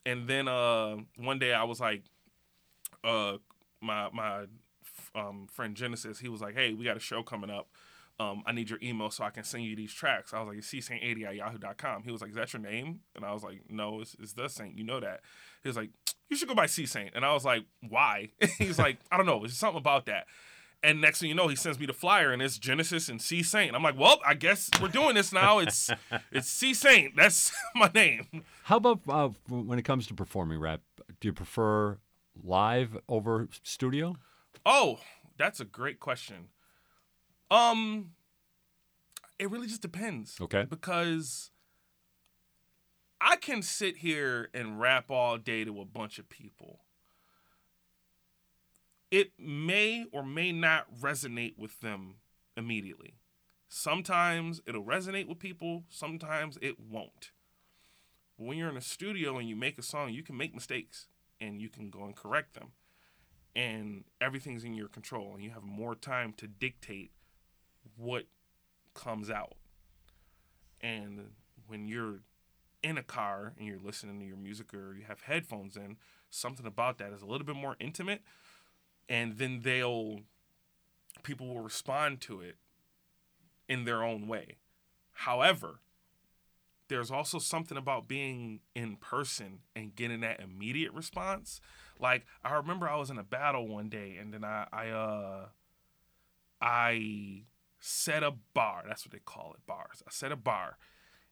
And 0.06 0.28
then 0.28 0.48
uh, 0.48 0.98
one 1.18 1.40
day 1.40 1.54
I 1.54 1.64
was 1.66 1.80
like, 1.82 2.04
uh, 3.04 3.38
my 3.82 4.10
my 4.14 4.46
um, 5.16 5.48
friend 5.52 5.76
Genesis, 5.76 6.20
he 6.20 6.30
was 6.30 6.42
like, 6.42 6.56
hey, 6.56 6.74
we 6.74 6.86
got 6.86 6.98
a 6.98 7.02
show 7.02 7.24
coming 7.24 7.50
up. 7.50 7.68
Um, 8.20 8.42
I 8.48 8.52
need 8.52 8.70
your 8.70 8.80
email 8.82 9.12
so 9.12 9.24
I 9.26 9.30
can 9.30 9.44
send 9.44 9.64
you 9.66 9.76
these 9.76 9.94
tracks. 9.94 10.34
I 10.34 10.42
was 10.42 10.48
like, 10.48 10.58
csaint80 10.60 11.26
at 11.28 11.36
yahoo.com. 11.36 12.04
He 12.04 12.12
was 12.12 12.20
like, 12.22 12.32
is 12.32 12.36
that 12.36 12.52
your 12.52 12.62
name? 12.62 13.02
And 13.16 13.24
I 13.24 13.32
was 13.32 13.44
like, 13.44 13.62
no, 13.70 14.02
it's, 14.02 14.16
it's 14.20 14.34
the 14.34 14.48
Saint. 14.48 14.76
You 14.76 14.84
know 14.84 15.00
that. 15.00 15.20
He 15.62 15.70
was 15.70 15.78
like, 15.78 15.92
you 16.30 16.36
should 16.36 16.48
go 16.48 16.56
by 16.56 16.66
C 16.66 16.88
Saint. 16.88 17.12
And 17.14 17.24
I 17.24 17.34
was 17.34 17.46
like, 17.46 17.66
why? 17.88 18.30
He's 18.58 18.80
like, 18.80 18.98
I 19.12 19.18
don't 19.18 19.28
know. 19.28 19.44
It's 19.44 19.54
something 19.56 19.78
about 19.78 20.08
that. 20.08 20.26
And 20.84 21.02
next 21.02 21.20
thing 21.20 21.30
you 21.30 21.36
know, 21.36 21.48
he 21.48 21.56
sends 21.56 21.80
me 21.80 21.86
the 21.86 21.94
flyer, 21.94 22.32
and 22.32 22.42
it's 22.42 22.58
Genesis 22.60 23.10
and 23.10 23.22
C 23.22 23.42
Saint. 23.42 23.76
I'm 23.76 23.82
like, 23.82 23.98
well, 23.98 24.20
I 24.26 24.36
guess 24.36 24.70
we're 24.82 24.88
doing 24.90 25.16
this 25.16 25.34
now. 25.34 25.60
It's 25.60 25.90
it's 26.32 26.48
C 26.48 26.74
Saint. 26.74 27.16
That's 27.16 27.52
my 27.76 27.90
name. 27.94 28.28
How 28.64 28.78
about 28.78 29.02
uh, 29.10 29.30
when 29.50 29.80
it 29.80 29.84
comes 29.84 30.08
to 30.08 30.14
performing 30.14 30.60
rap? 30.60 30.82
Do 31.20 31.28
you 31.28 31.34
prefer 31.34 31.98
live 32.44 32.98
over 33.10 33.48
studio? 33.64 34.16
Oh, 34.66 35.00
that's 35.38 35.60
a 35.60 35.66
great 35.66 36.00
question. 36.00 36.50
Um, 37.50 38.12
it 39.40 39.50
really 39.50 39.68
just 39.68 39.82
depends. 39.82 40.38
Okay. 40.40 40.66
Because 40.70 41.52
I 43.20 43.36
can 43.36 43.62
sit 43.62 43.98
here 43.98 44.50
and 44.54 44.80
rap 44.80 45.10
all 45.10 45.38
day 45.38 45.64
to 45.64 45.82
a 45.82 45.86
bunch 45.86 46.20
of 46.20 46.30
people. 46.30 46.82
It 49.10 49.32
may 49.40 50.06
or 50.12 50.24
may 50.24 50.52
not 50.52 50.88
resonate 51.00 51.58
with 51.58 51.80
them 51.80 52.16
immediately. 52.56 53.16
Sometimes 53.70 54.62
it'll 54.66 54.84
resonate 54.84 55.28
with 55.28 55.40
people, 55.40 55.84
sometimes 55.90 56.58
it 56.62 56.80
won't. 56.80 57.32
When 58.38 58.58
you're 58.58 58.70
in 58.70 58.78
a 58.78 58.82
studio 58.82 59.38
and 59.38 59.48
you 59.48 59.56
make 59.56 59.78
a 59.78 59.84
song, 59.84 60.12
you 60.12 60.24
can 60.24 60.38
make 60.38 60.54
mistakes 60.54 61.08
and 61.40 61.62
you 61.62 61.70
can 61.70 61.90
go 61.90 62.04
and 62.04 62.16
correct 62.16 62.54
them. 62.54 62.72
And 63.56 64.04
everything's 64.22 64.64
in 64.64 64.76
your 64.76 64.88
control, 64.88 65.34
and 65.34 65.44
you 65.44 65.50
have 65.50 65.64
more 65.64 65.96
time 65.96 66.34
to 66.38 66.48
dictate 66.48 67.12
what 67.96 68.26
comes 68.94 69.32
out. 69.32 69.56
And 70.80 71.32
when 71.66 71.88
you're 71.88 72.20
in 72.84 73.00
a 73.00 73.04
car 73.04 73.54
and 73.58 73.68
you're 73.68 73.80
listening 73.80 74.20
to 74.20 74.26
your 74.26 74.38
music 74.38 74.74
or 74.76 74.96
you 74.96 75.06
have 75.08 75.22
headphones 75.22 75.76
in, 75.76 75.98
something 76.30 76.68
about 76.68 77.00
that 77.00 77.12
is 77.14 77.24
a 77.24 77.26
little 77.26 77.48
bit 77.48 77.56
more 77.56 77.76
intimate. 77.80 78.22
And 79.10 79.38
then 79.38 79.62
they'll, 79.64 80.22
people 81.24 81.48
will 81.48 81.62
respond 81.62 82.22
to 82.22 82.42
it 82.42 82.58
in 83.68 83.86
their 83.86 84.04
own 84.04 84.28
way. 84.28 84.58
However, 85.14 85.80
there's 86.88 87.12
also 87.12 87.40
something 87.40 87.78
about 87.78 88.08
being 88.08 88.62
in 88.76 88.96
person 88.98 89.60
and 89.76 89.96
getting 89.96 90.22
that 90.22 90.40
immediate 90.40 90.94
response. 90.94 91.60
Like 92.00 92.26
I 92.44 92.56
remember 92.56 92.88
I 92.88 92.96
was 92.96 93.10
in 93.10 93.18
a 93.18 93.24
battle 93.24 93.68
one 93.68 93.90
day 93.90 94.18
and 94.20 94.34
then 94.34 94.44
I 94.44 94.68
I 94.72 94.90
uh 94.90 95.46
I 96.62 97.44
set 97.80 98.24
a 98.24 98.34
bar. 98.54 98.84
That's 98.88 99.06
what 99.06 99.12
they 99.12 99.20
call 99.24 99.54
it, 99.54 99.66
bars. 99.68 100.02
I 100.08 100.12
set 100.12 100.32
a 100.32 100.38
bar 100.38 100.78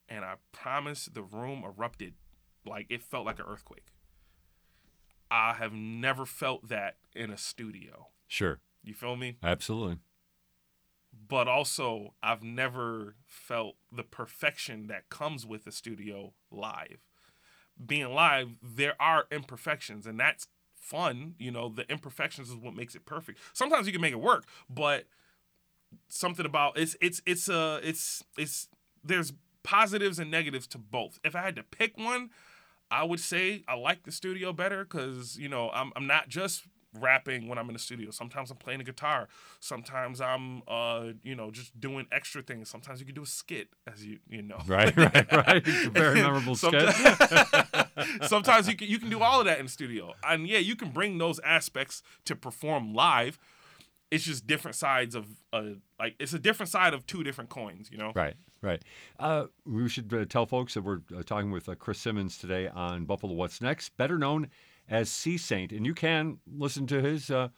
and 0.08 0.24
I 0.24 0.34
promised 0.52 1.14
the 1.14 1.22
room 1.22 1.64
erupted 1.64 2.14
like 2.66 2.86
it 2.90 3.02
felt 3.02 3.26
like 3.26 3.38
an 3.38 3.46
earthquake. 3.48 3.86
I 5.30 5.54
have 5.54 5.72
never 5.72 6.26
felt 6.26 6.68
that 6.68 6.96
in 7.14 7.30
a 7.30 7.36
studio. 7.38 8.08
Sure. 8.28 8.60
You 8.82 8.94
feel 8.94 9.16
me? 9.16 9.36
Absolutely. 9.42 9.98
but 11.28 11.48
also 11.48 12.14
I've 12.22 12.42
never 12.42 13.16
felt 13.26 13.76
the 13.90 14.02
perfection 14.02 14.86
that 14.88 15.08
comes 15.08 15.46
with 15.46 15.66
a 15.66 15.72
studio 15.72 16.34
live. 16.50 16.98
Being 17.84 18.14
live, 18.14 18.50
there 18.62 18.94
are 19.00 19.24
imperfections, 19.30 20.06
and 20.06 20.18
that's 20.20 20.46
fun. 20.74 21.34
You 21.38 21.50
know, 21.50 21.68
the 21.68 21.90
imperfections 21.90 22.48
is 22.50 22.56
what 22.56 22.74
makes 22.74 22.94
it 22.94 23.06
perfect. 23.06 23.38
Sometimes 23.54 23.86
you 23.86 23.92
can 23.92 24.00
make 24.02 24.12
it 24.12 24.20
work, 24.20 24.44
but 24.70 25.06
something 26.08 26.46
about 26.46 26.78
it's 26.78 26.96
it's 27.00 27.20
it's 27.26 27.48
uh 27.48 27.80
it's 27.82 28.22
it's 28.36 28.68
there's 29.04 29.32
positives 29.62 30.18
and 30.18 30.30
negatives 30.30 30.66
to 30.68 30.78
both. 30.78 31.18
If 31.24 31.34
I 31.34 31.42
had 31.42 31.56
to 31.56 31.62
pick 31.62 31.96
one, 31.98 32.30
I 32.90 33.04
would 33.04 33.20
say 33.20 33.64
I 33.68 33.74
like 33.74 34.04
the 34.04 34.12
studio 34.12 34.52
better 34.52 34.84
because 34.84 35.36
you 35.36 35.48
know 35.48 35.70
I'm 35.72 35.92
I'm 35.96 36.06
not 36.06 36.28
just 36.28 36.64
rapping 37.00 37.48
when 37.48 37.58
I'm 37.58 37.68
in 37.68 37.72
the 37.72 37.78
studio. 37.78 38.10
Sometimes 38.10 38.50
I'm 38.50 38.56
playing 38.56 38.80
a 38.80 38.84
guitar. 38.84 39.28
Sometimes 39.60 40.20
I'm, 40.20 40.62
uh, 40.68 41.08
you 41.22 41.34
know, 41.34 41.50
just 41.50 41.78
doing 41.78 42.06
extra 42.12 42.42
things. 42.42 42.68
Sometimes 42.68 43.00
you 43.00 43.06
can 43.06 43.14
do 43.14 43.22
a 43.22 43.26
skit, 43.26 43.68
as 43.90 44.04
you 44.04 44.18
you 44.28 44.42
know. 44.42 44.58
Right, 44.66 44.94
right, 44.96 45.32
right. 45.32 45.66
Very 45.92 46.20
memorable 46.20 46.56
skit. 46.56 46.94
Sometimes 48.22 48.68
you 48.68 48.76
can 48.76 48.88
you 48.88 48.98
can 48.98 49.08
do 49.08 49.20
all 49.20 49.40
of 49.40 49.46
that 49.46 49.58
in 49.58 49.66
the 49.66 49.70
studio, 49.72 50.14
and 50.26 50.46
yeah, 50.46 50.58
you 50.58 50.76
can 50.76 50.90
bring 50.90 51.18
those 51.18 51.38
aspects 51.40 52.02
to 52.24 52.34
perform 52.34 52.94
live. 52.94 53.38
It's 54.10 54.24
just 54.24 54.46
different 54.46 54.76
sides 54.76 55.14
of 55.14 55.26
uh, 55.52 55.62
like 55.98 56.14
it's 56.18 56.32
a 56.32 56.38
different 56.38 56.70
side 56.70 56.94
of 56.94 57.06
two 57.06 57.22
different 57.24 57.50
coins, 57.50 57.90
you 57.90 57.98
know. 57.98 58.12
Right, 58.14 58.34
right. 58.62 58.82
Uh, 59.18 59.46
we 59.64 59.88
should 59.88 60.12
uh, 60.12 60.24
tell 60.24 60.46
folks 60.46 60.74
that 60.74 60.82
we're 60.82 61.00
uh, 61.16 61.22
talking 61.24 61.50
with 61.50 61.68
uh, 61.68 61.74
Chris 61.74 61.98
Simmons 61.98 62.38
today 62.38 62.68
on 62.68 63.04
Buffalo 63.04 63.34
What's 63.34 63.60
Next, 63.60 63.96
better 63.96 64.18
known 64.18 64.48
as 64.88 65.10
C-Saint, 65.10 65.72
and 65.72 65.84
you 65.84 65.94
can 65.94 66.38
listen 66.46 66.86
to 66.86 67.02
his 67.02 67.30
uh, 67.30 67.48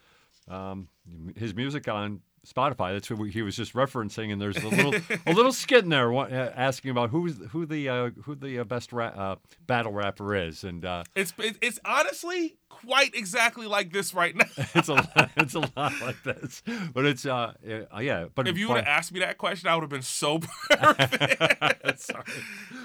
um, 0.49 0.89
his 1.37 1.55
music 1.55 1.89
on 1.89 2.21
Spotify. 2.47 2.93
That's 2.95 3.11
what 3.11 3.31
he 3.31 3.43
was 3.43 3.57
just 3.57 3.75
referencing, 3.75 4.33
and 4.33 4.41
there's 4.41 4.57
a 4.57 4.69
little 4.69 4.95
a 5.27 5.33
little 5.33 5.53
skit 5.65 5.85
in 5.85 5.91
there 5.91 6.13
uh, 6.15 6.53
asking 6.57 6.91
about 6.91 7.11
who's 7.11 7.39
who 7.51 7.67
the 7.67 7.89
uh, 7.89 8.11
who 8.25 8.35
the 8.35 8.61
uh, 8.61 8.65
best 8.65 8.93
ra- 8.93 9.07
uh, 9.09 9.37
battle 9.67 9.93
rapper 9.93 10.35
is, 10.35 10.65
and 10.65 10.85
uh, 10.85 11.05
It's 11.15 11.33
it's 11.39 11.79
honestly 11.85 12.57
quite 12.69 13.15
exactly 13.15 13.67
like 13.67 13.93
this 13.93 14.15
right 14.15 14.35
now. 14.37 14.45
it's 14.75 14.89
a 14.89 14.95
lot, 14.95 15.31
it's 15.37 15.55
a 15.55 15.61
lot 15.77 15.93
like 16.01 16.23
this, 16.23 16.63
but 16.95 17.05
it's 17.05 17.27
uh 17.27 17.53
yeah, 17.67 18.01
yeah. 18.01 18.27
But 18.35 18.49
if 18.49 18.57
you 18.57 18.69
would 18.69 18.79
have 18.79 18.87
asked 18.87 19.13
me 19.13 19.21
that 19.21 19.37
question, 19.37 19.69
I 19.69 19.75
would 19.75 19.83
have 19.83 19.91
been 19.91 20.03
so 20.03 20.39
perfect. 20.71 22.01
Sorry. 22.01 22.25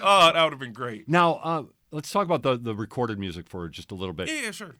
Oh, 0.01 0.32
that 0.34 0.43
would 0.43 0.53
have 0.53 0.59
been 0.59 0.74
great. 0.74 1.07
now 1.07 1.36
uh, 1.36 1.64
let's 1.91 2.11
talk 2.11 2.26
about 2.26 2.41
the 2.43 2.57
the 2.57 2.76
recorded 2.76 3.20
music 3.20 3.47
for 3.47 3.70
just 3.70 3.91
a 3.91 3.95
little 3.95 4.14
bit. 4.14 4.30
Yeah, 4.30 4.51
sure. 4.51 4.76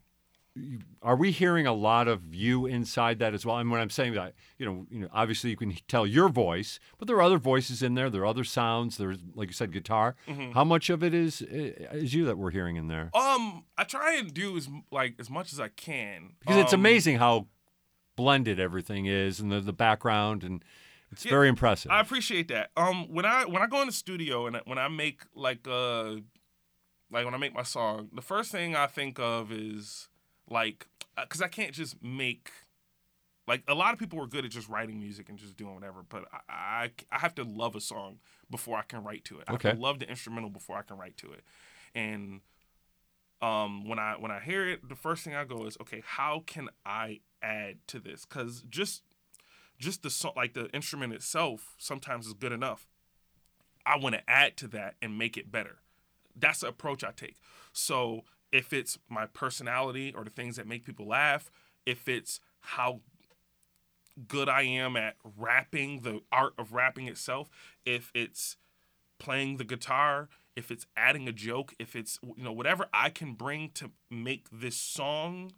Are 1.01 1.16
we 1.16 1.32
hearing 1.32 1.66
a 1.66 1.74
lot 1.74 2.08
of 2.08 2.34
you 2.36 2.68
inside 2.68 3.18
that 3.20 3.34
as 3.34 3.43
well? 3.43 3.58
And 3.58 3.72
when 3.72 3.82
I'm 3.82 3.89
saying 3.89 4.14
that, 4.14 4.36
you 4.60 4.66
know, 4.68 4.86
you 4.91 4.99
know, 4.99 5.08
obviously 5.12 5.49
you 5.49 5.58
can 5.58 5.76
tell 5.88 6.06
your 6.06 6.30
voice, 6.30 6.80
but 6.99 7.08
there 7.08 7.16
are 7.18 7.24
other 7.24 7.39
voices 7.39 7.82
in 7.82 7.95
there. 7.95 8.10
There 8.10 8.22
are 8.22 8.26
other 8.28 8.43
sounds. 8.43 8.97
There's, 8.97 9.18
like 9.34 9.49
you 9.49 9.54
said, 9.54 9.72
guitar. 9.72 10.16
Mhm. 10.28 10.54
How 10.54 10.64
much 10.64 10.91
of 10.91 11.04
it 11.04 11.14
is 11.14 11.41
is 11.41 12.14
you 12.14 12.26
that 12.26 12.38
we're 12.38 12.51
hearing 12.51 12.76
in 12.76 12.88
there? 12.88 13.10
Um, 13.16 13.66
I 13.80 13.84
try 13.84 14.14
and 14.16 14.32
do 14.32 14.56
as 14.56 14.70
like 14.91 15.16
as 15.20 15.30
much 15.30 15.54
as 15.54 15.60
I 15.60 15.70
can 15.70 16.36
Because 16.39 16.58
it's 16.58 16.74
Um, 16.74 16.82
amazing 16.82 17.18
how 17.18 17.47
blended 18.16 18.60
everything 18.60 19.08
is, 19.08 19.39
and 19.39 19.51
the 19.51 19.60
the 19.60 19.74
background, 19.74 20.43
and 20.43 20.64
it's 21.12 21.26
Yeah, 21.26 21.32
very 21.32 21.49
impressive. 21.49 21.89
I 21.91 21.99
appreciate 21.99 22.47
that. 22.49 22.70
Um, 22.78 23.12
when 23.12 23.26
I 23.26 23.45
when 23.45 23.64
I 23.64 23.68
go 23.68 23.82
in 23.82 23.88
the 23.88 23.91
studio 23.93 24.45
and 24.45 24.62
when 24.66 24.78
I 24.78 24.88
make 24.88 25.22
like 25.34 25.68
uh, 25.68 26.18
like 27.10 27.26
when 27.26 27.34
I 27.34 27.38
make 27.38 27.56
my 27.56 27.64
song, 27.64 28.10
the 28.14 28.22
first 28.22 28.51
thing 28.51 28.76
I 28.76 28.86
think 28.86 29.18
of 29.20 29.51
is 29.51 30.10
like, 30.49 30.87
because 31.19 31.41
I 31.41 31.47
can't 31.47 31.73
just 31.73 32.01
make. 32.03 32.51
Like 33.45 33.63
a 33.67 33.73
lot 33.75 33.91
of 33.91 33.99
people 33.99 34.17
were 34.17 34.27
good 34.27 34.45
at 34.45 34.51
just 34.51 34.69
writing 34.69 34.99
music 34.99 35.27
and 35.27 35.37
just 35.37 35.57
doing 35.57 35.75
whatever, 35.75 36.05
but 36.07 36.23
I 36.31 36.39
I, 36.49 36.91
I 37.11 37.19
have 37.19 37.35
to 37.35 37.43
love 37.43 37.75
a 37.75 37.81
song 37.81 38.19
before 38.49 38.77
I 38.77 38.83
can 38.83 39.03
write 39.03 39.25
to 39.25 39.39
it. 39.39 39.45
I 39.47 39.51
have 39.51 39.59
Okay. 39.59 39.71
to 39.73 39.77
love 39.77 39.99
the 39.99 40.09
instrumental 40.09 40.49
before 40.49 40.77
I 40.77 40.81
can 40.81 40.97
write 40.97 41.17
to 41.17 41.31
it, 41.33 41.43
and 41.93 42.39
um, 43.41 43.85
when 43.87 43.99
I 43.99 44.15
when 44.17 44.31
I 44.31 44.39
hear 44.39 44.67
it, 44.69 44.87
the 44.87 44.95
first 44.95 45.23
thing 45.25 45.35
I 45.35 45.43
go 45.43 45.65
is, 45.65 45.77
okay, 45.81 46.01
how 46.05 46.43
can 46.45 46.69
I 46.85 47.19
add 47.41 47.79
to 47.87 47.99
this? 47.99 48.25
Because 48.25 48.61
just 48.69 49.03
just 49.77 50.03
the 50.03 50.09
song, 50.09 50.33
like 50.37 50.53
the 50.53 50.69
instrument 50.69 51.11
itself, 51.13 51.75
sometimes 51.77 52.27
is 52.27 52.33
good 52.33 52.53
enough. 52.53 52.87
I 53.85 53.97
want 53.97 54.15
to 54.15 54.29
add 54.29 54.55
to 54.57 54.67
that 54.69 54.95
and 55.01 55.17
make 55.17 55.35
it 55.35 55.51
better. 55.51 55.79
That's 56.33 56.61
the 56.61 56.67
approach 56.67 57.03
I 57.03 57.11
take. 57.11 57.35
So 57.73 58.23
if 58.54 58.72
it's 58.72 58.99
my 59.10 59.26
personality 59.26 60.14
or 60.16 60.24
the 60.24 60.30
things 60.30 60.56
that 60.56 60.68
make 60.68 60.86
people 60.86 61.08
laugh, 61.08 61.51
if 61.86 62.08
it's 62.08 62.39
how 62.60 63.01
good 64.28 64.47
I 64.47 64.62
am 64.62 64.95
at 64.95 65.16
rapping, 65.38 66.01
the 66.01 66.22
art 66.32 66.54
of 66.58 66.72
rapping 66.72 67.08
itself, 67.08 67.49
if 67.84 68.12
it's 68.14 68.56
playing 69.18 69.58
the 69.58 69.64
guitar, 69.64 70.30
if 70.56 70.70
it's 70.70 70.86
adding 70.95 71.28
a 71.28 71.32
joke, 71.32 71.74
if 71.80 71.95
it's 71.95 72.20
you 72.24 72.43
know 72.43 72.51
whatever 72.51 72.86
I 72.93 73.10
can 73.10 73.34
bring 73.34 73.72
to 73.72 73.89
make 74.12 74.45
this 74.51 74.78
song 74.78 75.51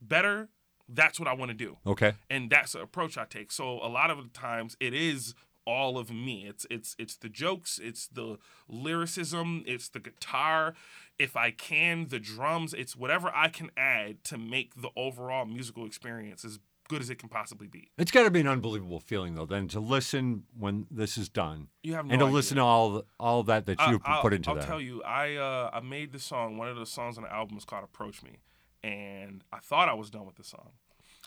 better, 0.00 0.48
that's 0.88 1.20
what 1.20 1.28
I 1.28 1.32
want 1.32 1.50
to 1.52 1.56
do. 1.56 1.78
Okay. 1.86 2.14
And 2.28 2.50
that's 2.50 2.72
the 2.72 2.80
approach 2.80 3.16
I 3.16 3.24
take. 3.24 3.52
So 3.52 3.78
a 3.80 3.88
lot 3.88 4.10
of 4.10 4.18
the 4.18 4.30
times 4.30 4.76
it 4.80 4.94
is 4.94 5.34
all 5.66 5.98
of 5.98 6.10
me. 6.10 6.46
It's 6.46 6.66
it's 6.70 6.94
it's 6.98 7.16
the 7.16 7.28
jokes, 7.28 7.78
it's 7.82 8.06
the 8.06 8.38
lyricism, 8.68 9.62
it's 9.66 9.88
the 9.88 9.98
guitar, 10.00 10.74
if 11.18 11.36
I 11.36 11.50
can, 11.50 12.08
the 12.08 12.18
drums, 12.20 12.72
it's 12.74 12.94
whatever 12.96 13.30
I 13.34 13.48
can 13.48 13.70
add 13.76 14.22
to 14.24 14.38
make 14.38 14.80
the 14.80 14.90
overall 14.96 15.44
musical 15.44 15.84
experience 15.86 16.44
as 16.44 16.58
good 16.88 17.00
as 17.02 17.10
it 17.10 17.18
can 17.18 17.28
possibly 17.28 17.66
be. 17.66 17.90
It's 17.98 18.12
got 18.12 18.22
to 18.22 18.30
be 18.30 18.38
an 18.40 18.46
unbelievable 18.46 19.00
feeling, 19.00 19.34
though, 19.34 19.44
then 19.46 19.66
to 19.68 19.80
listen 19.80 20.44
when 20.56 20.86
this 20.88 21.18
is 21.18 21.28
done, 21.28 21.66
You 21.82 21.94
have 21.94 22.06
no 22.06 22.12
and 22.12 22.20
to 22.20 22.26
idea. 22.26 22.34
listen 22.34 22.56
to 22.58 22.62
all 22.62 23.02
all 23.18 23.42
that 23.44 23.66
that 23.66 23.80
you 23.88 24.00
I- 24.04 24.20
put 24.22 24.32
into 24.32 24.46
that. 24.46 24.50
I'll 24.50 24.56
that. 24.60 24.66
tell 24.66 24.80
you, 24.80 25.02
I 25.02 25.34
uh, 25.34 25.70
I 25.72 25.80
made 25.80 26.12
the 26.12 26.20
song. 26.20 26.56
One 26.58 26.68
of 26.68 26.76
the 26.76 26.86
songs 26.86 27.16
on 27.18 27.24
the 27.24 27.32
album 27.32 27.56
is 27.58 27.64
called 27.64 27.82
"Approach 27.84 28.22
Me," 28.22 28.38
and 28.84 29.42
I 29.52 29.58
thought 29.58 29.88
I 29.88 29.94
was 29.94 30.10
done 30.10 30.26
with 30.26 30.36
the 30.36 30.44
song. 30.44 30.70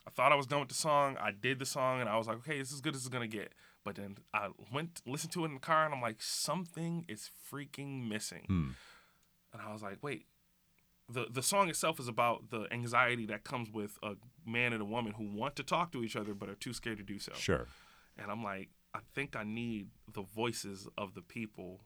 I 0.07 0.11
thought 0.11 0.31
I 0.31 0.35
was 0.35 0.47
done 0.47 0.61
with 0.61 0.69
the 0.69 0.75
song. 0.75 1.17
I 1.21 1.31
did 1.31 1.59
the 1.59 1.65
song, 1.65 1.99
and 1.99 2.09
I 2.09 2.17
was 2.17 2.25
like, 2.25 2.37
okay, 2.37 2.57
this 2.57 2.71
is 2.71 2.79
good 2.79 2.95
as 2.95 3.01
it's 3.01 3.09
gonna 3.09 3.27
get. 3.27 3.51
But 3.84 3.95
then 3.95 4.17
I 4.34 4.49
went 4.71 5.01
listened 5.05 5.32
to 5.34 5.43
it 5.43 5.47
in 5.47 5.53
the 5.55 5.59
car, 5.59 5.86
and 5.86 5.93
I'm 5.93 6.01
like, 6.01 6.21
something 6.21 7.05
is 7.07 7.30
freaking 7.51 8.07
missing. 8.07 8.43
Hmm. 8.47 8.69
And 9.53 9.61
I 9.61 9.71
was 9.73 9.82
like, 9.82 9.97
wait. 10.01 10.25
The, 11.11 11.25
the 11.27 11.41
song 11.41 11.69
itself 11.69 11.99
is 11.99 12.07
about 12.07 12.51
the 12.51 12.67
anxiety 12.71 13.25
that 13.25 13.43
comes 13.43 13.71
with 13.71 13.97
a 14.03 14.13
man 14.45 14.73
and 14.73 14.82
a 14.84 14.86
woman 14.86 15.13
who 15.13 15.25
want 15.36 15.55
to 15.55 15.63
talk 15.63 15.91
to 15.93 16.03
each 16.03 16.15
other 16.15 16.36
but 16.36 16.49
are 16.49 16.55
too 16.55 16.71
scared 16.71 16.99
to 16.99 17.03
do 17.03 17.17
so. 17.17 17.32
Sure. 17.34 17.65
And 18.15 18.30
I'm 18.30 18.43
like, 18.43 18.69
I 18.93 18.99
think 19.15 19.36
I 19.36 19.43
need 19.43 19.88
the 20.13 20.21
voices 20.21 20.88
of 20.99 21.15
the 21.15 21.23
people 21.23 21.82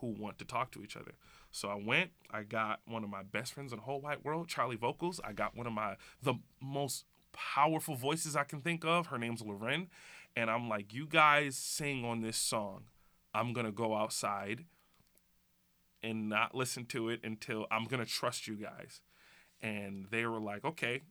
who 0.00 0.08
want 0.08 0.38
to 0.38 0.44
talk 0.44 0.70
to 0.72 0.82
each 0.82 0.96
other. 0.96 1.12
So 1.50 1.68
I 1.68 1.74
went, 1.74 2.10
I 2.30 2.42
got 2.42 2.80
one 2.86 3.04
of 3.04 3.10
my 3.10 3.22
best 3.22 3.52
friends 3.54 3.72
in 3.72 3.78
the 3.78 3.84
whole 3.84 4.00
wide 4.00 4.24
world, 4.24 4.48
Charlie 4.48 4.76
Vocals. 4.76 5.20
I 5.22 5.32
got 5.32 5.56
one 5.56 5.66
of 5.66 5.72
my 5.72 5.96
the 6.22 6.34
most 6.60 7.04
powerful 7.32 7.94
voices 7.94 8.36
I 8.36 8.44
can 8.44 8.60
think 8.60 8.84
of. 8.84 9.06
Her 9.06 9.18
name's 9.18 9.42
Loren. 9.42 9.88
And 10.36 10.50
I'm 10.50 10.68
like, 10.68 10.92
you 10.94 11.06
guys 11.06 11.56
sing 11.56 12.04
on 12.04 12.20
this 12.22 12.36
song. 12.36 12.84
I'm 13.34 13.52
gonna 13.52 13.72
go 13.72 13.94
outside 13.96 14.64
and 16.02 16.28
not 16.28 16.54
listen 16.54 16.84
to 16.86 17.08
it 17.08 17.20
until 17.22 17.66
I'm 17.70 17.84
gonna 17.84 18.04
trust 18.06 18.46
you 18.48 18.56
guys. 18.56 19.00
And 19.60 20.06
they 20.10 20.26
were 20.26 20.40
like, 20.40 20.64
okay, 20.64 21.02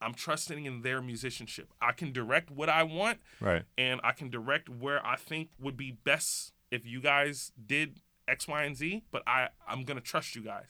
I'm 0.00 0.12
trusting 0.14 0.64
in 0.66 0.82
their 0.82 1.00
musicianship. 1.00 1.72
I 1.80 1.92
can 1.92 2.12
direct 2.12 2.50
what 2.50 2.68
I 2.68 2.82
want, 2.82 3.18
Right. 3.40 3.64
and 3.78 4.00
I 4.04 4.12
can 4.12 4.28
direct 4.28 4.68
where 4.68 5.04
I 5.04 5.16
think 5.16 5.48
would 5.58 5.76
be 5.76 5.92
best 5.92 6.52
if 6.70 6.84
you 6.84 7.00
guys 7.00 7.52
did 7.64 8.00
X, 8.28 8.46
Y, 8.46 8.64
and 8.64 8.76
Z. 8.76 9.04
But 9.10 9.22
I, 9.26 9.48
I'm 9.66 9.84
gonna 9.84 10.00
trust 10.02 10.34
you 10.36 10.42
guys. 10.42 10.66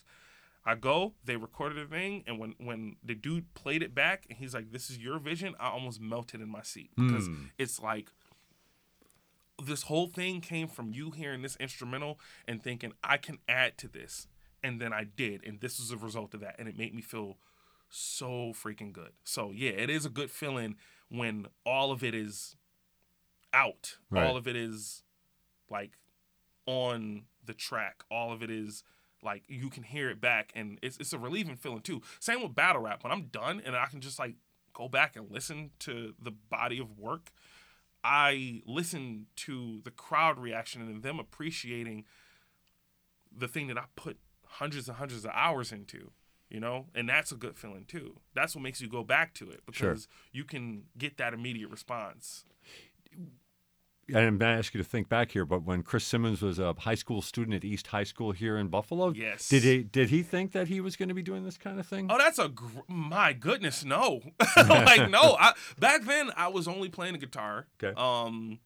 I 0.66 0.74
go, 0.74 1.14
they 1.24 1.36
recorded 1.36 1.78
a 1.78 1.86
thing, 1.86 2.24
and 2.26 2.38
when 2.40 2.54
when 2.58 2.96
the 3.02 3.14
dude 3.14 3.54
played 3.54 3.82
it 3.82 3.94
back, 3.94 4.26
and 4.28 4.36
he's 4.38 4.52
like, 4.52 4.72
"This 4.72 4.90
is 4.90 4.98
your 4.98 5.18
vision," 5.20 5.54
I 5.60 5.68
almost 5.68 6.00
melted 6.00 6.40
in 6.40 6.48
my 6.48 6.62
seat 6.62 6.90
because 6.96 7.28
Hmm. 7.28 7.44
it's 7.56 7.80
like 7.80 8.10
this 9.64 9.84
whole 9.84 10.08
thing 10.08 10.40
came 10.40 10.68
from 10.68 10.92
you 10.92 11.10
hearing 11.12 11.42
this 11.42 11.56
instrumental 11.56 12.20
and 12.46 12.62
thinking 12.62 12.92
I 13.02 13.16
can 13.16 13.38
add 13.48 13.78
to 13.78 13.88
this, 13.88 14.28
and 14.62 14.80
then 14.80 14.92
I 14.92 15.04
did, 15.04 15.44
and 15.46 15.60
this 15.60 15.78
was 15.78 15.90
a 15.90 15.96
result 15.96 16.34
of 16.34 16.40
that, 16.40 16.56
and 16.58 16.68
it 16.68 16.76
made 16.76 16.94
me 16.94 17.00
feel 17.00 17.38
so 17.88 18.52
freaking 18.52 18.92
good. 18.92 19.12
So 19.24 19.52
yeah, 19.52 19.70
it 19.70 19.88
is 19.88 20.04
a 20.04 20.10
good 20.10 20.30
feeling 20.30 20.76
when 21.08 21.46
all 21.64 21.90
of 21.92 22.02
it 22.02 22.14
is 22.14 22.56
out, 23.52 23.96
Right. 24.10 24.24
all 24.26 24.36
of 24.36 24.46
it 24.46 24.56
is 24.56 25.04
like 25.70 25.92
on 26.66 27.26
the 27.44 27.54
track, 27.54 28.02
all 28.10 28.32
of 28.32 28.42
it 28.42 28.50
is 28.50 28.82
like 29.22 29.42
you 29.48 29.70
can 29.70 29.82
hear 29.82 30.10
it 30.10 30.20
back, 30.20 30.52
and 30.54 30.78
it's 30.82 30.96
it's 30.98 31.12
a 31.12 31.18
relieving 31.18 31.56
feeling 31.56 31.80
too. 31.80 32.02
Same 32.20 32.42
with 32.42 32.54
battle 32.54 32.82
rap. 32.82 33.02
When 33.02 33.12
I'm 33.12 33.26
done 33.26 33.60
and 33.64 33.74
I 33.76 33.86
can 33.86 34.00
just 34.00 34.18
like 34.18 34.34
go 34.72 34.88
back 34.88 35.16
and 35.16 35.30
listen 35.30 35.70
to 35.80 36.14
the 36.22 36.30
body 36.30 36.78
of 36.78 36.98
work, 36.98 37.30
I 38.04 38.62
listen 38.66 39.26
to 39.36 39.80
the 39.84 39.90
crowd 39.90 40.38
reaction 40.38 40.82
and 40.82 41.02
them 41.02 41.18
appreciating 41.18 42.04
the 43.36 43.48
thing 43.48 43.66
that 43.68 43.78
I 43.78 43.84
put 43.96 44.18
hundreds 44.46 44.88
and 44.88 44.96
hundreds 44.98 45.24
of 45.24 45.30
hours 45.34 45.72
into, 45.72 46.12
you 46.48 46.60
know, 46.60 46.86
and 46.94 47.08
that's 47.08 47.32
a 47.32 47.36
good 47.36 47.56
feeling 47.58 47.84
too. 47.86 48.20
That's 48.34 48.54
what 48.54 48.62
makes 48.62 48.80
you 48.80 48.88
go 48.88 49.02
back 49.02 49.34
to 49.34 49.50
it 49.50 49.60
Sure. 49.72 49.90
because 49.90 50.08
you 50.32 50.44
can 50.44 50.84
get 50.96 51.16
that 51.18 51.34
immediate 51.34 51.70
response. 51.70 52.44
And 54.08 54.18
I'm 54.18 54.38
going 54.38 54.52
to 54.52 54.58
ask 54.58 54.72
you 54.72 54.78
to 54.82 54.88
think 54.88 55.08
back 55.08 55.32
here, 55.32 55.44
but 55.44 55.64
when 55.64 55.82
Chris 55.82 56.04
Simmons 56.04 56.40
was 56.40 56.58
a 56.60 56.74
high 56.78 56.94
school 56.94 57.20
student 57.22 57.54
at 57.56 57.64
East 57.64 57.88
High 57.88 58.04
School 58.04 58.30
here 58.32 58.56
in 58.56 58.68
Buffalo, 58.68 59.10
Yes. 59.12 59.48
did 59.48 59.64
he 59.64 59.82
did 59.82 60.10
he 60.10 60.22
think 60.22 60.52
that 60.52 60.68
he 60.68 60.80
was 60.80 60.94
going 60.96 61.08
to 61.08 61.14
be 61.14 61.22
doing 61.22 61.44
this 61.44 61.58
kind 61.58 61.80
of 61.80 61.86
thing? 61.86 62.06
Oh, 62.10 62.16
that's 62.18 62.38
a 62.38 62.48
gr- 62.48 62.80
my 62.88 63.32
goodness, 63.32 63.84
no. 63.84 64.20
like 64.56 65.10
no, 65.10 65.36
I 65.40 65.52
back 65.80 66.04
then 66.04 66.30
I 66.36 66.48
was 66.48 66.68
only 66.68 66.88
playing 66.88 67.14
the 67.14 67.18
guitar. 67.18 67.66
Okay. 67.82 67.94
Um 68.00 68.60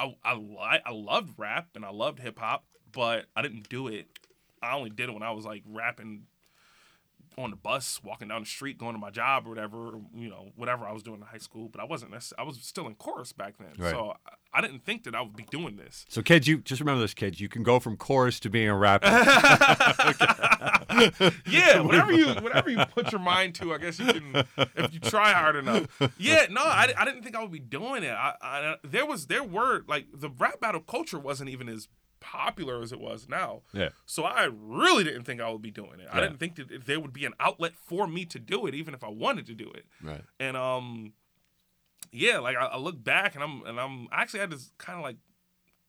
I 0.00 0.14
I 0.24 0.80
I 0.86 0.90
loved 0.92 1.34
rap 1.36 1.68
and 1.76 1.84
I 1.84 1.90
loved 1.90 2.18
hip 2.18 2.38
hop, 2.38 2.64
but 2.92 3.26
I 3.36 3.42
didn't 3.42 3.68
do 3.68 3.86
it. 3.88 4.06
I 4.60 4.74
only 4.74 4.90
did 4.90 5.08
it 5.08 5.12
when 5.12 5.22
I 5.22 5.30
was 5.30 5.44
like 5.44 5.62
rapping 5.66 6.22
on 7.42 7.50
the 7.50 7.56
bus, 7.56 8.00
walking 8.02 8.28
down 8.28 8.40
the 8.42 8.46
street, 8.46 8.78
going 8.78 8.94
to 8.94 8.98
my 8.98 9.10
job 9.10 9.46
or 9.46 9.50
whatever, 9.50 9.92
you 10.14 10.28
know, 10.28 10.50
whatever 10.56 10.84
I 10.86 10.92
was 10.92 11.02
doing 11.02 11.20
in 11.20 11.26
high 11.26 11.38
school. 11.38 11.68
But 11.68 11.80
I 11.80 11.84
wasn't. 11.84 12.14
I 12.38 12.42
was 12.42 12.58
still 12.60 12.86
in 12.86 12.94
chorus 12.94 13.32
back 13.32 13.54
then, 13.58 13.74
Right. 13.78 13.90
so 13.90 14.14
I, 14.26 14.58
I 14.58 14.60
didn't 14.60 14.84
think 14.84 15.04
that 15.04 15.14
I 15.14 15.20
would 15.22 15.36
be 15.36 15.46
doing 15.50 15.76
this. 15.76 16.06
So 16.08 16.22
kids, 16.22 16.48
you 16.48 16.58
just 16.58 16.80
remember 16.80 17.00
this, 17.00 17.14
kids. 17.14 17.40
You 17.40 17.48
can 17.48 17.62
go 17.62 17.78
from 17.80 17.96
chorus 17.96 18.40
to 18.40 18.50
being 18.50 18.68
a 18.68 18.76
rapper. 18.76 19.06
yeah, 21.48 21.80
whatever 21.80 22.12
you 22.12 22.28
whatever 22.34 22.70
you 22.70 22.84
put 22.94 23.12
your 23.12 23.20
mind 23.20 23.54
to, 23.56 23.72
I 23.74 23.78
guess 23.78 23.98
you 23.98 24.06
can 24.06 24.44
if 24.76 24.92
you 24.94 25.00
try 25.00 25.32
hard 25.32 25.56
enough. 25.56 25.86
Yeah, 26.18 26.46
no, 26.50 26.62
I, 26.62 26.92
I 26.96 27.04
didn't 27.04 27.22
think 27.22 27.36
I 27.36 27.42
would 27.42 27.52
be 27.52 27.58
doing 27.58 28.02
it. 28.02 28.10
I, 28.12 28.34
I 28.42 28.76
there 28.82 29.06
was 29.06 29.26
there 29.26 29.44
were 29.44 29.82
like 29.86 30.06
the 30.12 30.30
rap 30.30 30.60
battle 30.60 30.80
culture 30.80 31.18
wasn't 31.18 31.50
even 31.50 31.68
as 31.68 31.88
popular 32.20 32.82
as 32.82 32.92
it 32.92 33.00
was 33.00 33.28
now. 33.28 33.62
Yeah. 33.72 33.90
So 34.06 34.24
I 34.24 34.48
really 34.52 35.04
didn't 35.04 35.24
think 35.24 35.40
I 35.40 35.50
would 35.50 35.62
be 35.62 35.70
doing 35.70 36.00
it. 36.00 36.08
I 36.12 36.20
didn't 36.20 36.38
think 36.38 36.56
that 36.56 36.86
there 36.86 37.00
would 37.00 37.12
be 37.12 37.24
an 37.24 37.34
outlet 37.40 37.72
for 37.76 38.06
me 38.06 38.24
to 38.26 38.38
do 38.38 38.66
it, 38.66 38.74
even 38.74 38.94
if 38.94 39.02
I 39.04 39.08
wanted 39.08 39.46
to 39.46 39.54
do 39.54 39.70
it. 39.70 39.86
Right. 40.02 40.22
And 40.40 40.56
um, 40.56 41.12
yeah, 42.12 42.38
like 42.38 42.56
I, 42.56 42.66
I 42.66 42.76
look 42.78 43.02
back 43.02 43.34
and 43.34 43.44
I'm 43.44 43.62
and 43.66 43.78
I'm 43.80 44.08
I 44.10 44.22
actually 44.22 44.40
had 44.40 44.50
this 44.50 44.70
kind 44.78 44.98
of 44.98 45.04
like 45.04 45.16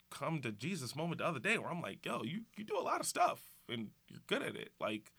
come 0.09 0.41
to 0.41 0.51
Jesus 0.51 0.95
moment 0.95 1.19
the 1.19 1.25
other 1.25 1.39
day 1.39 1.57
where 1.57 1.69
I'm 1.69 1.81
like, 1.81 2.05
yo, 2.05 2.23
you 2.23 2.41
you 2.57 2.63
do 2.63 2.77
a 2.77 2.81
lot 2.81 2.99
of 2.99 3.05
stuff 3.05 3.41
and 3.67 3.89
you're 4.07 4.21
good 4.27 4.41
at 4.41 4.55
it. 4.55 4.71
Like 4.79 5.11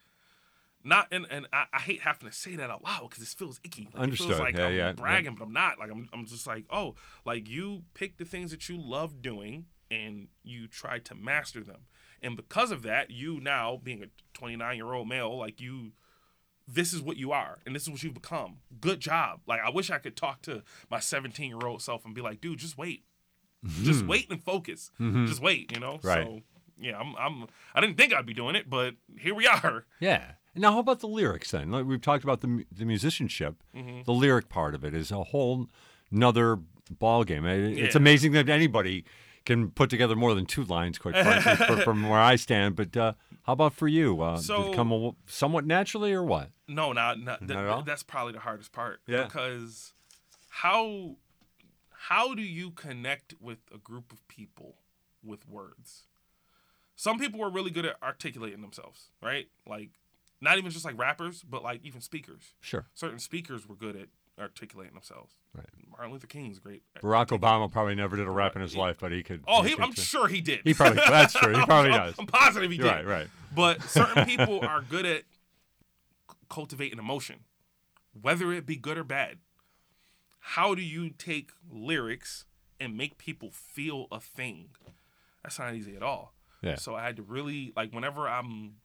not 0.82 1.08
and 1.12 1.26
and 1.30 1.46
I, 1.52 1.64
I 1.72 1.78
hate 1.78 2.00
having 2.00 2.28
to 2.28 2.34
say 2.34 2.56
that 2.56 2.70
out 2.70 2.82
loud 2.82 3.11
because 3.11 3.22
it 3.22 3.28
feels 3.28 3.61
icky. 3.64 3.84
Like, 3.84 3.94
It 3.94 4.00
Understood. 4.00 4.28
feels 4.28 4.40
like 4.40 4.56
Yeah, 4.56 4.66
I'm 4.66 4.72
yeah, 4.74 4.86
yeah. 4.88 4.92
bragging, 4.92 5.34
but 5.38 5.44
I'm 5.44 5.52
not. 5.52 5.78
Like 5.78 5.90
I'm 5.90 6.08
I'm 6.12 6.26
just 6.26 6.46
like, 6.46 6.64
oh, 6.70 6.94
like 7.24 7.48
you 7.48 7.82
pick 7.94 8.16
the 8.18 8.24
things 8.24 8.50
that 8.50 8.68
you 8.68 8.78
love 8.78 9.22
doing 9.22 9.66
and 9.91 10.28
you 10.43 10.66
try 10.68 10.99
to 10.99 11.14
master 11.14 11.62
them. 11.62 11.82
And 12.22 12.36
because 12.36 12.70
of 12.70 12.82
that, 12.82 13.11
you 13.11 13.41
now 13.41 13.80
being 13.82 14.03
a 14.03 14.07
29 14.34 14.76
year 14.76 14.93
old 14.93 15.09
male, 15.09 15.36
like 15.36 15.61
you 15.61 15.93
this 16.72 16.93
is 16.93 17.03
what 17.03 17.16
you 17.16 17.32
are 17.32 17.59
and 17.66 17.74
this 17.74 17.82
is 17.82 17.91
what 17.91 18.03
you've 18.03 18.14
become. 18.14 18.59
Good 18.80 19.01
job. 19.01 19.41
Like 19.47 19.61
I 19.64 19.70
wish 19.70 19.91
I 19.91 19.99
could 19.99 20.16
talk 20.16 20.43
to 20.43 20.62
my 20.91 21.01
17 21.01 21.49
year 21.49 21.66
old 21.66 21.82
self 21.82 22.05
and 22.05 22.14
be 22.14 22.20
like, 22.20 22.41
dude, 22.41 22.59
just 22.59 22.78
wait. 22.78 23.05
Just 23.82 24.05
Mhm. 24.05 24.09
wait 24.09 24.30
and 24.30 24.43
focus. 24.43 24.91
Mhm. 25.01 25.26
Just 25.26 25.41
wait, 25.43 25.72
you 25.72 25.80
know? 25.80 25.99
Right. 26.03 26.24
So 26.26 26.43
yeah, 26.78 26.99
I'm 26.99 27.14
I'm 27.16 27.47
I 27.74 27.80
didn't 27.80 27.97
think 27.97 28.14
I'd 28.14 28.24
be 28.26 28.34
doing 28.34 28.55
it, 28.55 28.70
but 28.70 28.95
here 29.18 29.34
we 29.34 29.47
are. 29.47 29.86
Yeah. 29.99 30.32
Now, 30.55 30.72
how 30.72 30.78
about 30.80 31.01
the 31.01 31.07
lyrics 31.09 31.51
then? 31.53 31.70
Like 31.70 31.86
we've 31.86 32.01
talked 32.01 32.24
about 32.24 32.41
the 32.41 32.64
the 32.70 32.84
musicianship. 32.84 33.62
Mhm. 33.74 34.05
The 34.05 34.12
lyric 34.12 34.49
part 34.49 34.74
of 34.74 34.84
it 34.84 34.95
is 34.95 35.11
a 35.11 35.24
whole 35.24 35.68
nother 36.11 36.59
ball 36.91 37.24
game. 37.24 37.45
It- 37.47 37.78
It's 37.78 37.95
Yeah. 37.95 38.01
amazing 38.01 38.32
that 38.32 38.49
anybody 38.49 39.05
can 39.51 39.70
put 39.70 39.90
together 39.90 40.14
more 40.16 40.34
than 40.34 40.46
two 40.46 40.64
lines, 40.64 40.98
quite 40.98 41.14
frankly, 41.16 41.82
from 41.82 42.09
where 42.09 42.20
I 42.20 42.36
stand. 42.36 42.76
But 42.76 42.96
uh, 42.96 43.12
how 43.42 43.55
about 43.55 43.74
for 43.74 43.88
you? 43.88 44.20
Uh, 44.22 44.36
did 44.36 44.44
So- 44.44 44.72
it 44.72 44.76
come 44.76 45.16
somewhat 45.26 45.66
naturally 45.66 46.12
or 46.12 46.22
what? 46.24 46.51
No, 46.68 46.92
not 46.92 47.18
not, 47.18 47.42
Not 47.42 47.57
at 47.57 47.66
all? 47.66 47.82
that's 47.82 48.03
probably 48.05 48.32
the 48.32 48.40
hardest 48.40 48.72
part. 48.72 49.01
Yeah. 49.07 49.24
Because 49.24 49.92
how 50.48 51.16
how 51.90 52.34
do 52.34 52.42
you 52.42 52.70
connect 52.70 53.34
with 53.40 53.59
a 53.74 53.78
group 53.78 54.12
of 54.12 54.26
people 54.28 54.76
with 55.22 55.48
words? 55.48 56.05
Some 56.96 57.18
people 57.18 57.42
are 57.42 57.51
really 57.51 57.70
good 57.70 57.86
at 57.86 57.96
articulating 58.03 58.61
themselves, 58.61 59.09
right? 59.22 59.48
Like 59.66 59.90
not 60.40 60.59
even 60.59 60.70
just 60.70 60.84
like 60.84 60.98
rappers, 60.98 61.42
but 61.42 61.62
like 61.62 61.80
even 61.84 62.01
speakers. 62.01 62.55
Sure. 62.61 62.86
Certain 62.94 63.18
speakers 63.18 63.66
were 63.68 63.74
good 63.74 63.96
at 63.96 64.09
articulating 64.41 64.95
themselves. 64.95 65.34
Right. 65.55 65.66
Martin 65.91 66.12
Luther 66.12 66.26
King's 66.26 66.59
great. 66.59 66.82
Barack 67.03 67.28
Obama 67.28 67.70
probably 67.70 67.95
never 67.95 68.16
did 68.16 68.26
a 68.26 68.30
rap 68.30 68.57
in 68.57 68.62
his 68.62 68.74
life, 68.76 68.97
but 69.01 69.12
he 69.12 69.22
could. 69.22 69.43
Oh, 69.47 69.62
he, 69.62 69.74
I'm 69.78 69.93
sure 69.95 70.28
he 70.28 70.41
did. 70.41 70.61
He 70.64 70.74
probably. 70.74 70.97
That's 71.09 71.34
true. 71.34 71.55
He 71.57 71.64
probably 71.64 71.91
I'm- 71.93 72.07
does. 72.07 72.14
I'm 72.18 72.26
positive 72.26 72.70
he 72.70 72.78
did. 72.78 72.86
Right. 72.86 73.07
Right. 73.07 73.26
But 73.55 73.82
certain 73.88 74.24
people 74.24 74.61
are 74.64 74.80
good 74.82 75.05
at 75.07 75.22
cultivating 76.49 76.99
emotion, 76.99 77.41
whether 78.20 78.53
it 78.53 78.66
be 78.66 78.76
good 78.76 78.99
or 78.99 79.05
bad. 79.05 79.38
How 80.41 80.74
do 80.74 80.82
you 80.82 81.11
take 81.11 81.51
lyrics 81.70 82.47
and 82.80 82.97
make 82.97 83.18
people 83.18 83.51
feel 83.53 84.07
a 84.11 84.20
thing? 84.20 84.70
That's 85.43 85.59
not 85.59 85.74
easy 85.74 85.97
at 85.97 86.03
all. 86.03 86.34
Yeah. 86.62 86.76
So 86.76 86.95
I 86.95 87.03
had 87.05 87.16
to 87.16 87.22
really 87.22 87.72
like 87.76 87.93
whenever 87.93 88.28
I'm 88.28 88.76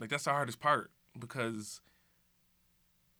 like 0.00 0.10
that's 0.10 0.24
the 0.24 0.30
hardest 0.30 0.60
part 0.60 0.90
because 1.18 1.80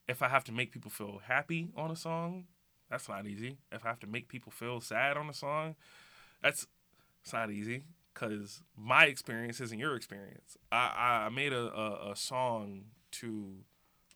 if 0.09 0.23
I 0.23 0.29
have 0.29 0.45
to 0.45 0.53
make 0.53 0.73
people 0.73 0.91
feel 0.91 1.21
happy 1.27 1.69
on 1.77 1.91
a 1.91 1.97
song, 1.97 2.45
that's 2.91 3.09
not 3.09 3.27
easy. 3.27 3.59
If 3.73 3.85
I 3.85 3.89
have 3.89 4.01
to 4.01 4.07
make 4.07 4.29
people 4.29 4.53
feel 4.53 4.81
sad 4.81 5.17
on 5.17 5.29
a 5.29 5.35
song, 5.35 5.75
that's 6.43 6.67
it's 7.23 7.33
not 7.33 7.51
easy 7.51 7.85
because 8.15 8.63
my 8.77 9.07
experience 9.07 9.61
isn't 9.61 9.79
your 9.79 9.97
experience. 9.97 10.57
I, 10.71 11.27
I 11.27 11.29
made 11.29 11.53
a, 11.53 11.73
a, 11.75 12.13
a 12.13 12.17
song 12.17 12.85
to 13.13 13.65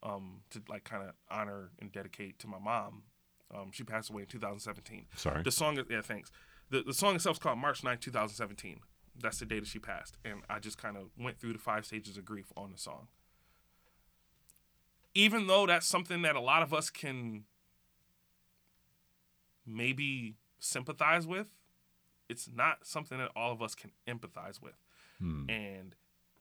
um 0.02 0.42
to 0.50 0.62
like 0.68 0.84
kind 0.84 1.02
of 1.02 1.10
honor 1.30 1.70
and 1.80 1.90
dedicate 1.92 2.38
to 2.40 2.46
my 2.46 2.58
mom. 2.58 3.02
Um, 3.52 3.70
she 3.72 3.82
passed 3.82 4.10
away 4.10 4.22
in 4.22 4.28
2017. 4.28 5.06
Sorry. 5.16 5.42
The 5.42 5.50
song, 5.50 5.82
yeah, 5.90 6.02
thanks. 6.02 6.30
The 6.70 6.82
the 6.82 6.94
song 6.94 7.16
itself 7.16 7.36
is 7.36 7.38
called 7.40 7.58
March 7.58 7.82
9, 7.82 7.98
2017. 7.98 8.80
That's 9.20 9.40
the 9.40 9.46
day 9.46 9.58
that 9.58 9.66
she 9.66 9.80
passed, 9.80 10.16
and 10.24 10.42
I 10.48 10.60
just 10.60 10.78
kind 10.78 10.96
of 10.96 11.10
went 11.18 11.38
through 11.40 11.52
the 11.52 11.58
five 11.58 11.84
stages 11.84 12.16
of 12.16 12.24
grief 12.24 12.52
on 12.56 12.70
the 12.70 12.78
song. 12.78 13.08
Even 15.14 15.46
though 15.46 15.66
that's 15.66 15.86
something 15.86 16.22
that 16.22 16.36
a 16.36 16.40
lot 16.40 16.62
of 16.62 16.72
us 16.72 16.90
can 16.90 17.44
maybe 19.66 20.36
sympathize 20.58 21.26
with, 21.26 21.48
it's 22.28 22.48
not 22.52 22.78
something 22.84 23.18
that 23.18 23.30
all 23.34 23.52
of 23.52 23.60
us 23.60 23.74
can 23.74 23.90
empathize 24.06 24.62
with. 24.62 24.76
Hmm. 25.18 25.50
And 25.50 25.94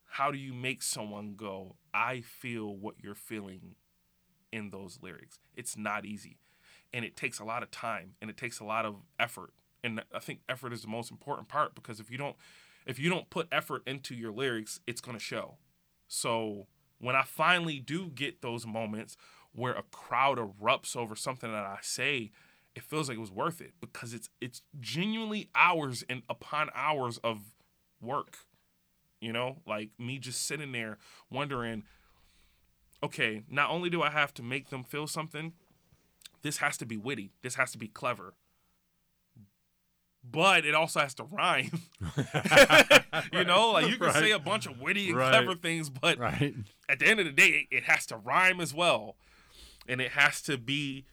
how 0.06 0.32
do 0.32 0.38
you 0.38 0.54
make 0.54 0.82
someone 0.82 1.36
go, 1.36 1.76
I 1.94 2.22
feel 2.22 2.76
what 2.76 2.96
you're 3.02 3.16
feeling 3.16 3.76
in 4.52 4.70
those 4.70 5.00
lyrics? 5.02 5.40
It's 5.56 5.78
not 5.78 6.06
easy. 6.06 6.38
And 6.94 7.06
it 7.06 7.16
takes 7.16 7.40
a 7.40 7.44
lot 7.44 7.64
of 7.64 7.72
time 7.72 8.14
and 8.22 8.30
it 8.30 8.38
takes 8.38 8.60
a 8.60 8.64
lot 8.64 8.86
of 8.86 8.98
effort. 9.20 9.52
And 9.84 10.04
I 10.14 10.20
think 10.20 10.42
effort 10.50 10.74
is 10.74 10.82
the 10.82 10.88
most 10.88 11.12
important 11.12 11.48
part 11.48 11.76
because 11.76 12.00
if 12.00 12.12
you 12.12 12.18
don't 12.18 12.36
if 12.86 12.98
you 12.98 13.10
don't 13.10 13.30
put 13.30 13.48
effort 13.52 13.84
into 13.86 14.16
your 14.16 14.32
lyrics, 14.32 14.80
it's 14.88 15.00
going 15.00 15.16
to 15.16 15.24
show. 15.24 15.58
So 16.08 16.66
when 17.00 17.16
I 17.16 17.24
finally 17.24 17.80
do 17.80 18.10
get 18.10 18.42
those 18.42 18.66
moments 18.66 19.18
where 19.54 19.74
a 19.74 19.84
crowd 19.84 20.38
erupts 20.38 20.96
over 20.96 21.16
something 21.16 21.52
that 21.52 21.66
I 21.66 21.80
say, 21.82 22.32
it 22.76 22.84
feels 22.84 23.10
like 23.10 23.18
it 23.18 23.22
was 23.22 23.32
worth 23.32 23.62
it 23.62 23.74
because 23.82 24.14
it's 24.14 24.30
it's 24.40 24.62
genuinely 24.80 25.50
hours 25.56 26.04
and 26.10 26.22
upon 26.30 26.70
hours 26.76 27.18
of 27.20 27.54
work. 28.02 28.38
You 29.20 29.34
know, 29.34 29.58
like 29.68 29.90
me 29.98 30.18
just 30.18 30.46
sitting 30.46 30.72
there 30.72 30.98
wondering, 31.30 31.84
okay, 33.04 33.44
not 33.50 33.70
only 33.70 33.90
do 33.90 34.02
I 34.02 34.10
have 34.12 34.34
to 34.36 34.44
make 34.44 34.70
them 34.70 34.84
feel 34.84 35.08
something, 35.08 35.54
this 36.42 36.58
has 36.58 36.78
to 36.78 36.86
be 36.86 36.96
witty. 36.96 37.32
This 37.42 37.56
has 37.56 37.72
to 37.72 37.78
be 37.78 37.88
clever. 37.88 38.34
But 40.32 40.66
it 40.66 40.76
also 40.76 41.00
has 41.00 41.14
to 41.16 41.24
rhyme. 41.24 41.82
you 43.34 43.44
know, 43.44 43.72
like 43.72 43.88
you 43.88 43.98
can 43.98 44.14
say 44.14 44.32
a 44.32 44.40
bunch 44.40 44.66
of 44.66 44.80
witty 44.80 45.10
and 45.10 45.18
Right. 45.18 45.30
clever 45.32 45.56
things, 45.56 45.90
but 45.90 46.18
Right. 46.18 46.54
at 46.88 47.00
the 47.00 47.08
end 47.08 47.20
of 47.20 47.26
the 47.26 47.32
day, 47.32 47.68
it, 47.72 47.78
it 47.78 47.84
has 47.86 48.06
to 48.08 48.18
rhyme 48.18 48.60
as 48.60 48.74
well. 48.74 49.16
And 49.88 50.00
it 50.02 50.12
has 50.12 50.42
to 50.44 50.58
be 50.58 51.06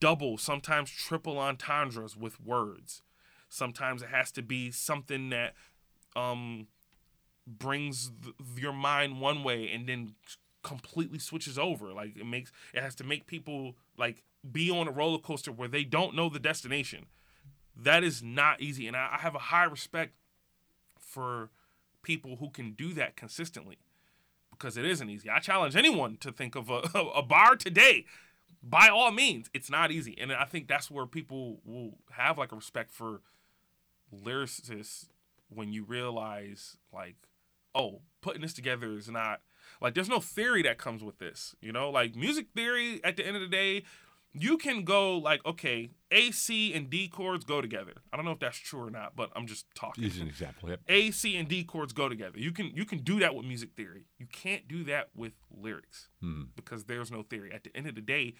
double, 0.00 0.38
sometimes 0.38 0.90
triple 0.90 1.38
entendres 1.38 2.16
with 2.16 2.40
words. 2.40 3.02
Sometimes 3.48 4.02
it 4.02 4.08
has 4.08 4.32
to 4.32 4.42
be 4.42 4.70
something 4.70 5.28
that 5.30 5.54
um, 6.16 6.68
brings 7.46 8.10
th- 8.22 8.34
your 8.56 8.72
mind 8.72 9.20
one 9.20 9.44
way 9.44 9.70
and 9.70 9.86
then 9.88 10.14
completely 10.62 11.18
switches 11.18 11.58
over. 11.58 11.92
Like 11.92 12.16
it 12.16 12.24
makes 12.26 12.52
it 12.72 12.82
has 12.82 12.94
to 12.96 13.04
make 13.04 13.26
people 13.26 13.74
like 13.98 14.22
be 14.50 14.70
on 14.70 14.88
a 14.88 14.90
roller 14.90 15.18
coaster 15.18 15.52
where 15.52 15.68
they 15.68 15.84
don't 15.84 16.14
know 16.16 16.28
the 16.30 16.38
destination. 16.38 17.06
That 17.76 18.04
is 18.04 18.22
not 18.22 18.60
easy, 18.60 18.86
and 18.86 18.96
I, 18.96 19.10
I 19.14 19.18
have 19.18 19.34
a 19.34 19.40
high 19.40 19.64
respect 19.64 20.12
for 20.98 21.50
people 22.02 22.36
who 22.36 22.50
can 22.50 22.72
do 22.72 22.92
that 22.94 23.16
consistently 23.16 23.78
because 24.50 24.76
it 24.76 24.84
isn't 24.84 25.08
easy. 25.08 25.30
I 25.30 25.38
challenge 25.38 25.76
anyone 25.76 26.16
to 26.18 26.32
think 26.32 26.54
of 26.54 26.70
a, 26.70 26.80
a 26.98 27.22
bar 27.22 27.56
today. 27.56 28.06
By 28.62 28.88
all 28.88 29.10
means, 29.10 29.50
it's 29.52 29.70
not 29.70 29.90
easy, 29.90 30.16
and 30.20 30.32
I 30.32 30.44
think 30.44 30.68
that's 30.68 30.90
where 30.90 31.06
people 31.06 31.60
will 31.64 31.98
have 32.12 32.38
like 32.38 32.52
a 32.52 32.56
respect 32.56 32.92
for 32.92 33.20
lyricists 34.14 35.08
when 35.48 35.72
you 35.72 35.84
realize 35.84 36.76
like, 36.92 37.16
oh, 37.74 38.00
putting 38.20 38.42
this 38.42 38.54
together 38.54 38.92
is 38.92 39.08
not 39.08 39.40
like 39.80 39.94
there's 39.94 40.08
no 40.08 40.20
theory 40.20 40.62
that 40.62 40.78
comes 40.78 41.02
with 41.02 41.18
this. 41.18 41.56
You 41.60 41.72
know, 41.72 41.90
like 41.90 42.14
music 42.14 42.46
theory. 42.54 43.00
At 43.02 43.16
the 43.16 43.26
end 43.26 43.36
of 43.36 43.42
the 43.42 43.48
day, 43.48 43.82
you 44.34 44.56
can 44.56 44.84
go 44.84 45.18
like, 45.18 45.44
okay, 45.44 45.90
A, 46.10 46.30
C, 46.30 46.72
and 46.72 46.88
D 46.88 47.06
chords 47.08 47.44
go 47.44 47.60
together. 47.60 47.92
I 48.12 48.16
don't 48.16 48.24
know 48.24 48.32
if 48.32 48.38
that's 48.38 48.56
true 48.58 48.80
or 48.86 48.90
not, 48.90 49.14
but 49.14 49.30
I'm 49.36 49.46
just 49.46 49.66
talking. 49.74 50.04
Use 50.04 50.18
an 50.20 50.26
example. 50.28 50.70
Yep. 50.70 50.80
A, 50.88 51.10
C, 51.10 51.36
and 51.36 51.46
D 51.48 51.64
chords 51.64 51.92
go 51.92 52.08
together. 52.08 52.38
You 52.38 52.50
can 52.52 52.66
you 52.74 52.84
can 52.84 52.98
do 52.98 53.18
that 53.20 53.34
with 53.34 53.44
music 53.46 53.70
theory. 53.76 54.06
You 54.18 54.26
can't 54.26 54.66
do 54.68 54.84
that 54.84 55.10
with 55.14 55.32
lyrics 55.50 56.08
Hmm. 56.20 56.44
because 56.56 56.84
there's 56.84 57.10
no 57.10 57.22
theory. 57.22 57.52
At 57.52 57.64
the 57.64 57.76
end 57.76 57.86
of 57.86 57.94
the 57.94 58.00
day, 58.00 58.34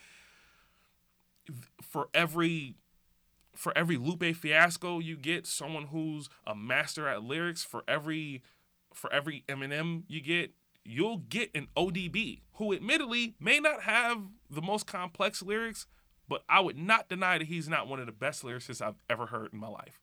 for 1.80 2.08
every 2.14 2.76
for 3.54 3.76
every 3.76 3.96
Lupe 3.98 4.34
Fiasco 4.34 4.98
you 4.98 5.16
get 5.16 5.46
someone 5.46 5.88
who's 5.88 6.28
a 6.46 6.54
master 6.54 7.06
at 7.08 7.22
lyrics. 7.22 7.62
For 7.62 7.82
every 7.86 8.42
for 8.94 9.12
every 9.12 9.44
Eminem 9.48 10.04
you 10.08 10.20
get, 10.20 10.52
you'll 10.84 11.18
get 11.18 11.50
an 11.54 11.68
ODB 11.76 12.40
who 12.54 12.72
admittedly 12.72 13.34
may 13.40 13.60
not 13.60 13.82
have 13.82 14.18
the 14.50 14.62
most 14.62 14.86
complex 14.86 15.42
lyrics, 15.42 15.86
but 16.28 16.44
I 16.48 16.60
would 16.60 16.78
not 16.78 17.08
deny 17.08 17.38
that 17.38 17.46
he's 17.46 17.68
not 17.68 17.88
one 17.88 18.00
of 18.00 18.06
the 18.06 18.12
best 18.12 18.42
lyricists 18.42 18.82
I've 18.82 19.02
ever 19.08 19.26
heard 19.26 19.52
in 19.52 19.58
my 19.58 19.68
life. 19.68 20.00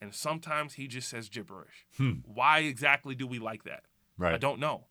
And 0.00 0.14
sometimes 0.14 0.74
he 0.74 0.86
just 0.86 1.08
says 1.08 1.28
gibberish. 1.28 1.86
Hmm. 1.96 2.12
Why 2.26 2.60
exactly 2.60 3.14
do 3.14 3.26
we 3.26 3.38
like 3.38 3.64
that? 3.64 3.84
Right. 4.18 4.34
I 4.34 4.38
don't 4.38 4.60
know. 4.60 4.86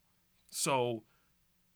So 0.50 1.04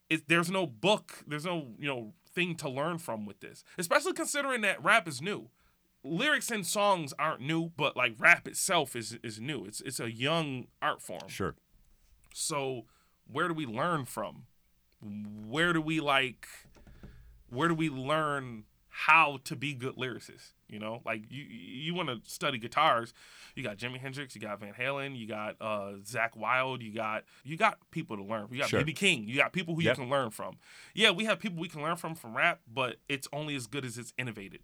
it, 0.08 0.28
there's 0.28 0.50
no 0.50 0.66
book, 0.66 1.24
there's 1.26 1.44
no, 1.44 1.68
you 1.78 1.86
know, 1.86 2.14
thing 2.26 2.54
to 2.56 2.68
learn 2.68 2.98
from 2.98 3.26
with 3.26 3.40
this. 3.40 3.64
Especially 3.76 4.12
considering 4.12 4.60
that 4.62 4.82
rap 4.82 5.06
is 5.06 5.20
new. 5.22 5.50
Lyrics 6.04 6.50
and 6.50 6.66
songs 6.66 7.12
aren't 7.18 7.40
new, 7.40 7.70
but 7.76 7.96
like 7.96 8.14
rap 8.18 8.46
itself 8.46 8.94
is 8.94 9.18
is 9.22 9.40
new. 9.40 9.64
It's 9.64 9.80
it's 9.80 9.98
a 9.98 10.10
young 10.10 10.68
art 10.80 11.02
form. 11.02 11.28
Sure. 11.28 11.56
So 12.32 12.84
where 13.30 13.48
do 13.48 13.54
we 13.54 13.66
learn 13.66 14.04
from? 14.04 14.46
Where 15.00 15.72
do 15.72 15.80
we 15.80 16.00
like 16.00 16.46
where 17.50 17.68
do 17.68 17.74
we 17.74 17.88
learn 17.88 18.64
how 18.88 19.38
to 19.44 19.54
be 19.56 19.72
good 19.74 19.94
lyricists? 19.96 20.52
You 20.68 20.78
know, 20.78 21.00
like 21.06 21.22
you 21.30 21.44
you 21.44 21.94
want 21.94 22.08
to 22.08 22.20
study 22.30 22.58
guitars, 22.58 23.14
you 23.54 23.62
got 23.62 23.78
Jimi 23.78 23.98
Hendrix, 23.98 24.34
you 24.34 24.40
got 24.40 24.60
Van 24.60 24.74
Halen, 24.74 25.16
you 25.16 25.26
got 25.26 25.56
uh 25.60 25.92
Zakk 26.04 26.36
Wylde, 26.36 26.82
you 26.82 26.92
got 26.92 27.24
you 27.44 27.56
got 27.56 27.78
people 27.90 28.16
to 28.16 28.22
learn. 28.24 28.48
You 28.50 28.58
got 28.58 28.68
Sure. 28.68 28.82
BB 28.82 28.94
King, 28.96 29.24
you 29.28 29.36
got 29.36 29.52
people 29.52 29.74
who 29.74 29.82
Yep. 29.82 29.96
you 29.96 30.02
can 30.02 30.10
learn 30.10 30.30
from. 30.30 30.56
Yeah, 30.94 31.10
we 31.12 31.24
have 31.24 31.38
people 31.38 31.58
we 31.60 31.68
can 31.68 31.80
learn 31.82 31.96
from 31.96 32.14
from 32.14 32.36
rap, 32.36 32.60
but 32.72 32.96
it's 33.08 33.28
only 33.32 33.54
as 33.54 33.66
good 33.66 33.84
as 33.84 33.96
it's 33.98 34.12
innovated. 34.18 34.60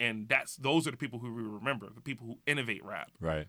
And 0.00 0.26
that's 0.28 0.56
those 0.56 0.86
are 0.86 0.90
the 0.90 0.96
people 0.96 1.18
who 1.18 1.32
we 1.34 1.42
remember, 1.42 1.88
the 1.94 2.00
people 2.00 2.26
who 2.26 2.38
innovate 2.46 2.84
rap. 2.84 3.10
Right. 3.20 3.48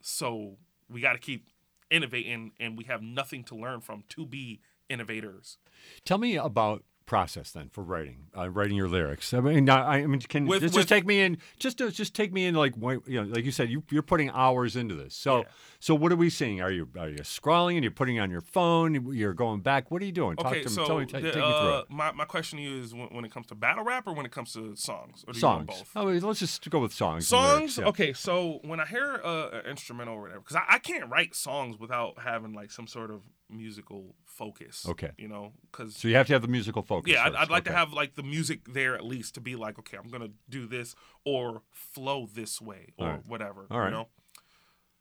So 0.00 0.56
we 0.88 1.00
got 1.00 1.12
to 1.14 1.18
keep 1.18 1.48
innovating, 1.90 2.52
and 2.58 2.76
we 2.76 2.84
have 2.84 3.02
nothing 3.02 3.44
to 3.44 3.54
learn 3.54 3.80
from 3.80 4.04
to 4.10 4.26
be 4.26 4.60
innovators. 4.88 5.58
Tell 6.04 6.18
me 6.18 6.36
about 6.36 6.84
process 7.14 7.52
then 7.52 7.68
for 7.68 7.84
writing, 7.84 8.16
uh, 8.36 8.50
writing 8.50 8.76
your 8.76 8.88
lyrics. 8.88 9.32
I 9.32 9.38
mean, 9.38 9.70
I, 9.70 10.02
I 10.02 10.06
mean, 10.06 10.18
can 10.18 10.46
With- 10.46 10.62
just, 10.62 10.74
with- 10.74 10.80
just 10.82 10.88
take 10.88 11.06
me 11.06 11.20
in, 11.20 11.38
just 11.60 11.78
just 11.78 12.12
take 12.12 12.32
me 12.32 12.44
in, 12.44 12.56
like 12.56 12.74
you 13.06 13.22
know, 13.22 13.22
like 13.22 13.44
you 13.44 13.52
said, 13.52 13.70
you, 13.70 13.84
you're 13.88 14.02
putting 14.02 14.30
hours 14.30 14.74
into 14.74 14.96
this. 14.96 15.14
So, 15.14 15.44
so 15.78 15.94
what 15.94 16.10
are 16.10 16.16
we 16.16 16.28
seeing? 16.28 16.60
Are 16.60 16.72
you 16.72 16.88
are 16.98 17.08
you 17.08 17.18
scrolling 17.18 17.74
and 17.74 17.84
you're 17.84 17.92
putting 17.92 18.18
on 18.18 18.32
your 18.32 18.40
phone? 18.40 19.14
You're 19.14 19.32
going 19.32 19.60
back. 19.60 19.92
What 19.92 20.02
are 20.02 20.04
you 20.04 20.10
doing? 20.10 20.36
Talk 20.36 20.46
okay, 20.46 20.62
to 20.62 20.68
me. 20.68 20.74
so 20.74 20.86
Tell 20.86 20.98
me, 20.98 21.04
the, 21.04 21.12
take 21.12 21.24
me 21.24 21.30
through 21.30 21.42
uh, 21.44 21.82
it. 21.82 21.90
my 21.90 22.10
my 22.10 22.24
question 22.24 22.58
to 22.58 22.64
you 22.64 22.82
is 22.82 22.92
when, 22.92 23.06
when 23.08 23.24
it 23.24 23.30
comes 23.30 23.46
to 23.46 23.54
battle 23.54 23.84
rap 23.84 24.08
or 24.08 24.12
when 24.12 24.26
it 24.26 24.32
comes 24.32 24.52
to 24.54 24.74
songs, 24.74 25.24
or 25.28 25.32
do 25.34 25.38
you 25.38 25.46
want 25.46 25.70
Songs. 25.70 25.84
both? 25.94 26.22
Oh, 26.22 26.26
let's 26.26 26.40
just 26.40 26.68
go 26.68 26.80
with 26.80 26.92
songs. 26.92 27.28
songs 27.28 27.54
lyrics, 27.54 27.78
yeah. 27.78 27.84
okay 27.84 28.12
so 28.12 28.58
when 28.64 28.80
i 28.80 28.86
hear 28.86 29.20
uh, 29.22 29.50
an 29.58 29.66
instrumental 29.66 30.14
or 30.14 30.22
whatever 30.22 30.40
because 30.40 30.56
I, 30.56 30.74
I 30.76 30.78
can't 30.78 31.08
write 31.10 31.34
songs 31.34 31.78
without 31.78 32.18
having 32.18 32.54
like 32.54 32.70
some 32.72 32.88
sort 32.88 33.10
of 33.10 33.20
musical 33.56 34.14
focus 34.24 34.84
Okay. 34.88 35.10
you 35.16 35.28
know 35.28 35.52
because 35.70 35.96
So 35.96 36.08
you 36.08 36.16
have 36.16 36.26
to 36.26 36.32
have 36.32 36.42
the 36.42 36.48
musical 36.48 36.82
focus. 36.82 37.12
yeah 37.12 37.24
I'd. 37.24 37.34
I'd 37.34 37.50
like 37.50 37.64
to 37.64 37.72
have 37.72 37.92
like 37.92 38.14
the 38.14 38.22
music 38.22 38.60
there 38.72 38.94
at 38.94 39.04
least 39.04 39.34
to 39.34 39.40
be 39.40 39.54
like 39.56 39.78
okay 39.78 39.96
i'm 39.96 40.10
gonna 40.10 40.30
do 40.48 40.66
this 40.66 40.94
or 41.24 41.62
flow 41.70 42.26
this 42.32 42.60
way 42.60 42.92
or 42.98 43.06
All 43.06 43.12
right. 43.14 43.26
whatever 43.26 43.66
All 43.70 43.78
right. 43.80 43.86
you 43.86 43.92
know 43.92 44.08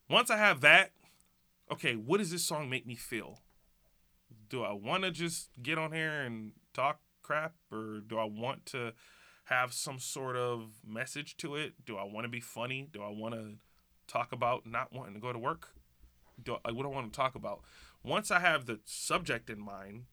once 0.09 0.29
i 0.29 0.37
have 0.37 0.61
that 0.61 0.91
okay 1.71 1.95
what 1.95 2.17
does 2.17 2.31
this 2.31 2.43
song 2.43 2.69
make 2.69 2.85
me 2.85 2.95
feel 2.95 3.39
do 4.49 4.63
i 4.63 4.73
want 4.73 5.03
to 5.03 5.11
just 5.11 5.49
get 5.61 5.77
on 5.77 5.91
here 5.91 6.21
and 6.21 6.51
talk 6.73 6.99
crap 7.21 7.53
or 7.71 7.99
do 8.05 8.17
i 8.17 8.23
want 8.25 8.65
to 8.67 8.93
have 9.45 9.73
some 9.73 9.99
sort 9.99 10.35
of 10.35 10.71
message 10.85 11.35
to 11.37 11.55
it 11.55 11.73
do 11.85 11.97
i 11.97 12.03
want 12.03 12.25
to 12.25 12.29
be 12.29 12.39
funny 12.39 12.87
do 12.91 13.01
i 13.01 13.09
want 13.09 13.33
to 13.33 13.55
talk 14.07 14.31
about 14.31 14.65
not 14.65 14.91
wanting 14.93 15.13
to 15.13 15.19
go 15.19 15.31
to 15.33 15.39
work 15.39 15.69
do 16.43 16.57
I, 16.65 16.71
what 16.71 16.83
do 16.83 16.89
i 16.89 16.93
want 16.93 17.11
to 17.11 17.15
talk 17.15 17.35
about 17.35 17.61
once 18.03 18.31
i 18.31 18.39
have 18.39 18.65
the 18.65 18.79
subject 18.85 19.49
in 19.49 19.59
mind 19.59 20.03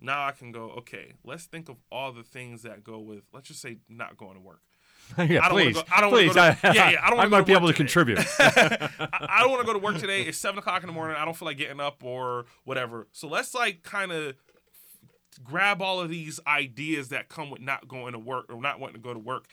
now 0.00 0.24
I 0.26 0.30
can 0.30 0.52
go, 0.52 0.70
okay, 0.78 1.14
let's 1.24 1.46
think 1.46 1.68
of 1.68 1.74
all 1.90 2.12
the 2.12 2.22
things 2.22 2.62
that 2.62 2.84
go 2.84 3.00
with, 3.00 3.22
let's 3.32 3.48
just 3.48 3.60
say, 3.60 3.78
not 3.88 4.16
going 4.16 4.34
to 4.34 4.40
work. 4.40 4.60
yeah, 5.18 5.44
I 5.44 5.48
don't 5.48 5.50
please. 5.58 5.74
go- 5.74 5.82
I 5.90 6.00
don't 6.00 6.10
please. 6.10 6.28
go 6.28 6.34
to- 6.34 6.40
I, 6.40 6.58
yeah, 6.72 6.90
yeah, 6.90 7.00
I 7.02 7.08
don't 7.08 7.16
wanna 7.18 7.30
might 7.30 7.38
to 7.38 7.44
be 7.46 7.52
able 7.52 7.66
to 7.66 7.72
today. 7.72 7.76
contribute. 7.78 8.18
I, 8.38 9.26
I 9.28 9.40
don't 9.40 9.50
want 9.50 9.62
to 9.62 9.66
go 9.66 9.72
to 9.72 9.78
work 9.80 9.98
today. 9.98 10.22
It's 10.22 10.38
seven 10.38 10.58
o'clock 10.58 10.82
in 10.82 10.86
the 10.86 10.92
morning. 10.92 11.16
I 11.18 11.24
don't 11.24 11.34
feel 11.36 11.46
like 11.46 11.56
getting 11.56 11.80
up 11.80 12.04
or 12.04 12.44
whatever. 12.64 13.08
So 13.12 13.26
let's 13.26 13.54
like 13.54 13.82
kind 13.82 14.12
of 14.12 14.36
grab 15.42 15.82
all 15.82 16.00
of 16.00 16.10
these 16.10 16.38
ideas 16.46 17.08
that 17.08 17.28
come 17.28 17.50
with 17.50 17.60
not 17.60 17.88
going 17.88 18.12
to 18.12 18.18
work 18.20 18.46
or 18.50 18.60
not 18.60 18.78
wanting 18.78 18.96
to 18.96 19.00
go 19.02 19.12
to 19.14 19.18
work. 19.20 19.46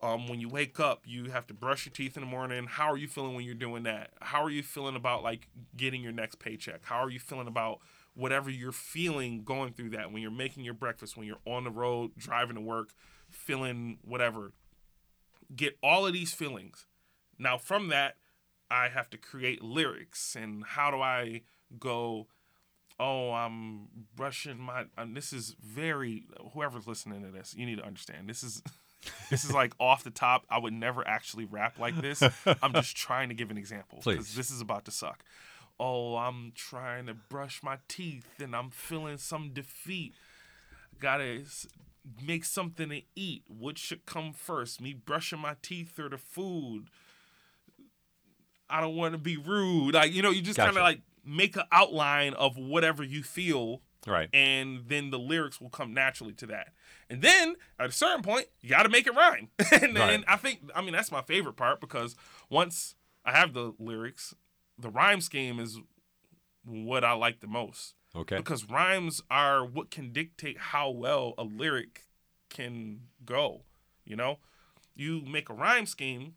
Um, 0.00 0.28
when 0.28 0.38
you 0.38 0.48
wake 0.48 0.78
up, 0.78 1.02
you 1.06 1.30
have 1.30 1.46
to 1.48 1.54
brush 1.54 1.84
your 1.84 1.92
teeth 1.92 2.16
in 2.16 2.22
the 2.22 2.28
morning. 2.28 2.66
How 2.66 2.90
are 2.92 2.96
you 2.96 3.08
feeling 3.08 3.34
when 3.34 3.44
you're 3.44 3.54
doing 3.54 3.82
that? 3.82 4.10
How 4.20 4.44
are 4.44 4.50
you 4.50 4.62
feeling 4.62 4.94
about 4.94 5.24
like 5.24 5.48
getting 5.76 6.02
your 6.02 6.12
next 6.12 6.38
paycheck? 6.38 6.84
How 6.84 7.02
are 7.02 7.10
you 7.10 7.18
feeling 7.18 7.48
about 7.48 7.80
whatever 8.14 8.48
you're 8.48 8.70
feeling 8.70 9.42
going 9.42 9.72
through 9.72 9.90
that 9.90 10.12
when 10.12 10.22
you're 10.22 10.30
making 10.30 10.64
your 10.64 10.74
breakfast, 10.74 11.16
when 11.16 11.26
you're 11.26 11.40
on 11.44 11.64
the 11.64 11.70
road 11.70 12.12
driving 12.16 12.54
to 12.54 12.60
work, 12.60 12.90
feeling 13.28 13.98
whatever? 14.04 14.52
Get 15.54 15.76
all 15.82 16.06
of 16.06 16.12
these 16.12 16.32
feelings. 16.32 16.86
Now, 17.36 17.58
from 17.58 17.88
that, 17.88 18.16
I 18.70 18.88
have 18.88 19.10
to 19.10 19.18
create 19.18 19.62
lyrics. 19.62 20.36
And 20.36 20.62
how 20.64 20.92
do 20.92 21.00
I 21.00 21.42
go? 21.80 22.28
Oh, 23.00 23.32
I'm 23.32 23.88
brushing 24.14 24.58
my. 24.58 24.84
This 25.12 25.32
is 25.32 25.56
very. 25.60 26.26
Whoever's 26.52 26.86
listening 26.86 27.22
to 27.24 27.30
this, 27.30 27.54
you 27.56 27.66
need 27.66 27.78
to 27.78 27.86
understand. 27.86 28.28
This 28.28 28.44
is. 28.44 28.62
this 29.30 29.44
is 29.44 29.52
like 29.52 29.72
off 29.78 30.04
the 30.04 30.10
top. 30.10 30.44
I 30.50 30.58
would 30.58 30.72
never 30.72 31.06
actually 31.06 31.44
rap 31.44 31.78
like 31.78 32.00
this. 32.00 32.22
I'm 32.62 32.72
just 32.72 32.96
trying 32.96 33.28
to 33.28 33.34
give 33.34 33.50
an 33.50 33.58
example 33.58 34.00
because 34.04 34.34
this 34.34 34.50
is 34.50 34.60
about 34.60 34.84
to 34.86 34.90
suck. 34.90 35.24
Oh, 35.80 36.16
I'm 36.16 36.52
trying 36.54 37.06
to 37.06 37.14
brush 37.14 37.62
my 37.62 37.78
teeth 37.86 38.26
and 38.42 38.54
I'm 38.54 38.70
feeling 38.70 39.16
some 39.18 39.50
defeat. 39.52 40.14
Gotta 40.98 41.44
make 42.24 42.44
something 42.44 42.88
to 42.88 43.02
eat. 43.14 43.44
What 43.46 43.78
should 43.78 44.04
come 44.06 44.32
first? 44.32 44.80
Me 44.80 44.92
brushing 44.92 45.38
my 45.38 45.54
teeth 45.62 45.98
or 45.98 46.08
the 46.08 46.18
food? 46.18 46.86
I 48.70 48.80
don't 48.80 48.96
want 48.96 49.12
to 49.12 49.18
be 49.18 49.36
rude. 49.36 49.94
Like 49.94 50.12
you 50.12 50.22
know, 50.22 50.30
you 50.30 50.42
just 50.42 50.58
kind 50.58 50.76
of 50.76 50.82
like 50.82 51.00
make 51.24 51.56
an 51.56 51.64
outline 51.70 52.34
of 52.34 52.56
whatever 52.56 53.02
you 53.02 53.22
feel, 53.22 53.82
Right. 54.06 54.28
and 54.32 54.84
then 54.86 55.10
the 55.10 55.18
lyrics 55.18 55.60
will 55.60 55.70
come 55.70 55.92
naturally 55.92 56.32
to 56.34 56.46
that. 56.46 56.68
And 57.10 57.20
then 57.20 57.56
at 57.78 57.88
a 57.88 57.92
certain 57.92 58.22
point, 58.22 58.46
you 58.60 58.70
got 58.70 58.84
to 58.84 58.88
make 58.88 59.06
it 59.06 59.14
rhyme. 59.14 59.48
and 59.72 59.96
then 59.96 60.20
Right. 60.20 60.24
I 60.28 60.36
think, 60.36 60.60
I 60.74 60.82
mean, 60.82 60.92
that's 60.92 61.10
my 61.10 61.22
favorite 61.22 61.56
part 61.56 61.80
because 61.80 62.14
once 62.48 62.94
I 63.24 63.32
have 63.36 63.52
the 63.54 63.74
lyrics, 63.78 64.34
the 64.78 64.88
rhyme 64.88 65.20
scheme 65.20 65.58
is 65.58 65.78
what 66.64 67.04
I 67.04 67.12
like 67.12 67.40
the 67.40 67.46
most. 67.48 67.94
Okay. 68.14 68.36
Because 68.36 68.68
rhymes 68.68 69.20
are 69.30 69.64
what 69.64 69.90
can 69.90 70.12
dictate 70.12 70.58
how 70.58 70.90
well 70.90 71.34
a 71.36 71.42
lyric 71.44 72.06
can 72.48 73.00
go. 73.24 73.62
You 74.04 74.16
know, 74.16 74.38
you 74.94 75.20
make 75.20 75.50
a 75.50 75.54
rhyme 75.54 75.86
scheme, 75.86 76.34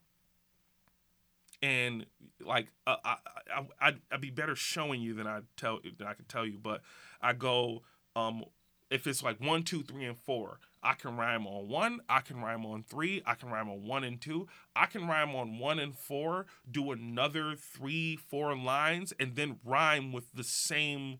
and 1.61 2.05
like 2.43 2.67
uh, 2.87 2.95
I, 3.03 3.15
I, 3.55 3.65
I'd, 3.79 3.99
I'd 4.11 4.21
be 4.21 4.29
better 4.31 4.55
showing 4.55 5.01
you 5.01 5.13
than 5.13 5.27
I 5.27 5.41
tell 5.57 5.79
than 5.97 6.07
I 6.07 6.13
can 6.13 6.25
tell 6.25 6.45
you. 6.45 6.57
But 6.61 6.81
I 7.21 7.33
go, 7.33 7.83
um, 8.15 8.43
if 8.89 9.07
it's 9.07 9.23
like 9.23 9.39
one, 9.39 9.63
two, 9.63 9.83
three, 9.83 10.05
and 10.05 10.17
four, 10.17 10.59
I 10.83 10.93
can 10.93 11.15
rhyme 11.17 11.45
on 11.45 11.67
one. 11.69 11.99
I 12.09 12.21
can 12.21 12.41
rhyme 12.41 12.65
on 12.65 12.83
three. 12.83 13.21
I 13.25 13.35
can 13.35 13.49
rhyme 13.49 13.69
on 13.69 13.85
one 13.87 14.03
and 14.03 14.19
two. 14.19 14.47
I 14.75 14.87
can 14.87 15.07
rhyme 15.07 15.35
on 15.35 15.59
one 15.59 15.79
and 15.79 15.95
four. 15.95 16.47
Do 16.69 16.91
another 16.91 17.55
three, 17.55 18.15
four 18.15 18.55
lines, 18.55 19.13
and 19.19 19.35
then 19.35 19.59
rhyme 19.63 20.11
with 20.11 20.31
the 20.33 20.43
same 20.43 21.19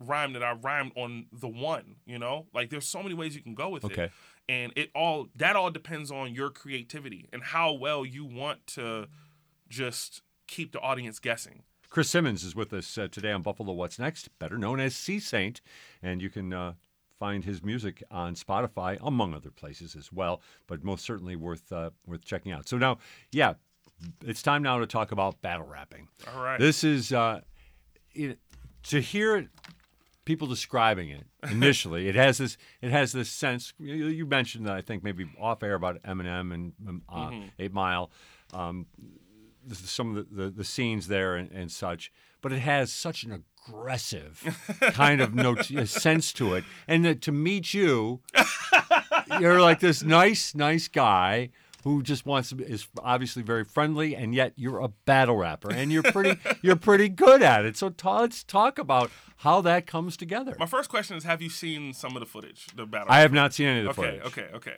rhyme 0.00 0.32
that 0.32 0.42
I 0.42 0.52
rhymed 0.52 0.92
on 0.96 1.26
the 1.32 1.48
one. 1.48 1.96
You 2.04 2.18
know, 2.18 2.46
like 2.52 2.70
there's 2.70 2.86
so 2.88 3.02
many 3.02 3.14
ways 3.14 3.34
you 3.36 3.42
can 3.42 3.54
go 3.54 3.68
with 3.68 3.84
it 3.84 3.92
Okay. 3.92 4.10
and 4.48 4.72
it 4.76 4.90
all 4.94 5.28
that 5.36 5.56
all 5.56 5.70
depends 5.70 6.10
on 6.10 6.34
your 6.34 6.50
creativity 6.50 7.28
and 7.32 7.42
how 7.42 7.72
well 7.72 8.04
you 8.04 8.24
want 8.24 8.64
to 8.68 9.08
just 9.68 10.22
keep 10.46 10.72
the 10.72 10.80
audience 10.80 11.18
guessing. 11.18 11.62
Chris 11.90 12.10
Simmons 12.10 12.44
is 12.44 12.54
with 12.54 12.72
us 12.72 12.98
uh, 12.98 13.08
today 13.10 13.32
on 13.32 13.42
Buffalo 13.42 13.72
What's 13.72 13.98
Next, 13.98 14.28
better 14.38 14.58
known 14.58 14.78
as 14.78 14.94
C-Saint, 14.94 15.60
and 16.02 16.20
you 16.20 16.28
can 16.28 16.52
uh, 16.52 16.74
find 17.18 17.44
his 17.44 17.62
music 17.62 18.02
on 18.10 18.34
Spotify, 18.34 18.98
among 19.02 19.32
other 19.34 19.50
places 19.50 19.96
as 19.96 20.12
well. 20.12 20.42
But 20.66 20.84
most 20.84 21.04
certainly 21.04 21.34
worth 21.34 21.72
uh, 21.72 21.90
worth 22.06 22.24
checking 22.24 22.52
out. 22.52 22.68
So 22.68 22.76
now, 22.76 22.98
yeah, 23.32 23.54
it's 24.24 24.42
time 24.42 24.62
now 24.62 24.78
to 24.78 24.86
talk 24.86 25.12
about 25.12 25.40
battle 25.40 25.66
rapping. 25.66 26.08
All 26.34 26.42
right. 26.42 26.60
This 26.60 26.84
is 26.84 27.10
uh, 27.12 27.40
it, 28.14 28.38
to 28.84 29.00
hear 29.00 29.36
it, 29.36 29.48
people 30.26 30.46
describing 30.46 31.08
it 31.08 31.24
initially. 31.50 32.06
it 32.08 32.14
has 32.16 32.36
this 32.36 32.58
it 32.82 32.90
has 32.90 33.12
this 33.12 33.30
sense. 33.30 33.72
You, 33.78 33.94
you 34.08 34.26
mentioned 34.26 34.66
that 34.66 34.74
I 34.74 34.82
think 34.82 35.02
maybe 35.02 35.24
off 35.40 35.62
air 35.62 35.74
about 35.74 36.02
Eminem 36.02 36.52
and 36.52 36.72
um, 36.86 37.02
uh, 37.08 37.30
Mhm. 37.30 37.50
Eight 37.58 37.72
Mile. 37.72 38.10
Um, 38.52 38.86
some 39.74 40.16
of 40.16 40.30
the, 40.30 40.42
the, 40.44 40.50
the 40.50 40.64
scenes 40.64 41.08
there 41.08 41.36
and, 41.36 41.50
and 41.52 41.70
such, 41.70 42.12
but 42.40 42.52
it 42.52 42.60
has 42.60 42.92
such 42.92 43.24
an 43.24 43.44
aggressive 43.68 44.42
kind 44.92 45.20
of 45.20 45.34
note, 45.34 45.70
a 45.70 45.86
sense 45.86 46.32
to 46.34 46.54
it. 46.54 46.64
And 46.86 47.04
that 47.04 47.22
to 47.22 47.32
meet 47.32 47.74
you, 47.74 48.20
you're 49.40 49.60
like 49.60 49.80
this 49.80 50.02
nice, 50.02 50.54
nice 50.54 50.88
guy 50.88 51.50
who 51.84 52.02
just 52.02 52.26
wants 52.26 52.50
to 52.50 52.58
is 52.62 52.88
obviously 53.02 53.42
very 53.42 53.64
friendly, 53.64 54.14
and 54.14 54.34
yet 54.34 54.52
you're 54.56 54.80
a 54.80 54.88
battle 54.88 55.36
rapper, 55.36 55.70
and 55.72 55.92
you're 55.92 56.02
pretty 56.02 56.38
you're 56.62 56.76
pretty 56.76 57.08
good 57.08 57.42
at 57.42 57.64
it. 57.64 57.76
So 57.76 57.90
ta- 57.90 58.20
let's 58.20 58.42
talk 58.42 58.78
about 58.78 59.10
how 59.38 59.60
that 59.62 59.86
comes 59.86 60.16
together. 60.16 60.56
My 60.58 60.66
first 60.66 60.90
question 60.90 61.16
is: 61.16 61.24
Have 61.24 61.40
you 61.40 61.50
seen 61.50 61.92
some 61.94 62.16
of 62.16 62.20
the 62.20 62.26
footage, 62.26 62.66
the 62.74 62.84
battle? 62.86 63.08
I 63.10 63.20
have 63.20 63.32
not 63.32 63.54
seen 63.54 63.68
any 63.68 63.86
of 63.86 63.96
the 63.96 64.02
okay, 64.02 64.18
footage. 64.18 64.26
Okay, 64.26 64.56
okay, 64.56 64.76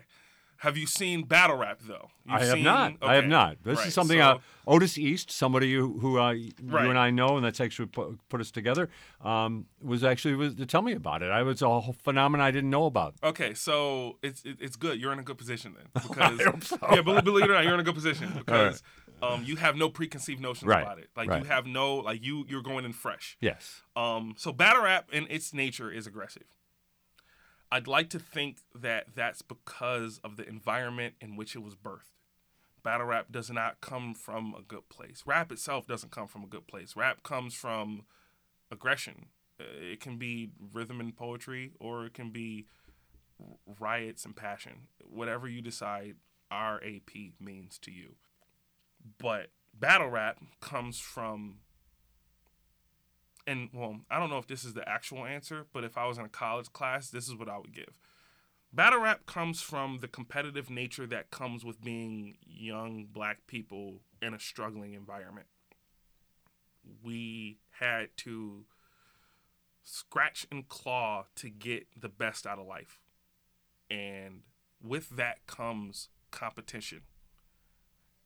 Have 0.60 0.76
you 0.76 0.86
seen 0.86 1.22
battle 1.24 1.56
rap 1.56 1.80
though? 1.82 2.10
You've 2.26 2.34
I 2.34 2.44
have 2.44 2.54
seen- 2.54 2.64
not. 2.64 2.92
I 3.00 3.14
have 3.14 3.26
not. 3.26 3.56
This 3.64 3.78
right, 3.78 3.86
is 3.88 3.94
something 3.94 4.18
so- 4.18 4.24
uh, 4.24 4.38
Otis 4.66 4.98
East, 4.98 5.30
somebody 5.30 5.72
who, 5.74 5.98
who 5.98 6.18
uh, 6.18 6.32
Right. 6.32 6.36
you 6.84 6.90
and 6.90 6.98
I 6.98 7.10
know, 7.10 7.36
and 7.36 7.44
that's 7.44 7.60
actually 7.60 7.86
put, 7.86 8.18
put 8.28 8.42
us 8.42 8.50
together, 8.50 8.90
um, 9.24 9.64
was 9.82 10.04
actually 10.04 10.34
was 10.34 10.54
to 10.56 10.66
tell 10.66 10.82
me 10.82 10.92
about 10.92 11.22
it. 11.22 11.30
I 11.30 11.42
was 11.42 11.62
a 11.62 11.68
whole 11.80 11.94
phenomenon 11.94 12.46
I 12.46 12.50
didn't 12.50 12.68
know 12.68 12.84
about. 12.84 13.14
Okay, 13.24 13.54
so 13.54 14.18
it's 14.22 14.42
it- 14.44 14.58
it's 14.60 14.76
good. 14.76 15.00
You're 15.00 15.12
in 15.14 15.18
a 15.18 15.22
good 15.22 15.38
position 15.38 15.74
then, 15.76 15.86
because 15.94 16.66
so. 16.68 16.78
yeah, 16.92 17.00
believe, 17.00 17.24
believe 17.24 17.44
it 17.44 17.50
or 17.50 17.54
not, 17.54 17.64
you're 17.64 17.74
in 17.74 17.80
a 17.80 17.84
good 17.84 17.94
position 17.94 18.30
because 18.36 18.82
um, 19.22 19.42
you 19.44 19.56
have 19.56 19.76
no 19.76 19.88
preconceived 19.88 20.40
notions 20.42 20.68
Right, 20.68 20.82
about 20.82 20.98
it. 20.98 21.08
Like 21.16 21.30
right. 21.30 21.42
you 21.42 21.48
have 21.48 21.64
no 21.66 21.96
like 21.96 22.22
you 22.22 22.44
you're 22.50 22.62
going 22.62 22.84
in 22.84 22.92
fresh. 22.92 23.38
Yes. 23.40 23.80
Um, 23.96 24.34
so 24.36 24.52
battle 24.52 24.82
rap 24.82 25.08
in 25.10 25.26
its 25.30 25.54
nature 25.54 25.90
is 25.90 26.06
aggressive. 26.06 26.44
I'd 27.72 27.86
like 27.86 28.10
to 28.10 28.18
think 28.18 28.58
that 28.74 29.08
that's 29.14 29.42
because 29.42 30.20
of 30.24 30.36
the 30.36 30.48
environment 30.48 31.14
in 31.20 31.36
which 31.36 31.54
it 31.54 31.60
was 31.62 31.76
birthed. 31.76 32.10
Battle 32.82 33.06
rap 33.06 33.26
does 33.30 33.50
not 33.50 33.80
come 33.80 34.14
from 34.14 34.54
a 34.58 34.62
good 34.62 34.88
place. 34.88 35.22
Rap 35.26 35.52
itself 35.52 35.86
doesn't 35.86 36.10
come 36.12 36.26
from 36.26 36.44
a 36.44 36.48
good 36.48 36.66
place. 36.66 36.96
Rap 36.96 37.22
comes 37.22 37.54
from 37.54 38.06
aggression. 38.70 39.26
Uh, 39.60 39.64
It 39.80 40.00
can 40.00 40.16
be 40.16 40.50
rhythm 40.72 40.98
and 41.00 41.14
poetry, 41.14 41.72
or 41.78 42.06
it 42.06 42.14
can 42.14 42.30
be 42.30 42.66
riots 43.78 44.24
and 44.24 44.34
passion. 44.34 44.88
Whatever 45.02 45.46
you 45.48 45.60
decide 45.62 46.16
RAP 46.50 47.10
means 47.38 47.78
to 47.80 47.90
you. 47.90 48.16
But 49.18 49.50
battle 49.78 50.08
rap 50.08 50.38
comes 50.60 50.98
from 50.98 51.58
and 53.46 53.70
well, 53.72 54.00
I 54.10 54.18
don't 54.18 54.30
know 54.30 54.38
if 54.38 54.46
this 54.46 54.64
is 54.64 54.74
the 54.74 54.88
actual 54.88 55.24
answer, 55.24 55.66
but 55.72 55.84
if 55.84 55.96
I 55.96 56.06
was 56.06 56.18
in 56.18 56.24
a 56.24 56.28
college 56.28 56.72
class, 56.72 57.10
this 57.10 57.28
is 57.28 57.34
what 57.34 57.48
I 57.48 57.58
would 57.58 57.74
give. 57.74 57.94
Battle 58.72 59.00
rap 59.00 59.26
comes 59.26 59.60
from 59.60 59.98
the 60.00 60.08
competitive 60.08 60.70
nature 60.70 61.06
that 61.06 61.30
comes 61.30 61.64
with 61.64 61.82
being 61.82 62.36
young 62.46 63.06
black 63.10 63.46
people 63.46 64.00
in 64.22 64.32
a 64.32 64.38
struggling 64.38 64.94
environment. 64.94 65.48
We 67.02 67.58
had 67.80 68.08
to 68.18 68.64
scratch 69.82 70.46
and 70.52 70.68
claw 70.68 71.26
to 71.36 71.50
get 71.50 71.88
the 72.00 72.08
best 72.08 72.46
out 72.46 72.60
of 72.60 72.66
life. 72.66 73.00
And 73.90 74.42
with 74.80 75.10
that 75.10 75.46
comes 75.46 76.08
competition. 76.30 77.02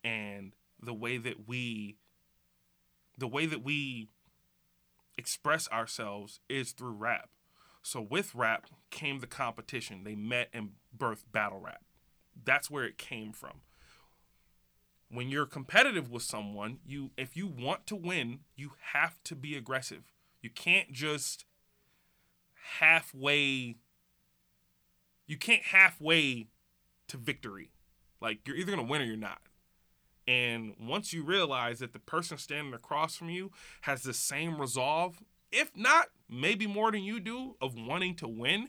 And 0.02 0.52
the 0.80 0.94
way 0.94 1.16
that 1.16 1.48
we 1.48 1.96
the 3.16 3.28
way 3.28 3.46
that 3.46 3.62
we 3.62 4.08
express 5.16 5.68
ourselves 5.70 6.40
is 6.48 6.72
through 6.72 6.92
rap. 6.92 7.30
So 7.82 8.00
with 8.00 8.34
rap 8.34 8.66
came 8.90 9.20
the 9.20 9.26
competition. 9.26 10.04
They 10.04 10.14
met 10.14 10.48
and 10.52 10.70
birthed 10.96 11.32
battle 11.32 11.60
rap. 11.60 11.82
That's 12.42 12.70
where 12.70 12.84
it 12.84 12.98
came 12.98 13.32
from. 13.32 13.60
When 15.10 15.28
you're 15.28 15.46
competitive 15.46 16.10
with 16.10 16.22
someone, 16.22 16.78
you 16.84 17.10
if 17.16 17.36
you 17.36 17.46
want 17.46 17.86
to 17.88 17.94
win, 17.94 18.40
you 18.56 18.72
have 18.92 19.22
to 19.24 19.36
be 19.36 19.54
aggressive. 19.54 20.12
You 20.40 20.50
can't 20.50 20.92
just 20.92 21.44
halfway 22.78 23.76
you 25.26 25.36
can't 25.36 25.62
halfway 25.62 26.48
to 27.08 27.16
victory. 27.16 27.70
Like 28.20 28.46
you're 28.46 28.56
either 28.56 28.72
going 28.72 28.84
to 28.84 28.90
win 28.90 29.02
or 29.02 29.04
you're 29.04 29.16
not. 29.16 29.40
And 30.26 30.74
once 30.80 31.12
you 31.12 31.22
realize 31.22 31.80
that 31.80 31.92
the 31.92 31.98
person 31.98 32.38
standing 32.38 32.72
across 32.74 33.16
from 33.16 33.28
you 33.30 33.50
has 33.82 34.02
the 34.02 34.14
same 34.14 34.60
resolve, 34.60 35.22
if 35.52 35.70
not, 35.76 36.06
maybe 36.28 36.66
more 36.66 36.90
than 36.90 37.02
you 37.02 37.20
do, 37.20 37.56
of 37.60 37.74
wanting 37.76 38.14
to 38.16 38.28
win, 38.28 38.68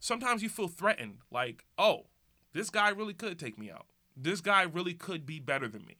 sometimes 0.00 0.42
you 0.42 0.48
feel 0.48 0.68
threatened. 0.68 1.18
Like, 1.30 1.64
oh, 1.76 2.06
this 2.52 2.70
guy 2.70 2.88
really 2.88 3.14
could 3.14 3.38
take 3.38 3.58
me 3.58 3.70
out. 3.70 3.86
This 4.16 4.40
guy 4.40 4.62
really 4.62 4.94
could 4.94 5.26
be 5.26 5.38
better 5.38 5.68
than 5.68 5.84
me. 5.86 5.96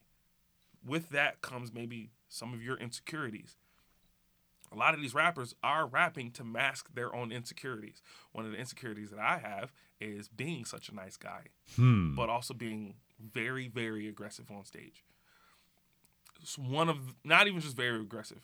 With 0.85 1.11
that 1.11 1.43
comes 1.43 1.73
maybe 1.73 2.11
some 2.29 2.55
of 2.55 2.63
your 2.63 2.77
insecurities. 2.77 3.57
A 4.73 4.77
lot 4.77 4.95
of 4.95 5.01
these 5.01 5.15
rappers 5.15 5.55
are 5.63 5.87
rapping 5.87 6.31
to 6.33 6.45
mask 6.45 6.95
their 6.95 7.15
own 7.15 7.33
insecurities. 7.33 8.01
One 8.33 8.47
of 8.47 8.53
the 8.53 8.59
insecurities 8.59 9.11
that 9.11 9.19
I 9.19 9.39
have 9.39 9.73
is 10.01 10.29
being 10.29 10.65
such 10.65 10.89
a 10.89 10.95
nice 10.95 11.17
guy, 11.17 11.47
Hmm. 11.77 12.15
but 12.15 12.29
also 12.29 12.55
being 12.55 12.95
very, 13.21 13.69
very 13.69 14.09
aggressive 14.09 14.51
on 14.51 14.65
stage. 14.65 15.05
It's 16.43 16.57
one 16.59 16.89
of 16.89 17.15
not 17.25 17.47
even 17.47 17.61
just 17.61 17.77
very 17.77 18.01
aggressive. 18.01 18.41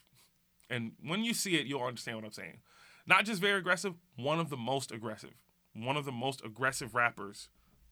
And 0.69 0.93
when 1.03 1.25
you 1.25 1.33
see 1.35 1.57
it, 1.57 1.67
you'll 1.67 1.83
understand 1.83 2.19
what 2.19 2.25
I'm 2.25 2.33
saying. 2.33 2.59
Not 3.07 3.25
just 3.25 3.41
very 3.41 3.59
aggressive, 3.59 3.95
one 4.17 4.41
of 4.41 4.51
the 4.51 4.57
most 4.57 4.91
aggressive. 4.93 5.35
One 5.75 5.97
of 5.97 6.05
the 6.05 6.13
most 6.13 6.45
aggressive 6.45 6.95
rappers 6.95 7.49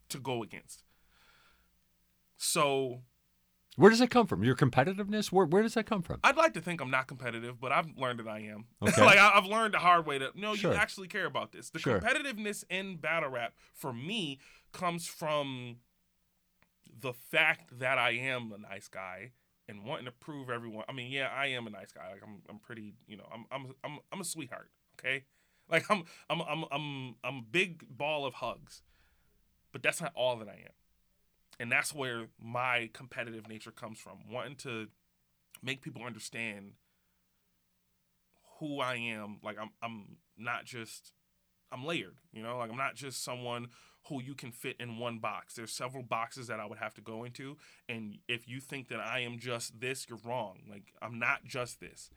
to 0.09 0.19
go 0.19 0.43
against. 0.43 0.83
So 2.37 3.03
Where 3.77 3.91
does 3.91 4.01
that 4.01 4.11
come 4.11 4.27
from? 4.27 4.43
Your 4.45 4.57
competitiveness? 4.57 5.31
Where, 5.33 5.47
where 5.47 5.63
does 5.63 5.75
that 5.75 5.87
come 5.87 6.03
from? 6.03 6.21
I'd 6.25 6.37
like 6.37 6.55
to 6.55 6.61
think 6.61 6.81
I'm 6.81 6.91
not 6.91 7.07
competitive, 7.07 7.61
but 7.61 7.73
I've 7.73 7.87
learned 7.97 8.19
that 8.21 8.29
I 8.29 8.41
am. 8.41 8.67
Okay. 8.83 9.05
like 9.05 9.19
I, 9.19 9.33
I've 9.37 9.47
learned 9.47 9.75
the 9.75 9.79
hard 9.79 10.07
way 10.07 10.19
that 10.19 10.37
no, 10.37 10.55
Sure. 10.55 10.73
you 10.73 10.77
actually 10.79 11.09
care 11.09 11.27
about 11.27 11.53
this. 11.53 11.71
The 11.71 11.79
Sure. 11.79 12.01
competitiveness 12.01 12.65
in 12.69 12.97
battle 12.97 13.31
rap 13.31 13.55
for 13.73 13.93
me 13.93 14.39
comes 14.73 15.07
from 15.07 15.77
the 16.99 17.13
fact 17.13 17.79
that 17.79 17.99
I 17.99 18.11
am 18.11 18.53
a 18.53 18.59
nice 18.59 18.89
guy 18.89 19.33
and 19.69 19.85
wanting 19.85 20.05
to 20.07 20.13
prove 20.13 20.51
everyone. 20.51 20.85
I 20.89 20.93
mean, 20.93 21.11
yeah, 21.11 21.29
I 21.35 21.47
am 21.49 21.67
a 21.67 21.71
nice 21.71 21.93
guy. 21.93 22.11
Like 22.13 22.23
I'm, 22.23 22.43
I'm 22.49 22.59
pretty. 22.59 22.95
You 23.07 23.17
know, 23.17 23.29
I'm, 23.33 23.45
I'm, 23.51 23.75
I'm, 23.83 23.99
I'm 24.13 24.21
a 24.21 24.25
sweetheart. 24.25 24.71
Okay, 24.99 25.25
like 25.71 25.91
I'm, 25.91 26.05
I'm, 26.31 26.41
I'm, 26.43 26.65
I'm, 26.71 27.15
I'm 27.25 27.37
a 27.39 27.45
big 27.51 27.85
ball 27.97 28.27
of 28.27 28.35
hugs, 28.35 28.83
but 29.73 29.83
that's 29.83 30.01
not 30.01 30.13
all 30.15 30.37
that 30.37 30.49
I 30.49 30.53
am, 30.53 30.75
and 31.59 31.73
that's 31.73 31.95
where 31.95 32.27
my 32.41 32.91
competitive 32.93 33.49
nature 33.49 33.73
comes 33.73 33.99
from. 33.99 34.19
Wanting 34.31 34.57
to 34.57 34.89
make 35.63 35.83
people 35.83 36.03
understand 36.05 36.73
who 38.59 38.81
I 38.81 38.97
am. 38.97 39.39
Like 39.43 39.57
I'm 39.61 39.71
I'm 39.83 40.17
not 40.37 40.65
just 40.65 41.13
I'm 41.73 41.85
layered, 41.85 42.19
you 42.33 42.43
know? 42.43 42.59
Like 42.59 42.71
I'm 42.71 42.77
not 42.77 42.95
just 42.95 43.25
someone 43.25 43.69
who 44.09 44.23
you 44.23 44.35
can 44.35 44.53
fit 44.53 44.77
in 44.79 44.99
one 44.99 45.19
box. 45.19 45.55
There's 45.55 45.73
several 45.73 46.03
boxes 46.03 46.47
that 46.49 46.61
I 46.61 46.67
would 46.67 46.79
have 46.79 46.95
to 46.95 47.01
go 47.01 47.25
into 47.25 47.57
and 47.89 48.19
if 48.29 48.49
you 48.49 48.61
think 48.61 48.89
that 48.89 49.01
I 49.01 49.21
am 49.21 49.39
just 49.39 49.81
this, 49.81 50.07
you're 50.09 50.19
wrong. 50.25 50.61
Like 50.71 50.93
I'm 51.01 51.19
not 51.19 51.45
just 51.45 51.81
this. 51.81 52.11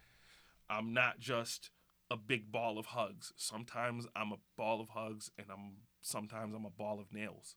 I'm 0.69 0.93
not 0.93 1.19
just 1.19 1.71
a 2.09 2.17
big 2.17 2.51
ball 2.51 2.77
of 2.77 2.87
hugs. 2.87 3.33
Sometimes 3.35 4.05
I'm 4.15 4.31
a 4.31 4.37
ball 4.57 4.81
of 4.81 4.89
hugs 4.89 5.31
and 5.37 5.47
I'm 5.51 5.77
sometimes 6.01 6.53
I'm 6.55 6.65
a 6.65 6.69
ball 6.69 6.99
of 6.99 7.13
nails. 7.13 7.55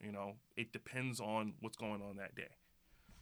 You 0.00 0.12
know, 0.12 0.36
it 0.56 0.72
depends 0.72 1.20
on 1.20 1.54
what's 1.60 1.76
going 1.76 2.00
on 2.02 2.16
that 2.16 2.34
day. 2.34 2.56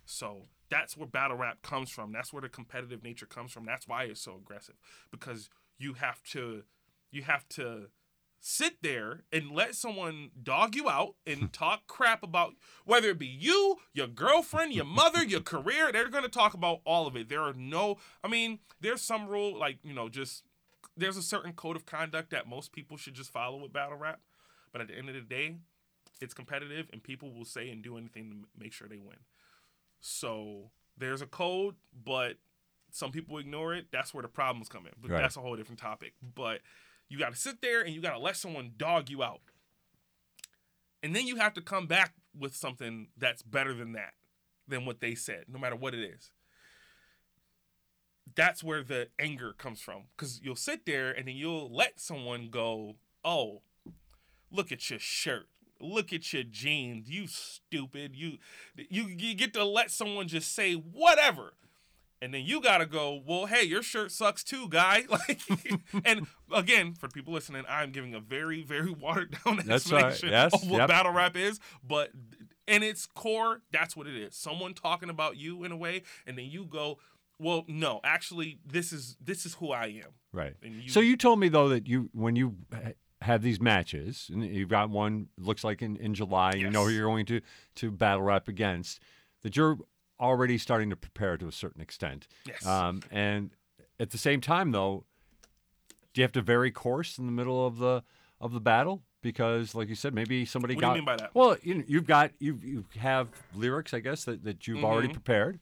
So 0.04 0.46
that's 0.70 0.96
where 0.96 1.06
battle 1.06 1.36
rap 1.36 1.62
comes 1.62 1.90
from. 1.90 2.12
That's 2.12 2.32
where 2.32 2.42
the 2.42 2.48
competitive 2.48 3.02
nature 3.02 3.26
comes 3.26 3.52
from. 3.52 3.64
That's 3.66 3.86
why 3.86 4.04
it's 4.04 4.20
so 4.20 4.36
aggressive 4.36 4.76
because 5.10 5.50
you 5.78 5.94
have 5.94 6.22
to 6.32 6.62
you 7.10 7.22
have 7.22 7.48
to 7.50 7.86
sit 8.40 8.82
there 8.82 9.24
and 9.32 9.50
let 9.50 9.74
someone 9.74 10.30
dog 10.42 10.74
you 10.74 10.88
out 10.88 11.14
and 11.26 11.38
hmm. 11.38 11.46
talk 11.46 11.86
crap 11.86 12.22
about 12.22 12.54
whether 12.84 13.10
it 13.10 13.18
be 13.18 13.26
you, 13.26 13.76
your 13.92 14.06
girlfriend, 14.06 14.72
your 14.72 14.84
mother, 14.84 15.24
your 15.24 15.40
career. 15.40 15.90
They're 15.92 16.08
going 16.08 16.24
to 16.24 16.30
talk 16.30 16.54
about 16.54 16.80
all 16.84 17.06
of 17.06 17.16
it. 17.16 17.28
There 17.28 17.42
are 17.42 17.54
no 17.54 17.98
I 18.22 18.28
mean, 18.28 18.60
there's 18.80 19.02
some 19.02 19.28
rule 19.28 19.58
like, 19.58 19.78
you 19.82 19.92
know, 19.92 20.08
just 20.08 20.44
there's 20.96 21.16
a 21.16 21.22
certain 21.22 21.52
code 21.52 21.76
of 21.76 21.86
conduct 21.86 22.30
that 22.30 22.48
most 22.48 22.72
people 22.72 22.96
should 22.96 23.14
just 23.14 23.32
follow 23.32 23.58
with 23.58 23.72
battle 23.72 23.96
rap. 23.96 24.20
But 24.72 24.82
at 24.82 24.88
the 24.88 24.94
end 24.94 25.08
of 25.08 25.14
the 25.14 25.20
day, 25.20 25.56
it's 26.20 26.34
competitive 26.34 26.88
and 26.92 27.02
people 27.02 27.32
will 27.32 27.44
say 27.44 27.70
and 27.70 27.82
do 27.82 27.96
anything 27.96 28.30
to 28.30 28.62
make 28.62 28.72
sure 28.72 28.88
they 28.88 28.98
win. 28.98 29.18
So 30.00 30.70
there's 30.96 31.22
a 31.22 31.26
code, 31.26 31.76
but 32.04 32.36
some 32.90 33.12
people 33.12 33.38
ignore 33.38 33.74
it. 33.74 33.86
That's 33.92 34.14
where 34.14 34.22
the 34.22 34.28
problems 34.28 34.68
come 34.68 34.86
in. 34.86 34.92
But 35.00 35.10
Right. 35.10 35.22
that's 35.22 35.36
a 35.36 35.40
whole 35.40 35.56
different 35.56 35.78
topic. 35.80 36.14
But 36.22 36.62
you 37.08 37.18
got 37.18 37.32
to 37.32 37.38
sit 37.38 37.60
there 37.62 37.80
and 37.82 37.94
you 37.94 38.00
got 38.00 38.12
to 38.12 38.18
let 38.18 38.36
someone 38.36 38.72
dog 38.76 39.08
you 39.08 39.22
out. 39.22 39.40
And 41.02 41.14
then 41.14 41.26
you 41.26 41.36
have 41.36 41.54
to 41.54 41.60
come 41.60 41.86
back 41.86 42.14
with 42.36 42.56
something 42.56 43.08
that's 43.16 43.42
better 43.42 43.72
than 43.72 43.92
that, 43.92 44.14
than 44.66 44.84
what 44.84 45.00
they 45.00 45.14
said, 45.14 45.44
no 45.48 45.58
matter 45.58 45.76
what 45.76 45.94
it 45.94 46.00
is. 46.00 46.32
That's 48.34 48.62
where 48.62 48.82
the 48.82 49.08
anger 49.18 49.54
comes 49.56 49.80
from. 49.80 50.04
Because 50.16 50.40
you'll 50.42 50.56
sit 50.56 50.86
there 50.86 51.10
and 51.10 51.28
then 51.28 51.36
you'll 51.36 51.74
let 51.74 52.00
someone 52.00 52.50
go, 52.50 52.96
oh, 53.24 53.62
look 54.50 54.72
at 54.72 54.90
your 54.90 54.98
shirt 54.98 55.48
look 55.80 56.12
at 56.12 56.32
your 56.32 56.42
jeans 56.42 57.08
you 57.08 57.26
stupid 57.26 58.16
you 58.16 58.38
you 58.76 59.04
you 59.04 59.34
get 59.34 59.52
to 59.54 59.64
let 59.64 59.90
someone 59.90 60.26
just 60.26 60.52
say 60.52 60.74
whatever 60.74 61.54
and 62.20 62.32
then 62.34 62.42
you 62.44 62.60
gotta 62.60 62.86
go 62.86 63.20
well 63.26 63.46
hey 63.46 63.62
your 63.62 63.82
shirt 63.82 64.10
sucks 64.12 64.42
too 64.44 64.68
guy 64.68 65.04
like 65.10 65.40
and 66.04 66.26
again 66.52 66.94
for 66.94 67.08
people 67.08 67.32
listening 67.32 67.64
i'm 67.68 67.90
giving 67.92 68.14
a 68.14 68.20
very 68.20 68.62
very 68.62 68.90
watered 69.00 69.36
down 69.44 69.60
That's 69.64 69.90
all 69.92 69.98
right. 69.98 70.06
explanation 70.06 70.30
Yes, 70.30 70.54
of 70.62 70.70
what 70.70 70.78
yep. 70.78 70.88
battle 70.88 71.12
rap 71.12 71.36
is 71.36 71.60
but 71.86 72.10
in 72.66 72.82
its 72.82 73.06
core, 73.06 73.62
that's 73.72 73.96
what 73.96 74.06
it 74.06 74.14
is. 74.14 74.36
Someone 74.36 74.74
talking 74.74 75.08
about 75.08 75.38
you 75.38 75.64
in 75.64 75.72
a 75.72 75.76
way, 75.76 76.02
and 76.26 76.36
then 76.36 76.44
you 76.50 76.66
go, 76.66 76.98
"Well, 77.38 77.64
no, 77.66 77.98
actually, 78.04 78.58
this 78.62 78.92
is 78.92 79.16
this 79.24 79.46
is 79.46 79.54
who 79.54 79.70
I 79.72 79.86
am." 79.86 80.10
Right. 80.34 80.52
And 80.62 80.82
you- 80.82 80.90
so 80.90 81.00
you 81.00 81.16
told 81.16 81.40
me 81.40 81.48
though 81.48 81.70
that 81.70 81.86
you 81.88 82.10
when 82.12 82.36
you 82.36 82.56
have 83.22 83.40
these 83.40 83.58
matches, 83.58 84.28
and 84.30 84.44
you've 84.44 84.68
got 84.68 84.90
one 84.90 85.28
looks 85.38 85.64
like 85.64 85.80
in, 85.80 85.96
in 85.96 86.12
July, 86.12 86.56
you 86.56 86.68
know 86.68 86.84
who 86.84 86.90
you're 86.90 87.06
going 87.06 87.24
to 87.24 87.40
to 87.76 87.90
battle 87.90 88.20
rap 88.22 88.48
against, 88.48 89.00
that 89.44 89.56
you're 89.56 89.78
already 90.20 90.58
starting 90.58 90.90
to 90.90 90.96
prepare 90.96 91.36
to 91.36 91.46
a 91.48 91.52
certain 91.52 91.80
extent. 91.80 92.26
Yes. 92.46 92.64
Um, 92.66 93.02
and 93.10 93.50
at 94.00 94.10
the 94.10 94.18
same 94.18 94.40
time, 94.40 94.72
though, 94.72 95.04
do 96.14 96.20
you 96.20 96.22
have 96.24 96.32
to 96.32 96.42
vary 96.42 96.70
course 96.70 97.18
in 97.18 97.26
the 97.26 97.32
middle 97.32 97.66
of 97.66 97.78
the 97.78 98.02
of 98.40 98.52
the 98.52 98.60
battle? 98.60 99.02
Because, 99.20 99.74
like 99.74 99.88
you 99.88 99.96
said, 99.96 100.14
maybe 100.14 100.44
somebody 100.44 100.74
What 100.76 100.80
do 100.80 100.86
you 100.86 100.90
got. 100.90 100.94
mean 100.96 101.04
by 101.04 101.16
that? 101.16 101.34
Well, 101.34 101.56
you 101.62 101.74
know, 101.76 101.84
you've 101.88 102.06
got 102.06 102.30
you 102.38 102.58
you 102.62 102.84
have 102.98 103.28
lyrics, 103.54 103.92
I 103.92 103.98
guess, 104.00 104.24
that, 104.24 104.44
that 104.44 104.66
you've 104.68 104.84
already 104.84 105.08
Mhm. 105.08 105.12
prepared, 105.14 105.58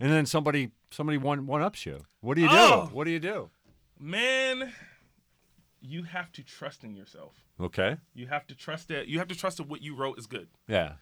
and 0.00 0.10
then 0.10 0.24
somebody 0.26 0.70
somebody 0.90 1.18
one 1.18 1.46
one 1.46 1.60
ups 1.62 1.84
you. 1.84 2.04
What 2.20 2.34
do 2.36 2.40
you 2.40 2.48
do? 2.48 2.54
Oh! 2.56 2.88
What 2.92 3.04
do 3.04 3.10
you 3.10 3.20
do? 3.20 3.50
Man, 4.00 4.72
you 5.80 6.04
have 6.04 6.32
to 6.32 6.42
trust 6.42 6.82
in 6.82 6.96
yourself. 6.96 7.34
Okay. 7.60 7.98
You 8.14 8.26
have 8.28 8.46
to 8.48 8.54
trust 8.54 8.88
that 8.88 9.06
you 9.06 9.18
have 9.18 9.28
to 9.28 9.34
trust 9.36 9.58
that 9.58 9.68
what 9.68 9.82
you 9.82 9.94
wrote 9.94 10.18
is 10.18 10.26
good. 10.26 10.48
Yeah. 10.66 10.94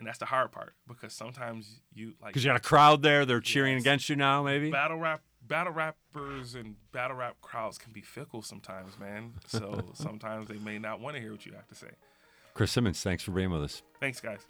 And 0.00 0.06
that's 0.06 0.16
the 0.16 0.24
hard 0.24 0.50
part 0.50 0.72
because 0.88 1.12
sometimes 1.12 1.82
you 1.92 2.14
like 2.22 2.30
Because 2.32 2.42
you 2.42 2.48
got 2.48 2.56
a 2.56 2.60
crowd 2.60 3.02
there, 3.02 3.26
they're 3.26 3.38
cheering 3.38 3.76
against 3.76 4.08
you 4.08 4.16
now, 4.16 4.42
maybe. 4.42 4.70
battle 4.70 4.96
rap 4.96 5.20
battle 5.46 5.74
rappers 5.74 6.54
and 6.54 6.76
battle 6.90 7.18
rap 7.18 7.36
crowds 7.42 7.76
can 7.76 7.92
be 7.92 8.00
fickle 8.00 8.40
sometimes, 8.40 8.98
man. 8.98 9.34
So 9.46 9.90
sometimes 9.94 10.48
they 10.48 10.56
may 10.56 10.78
not 10.78 11.00
want 11.00 11.16
to 11.16 11.20
hear 11.20 11.32
what 11.32 11.44
you 11.44 11.52
have 11.52 11.68
to 11.68 11.74
say. 11.74 11.88
Chris 12.54 12.72
Simmons, 12.72 13.02
thanks 13.02 13.22
for 13.22 13.32
being 13.32 13.50
with 13.50 13.62
us. 13.62 13.82
Thanks, 14.00 14.20
guys. 14.20 14.40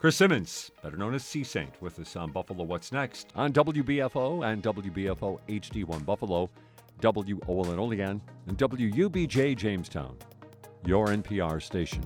Chris 0.00 0.16
Simmons, 0.16 0.72
better 0.82 0.96
known 0.96 1.14
as 1.14 1.22
C-Saint, 1.22 1.80
with 1.80 2.00
us 2.00 2.16
on 2.16 2.32
Buffalo 2.32 2.64
What's 2.64 2.90
Next 2.90 3.28
on 3.36 3.52
WBFO 3.52 4.44
and 4.50 4.60
WBFO 4.60 5.38
HD1 5.48 6.04
Buffalo, 6.04 6.50
WOLN 7.00 7.78
Olean, 7.78 8.20
and 8.48 8.58
WUBJ 8.58 9.56
Jamestown, 9.56 10.16
your 10.84 11.06
NPR 11.06 11.62
station. 11.62 12.02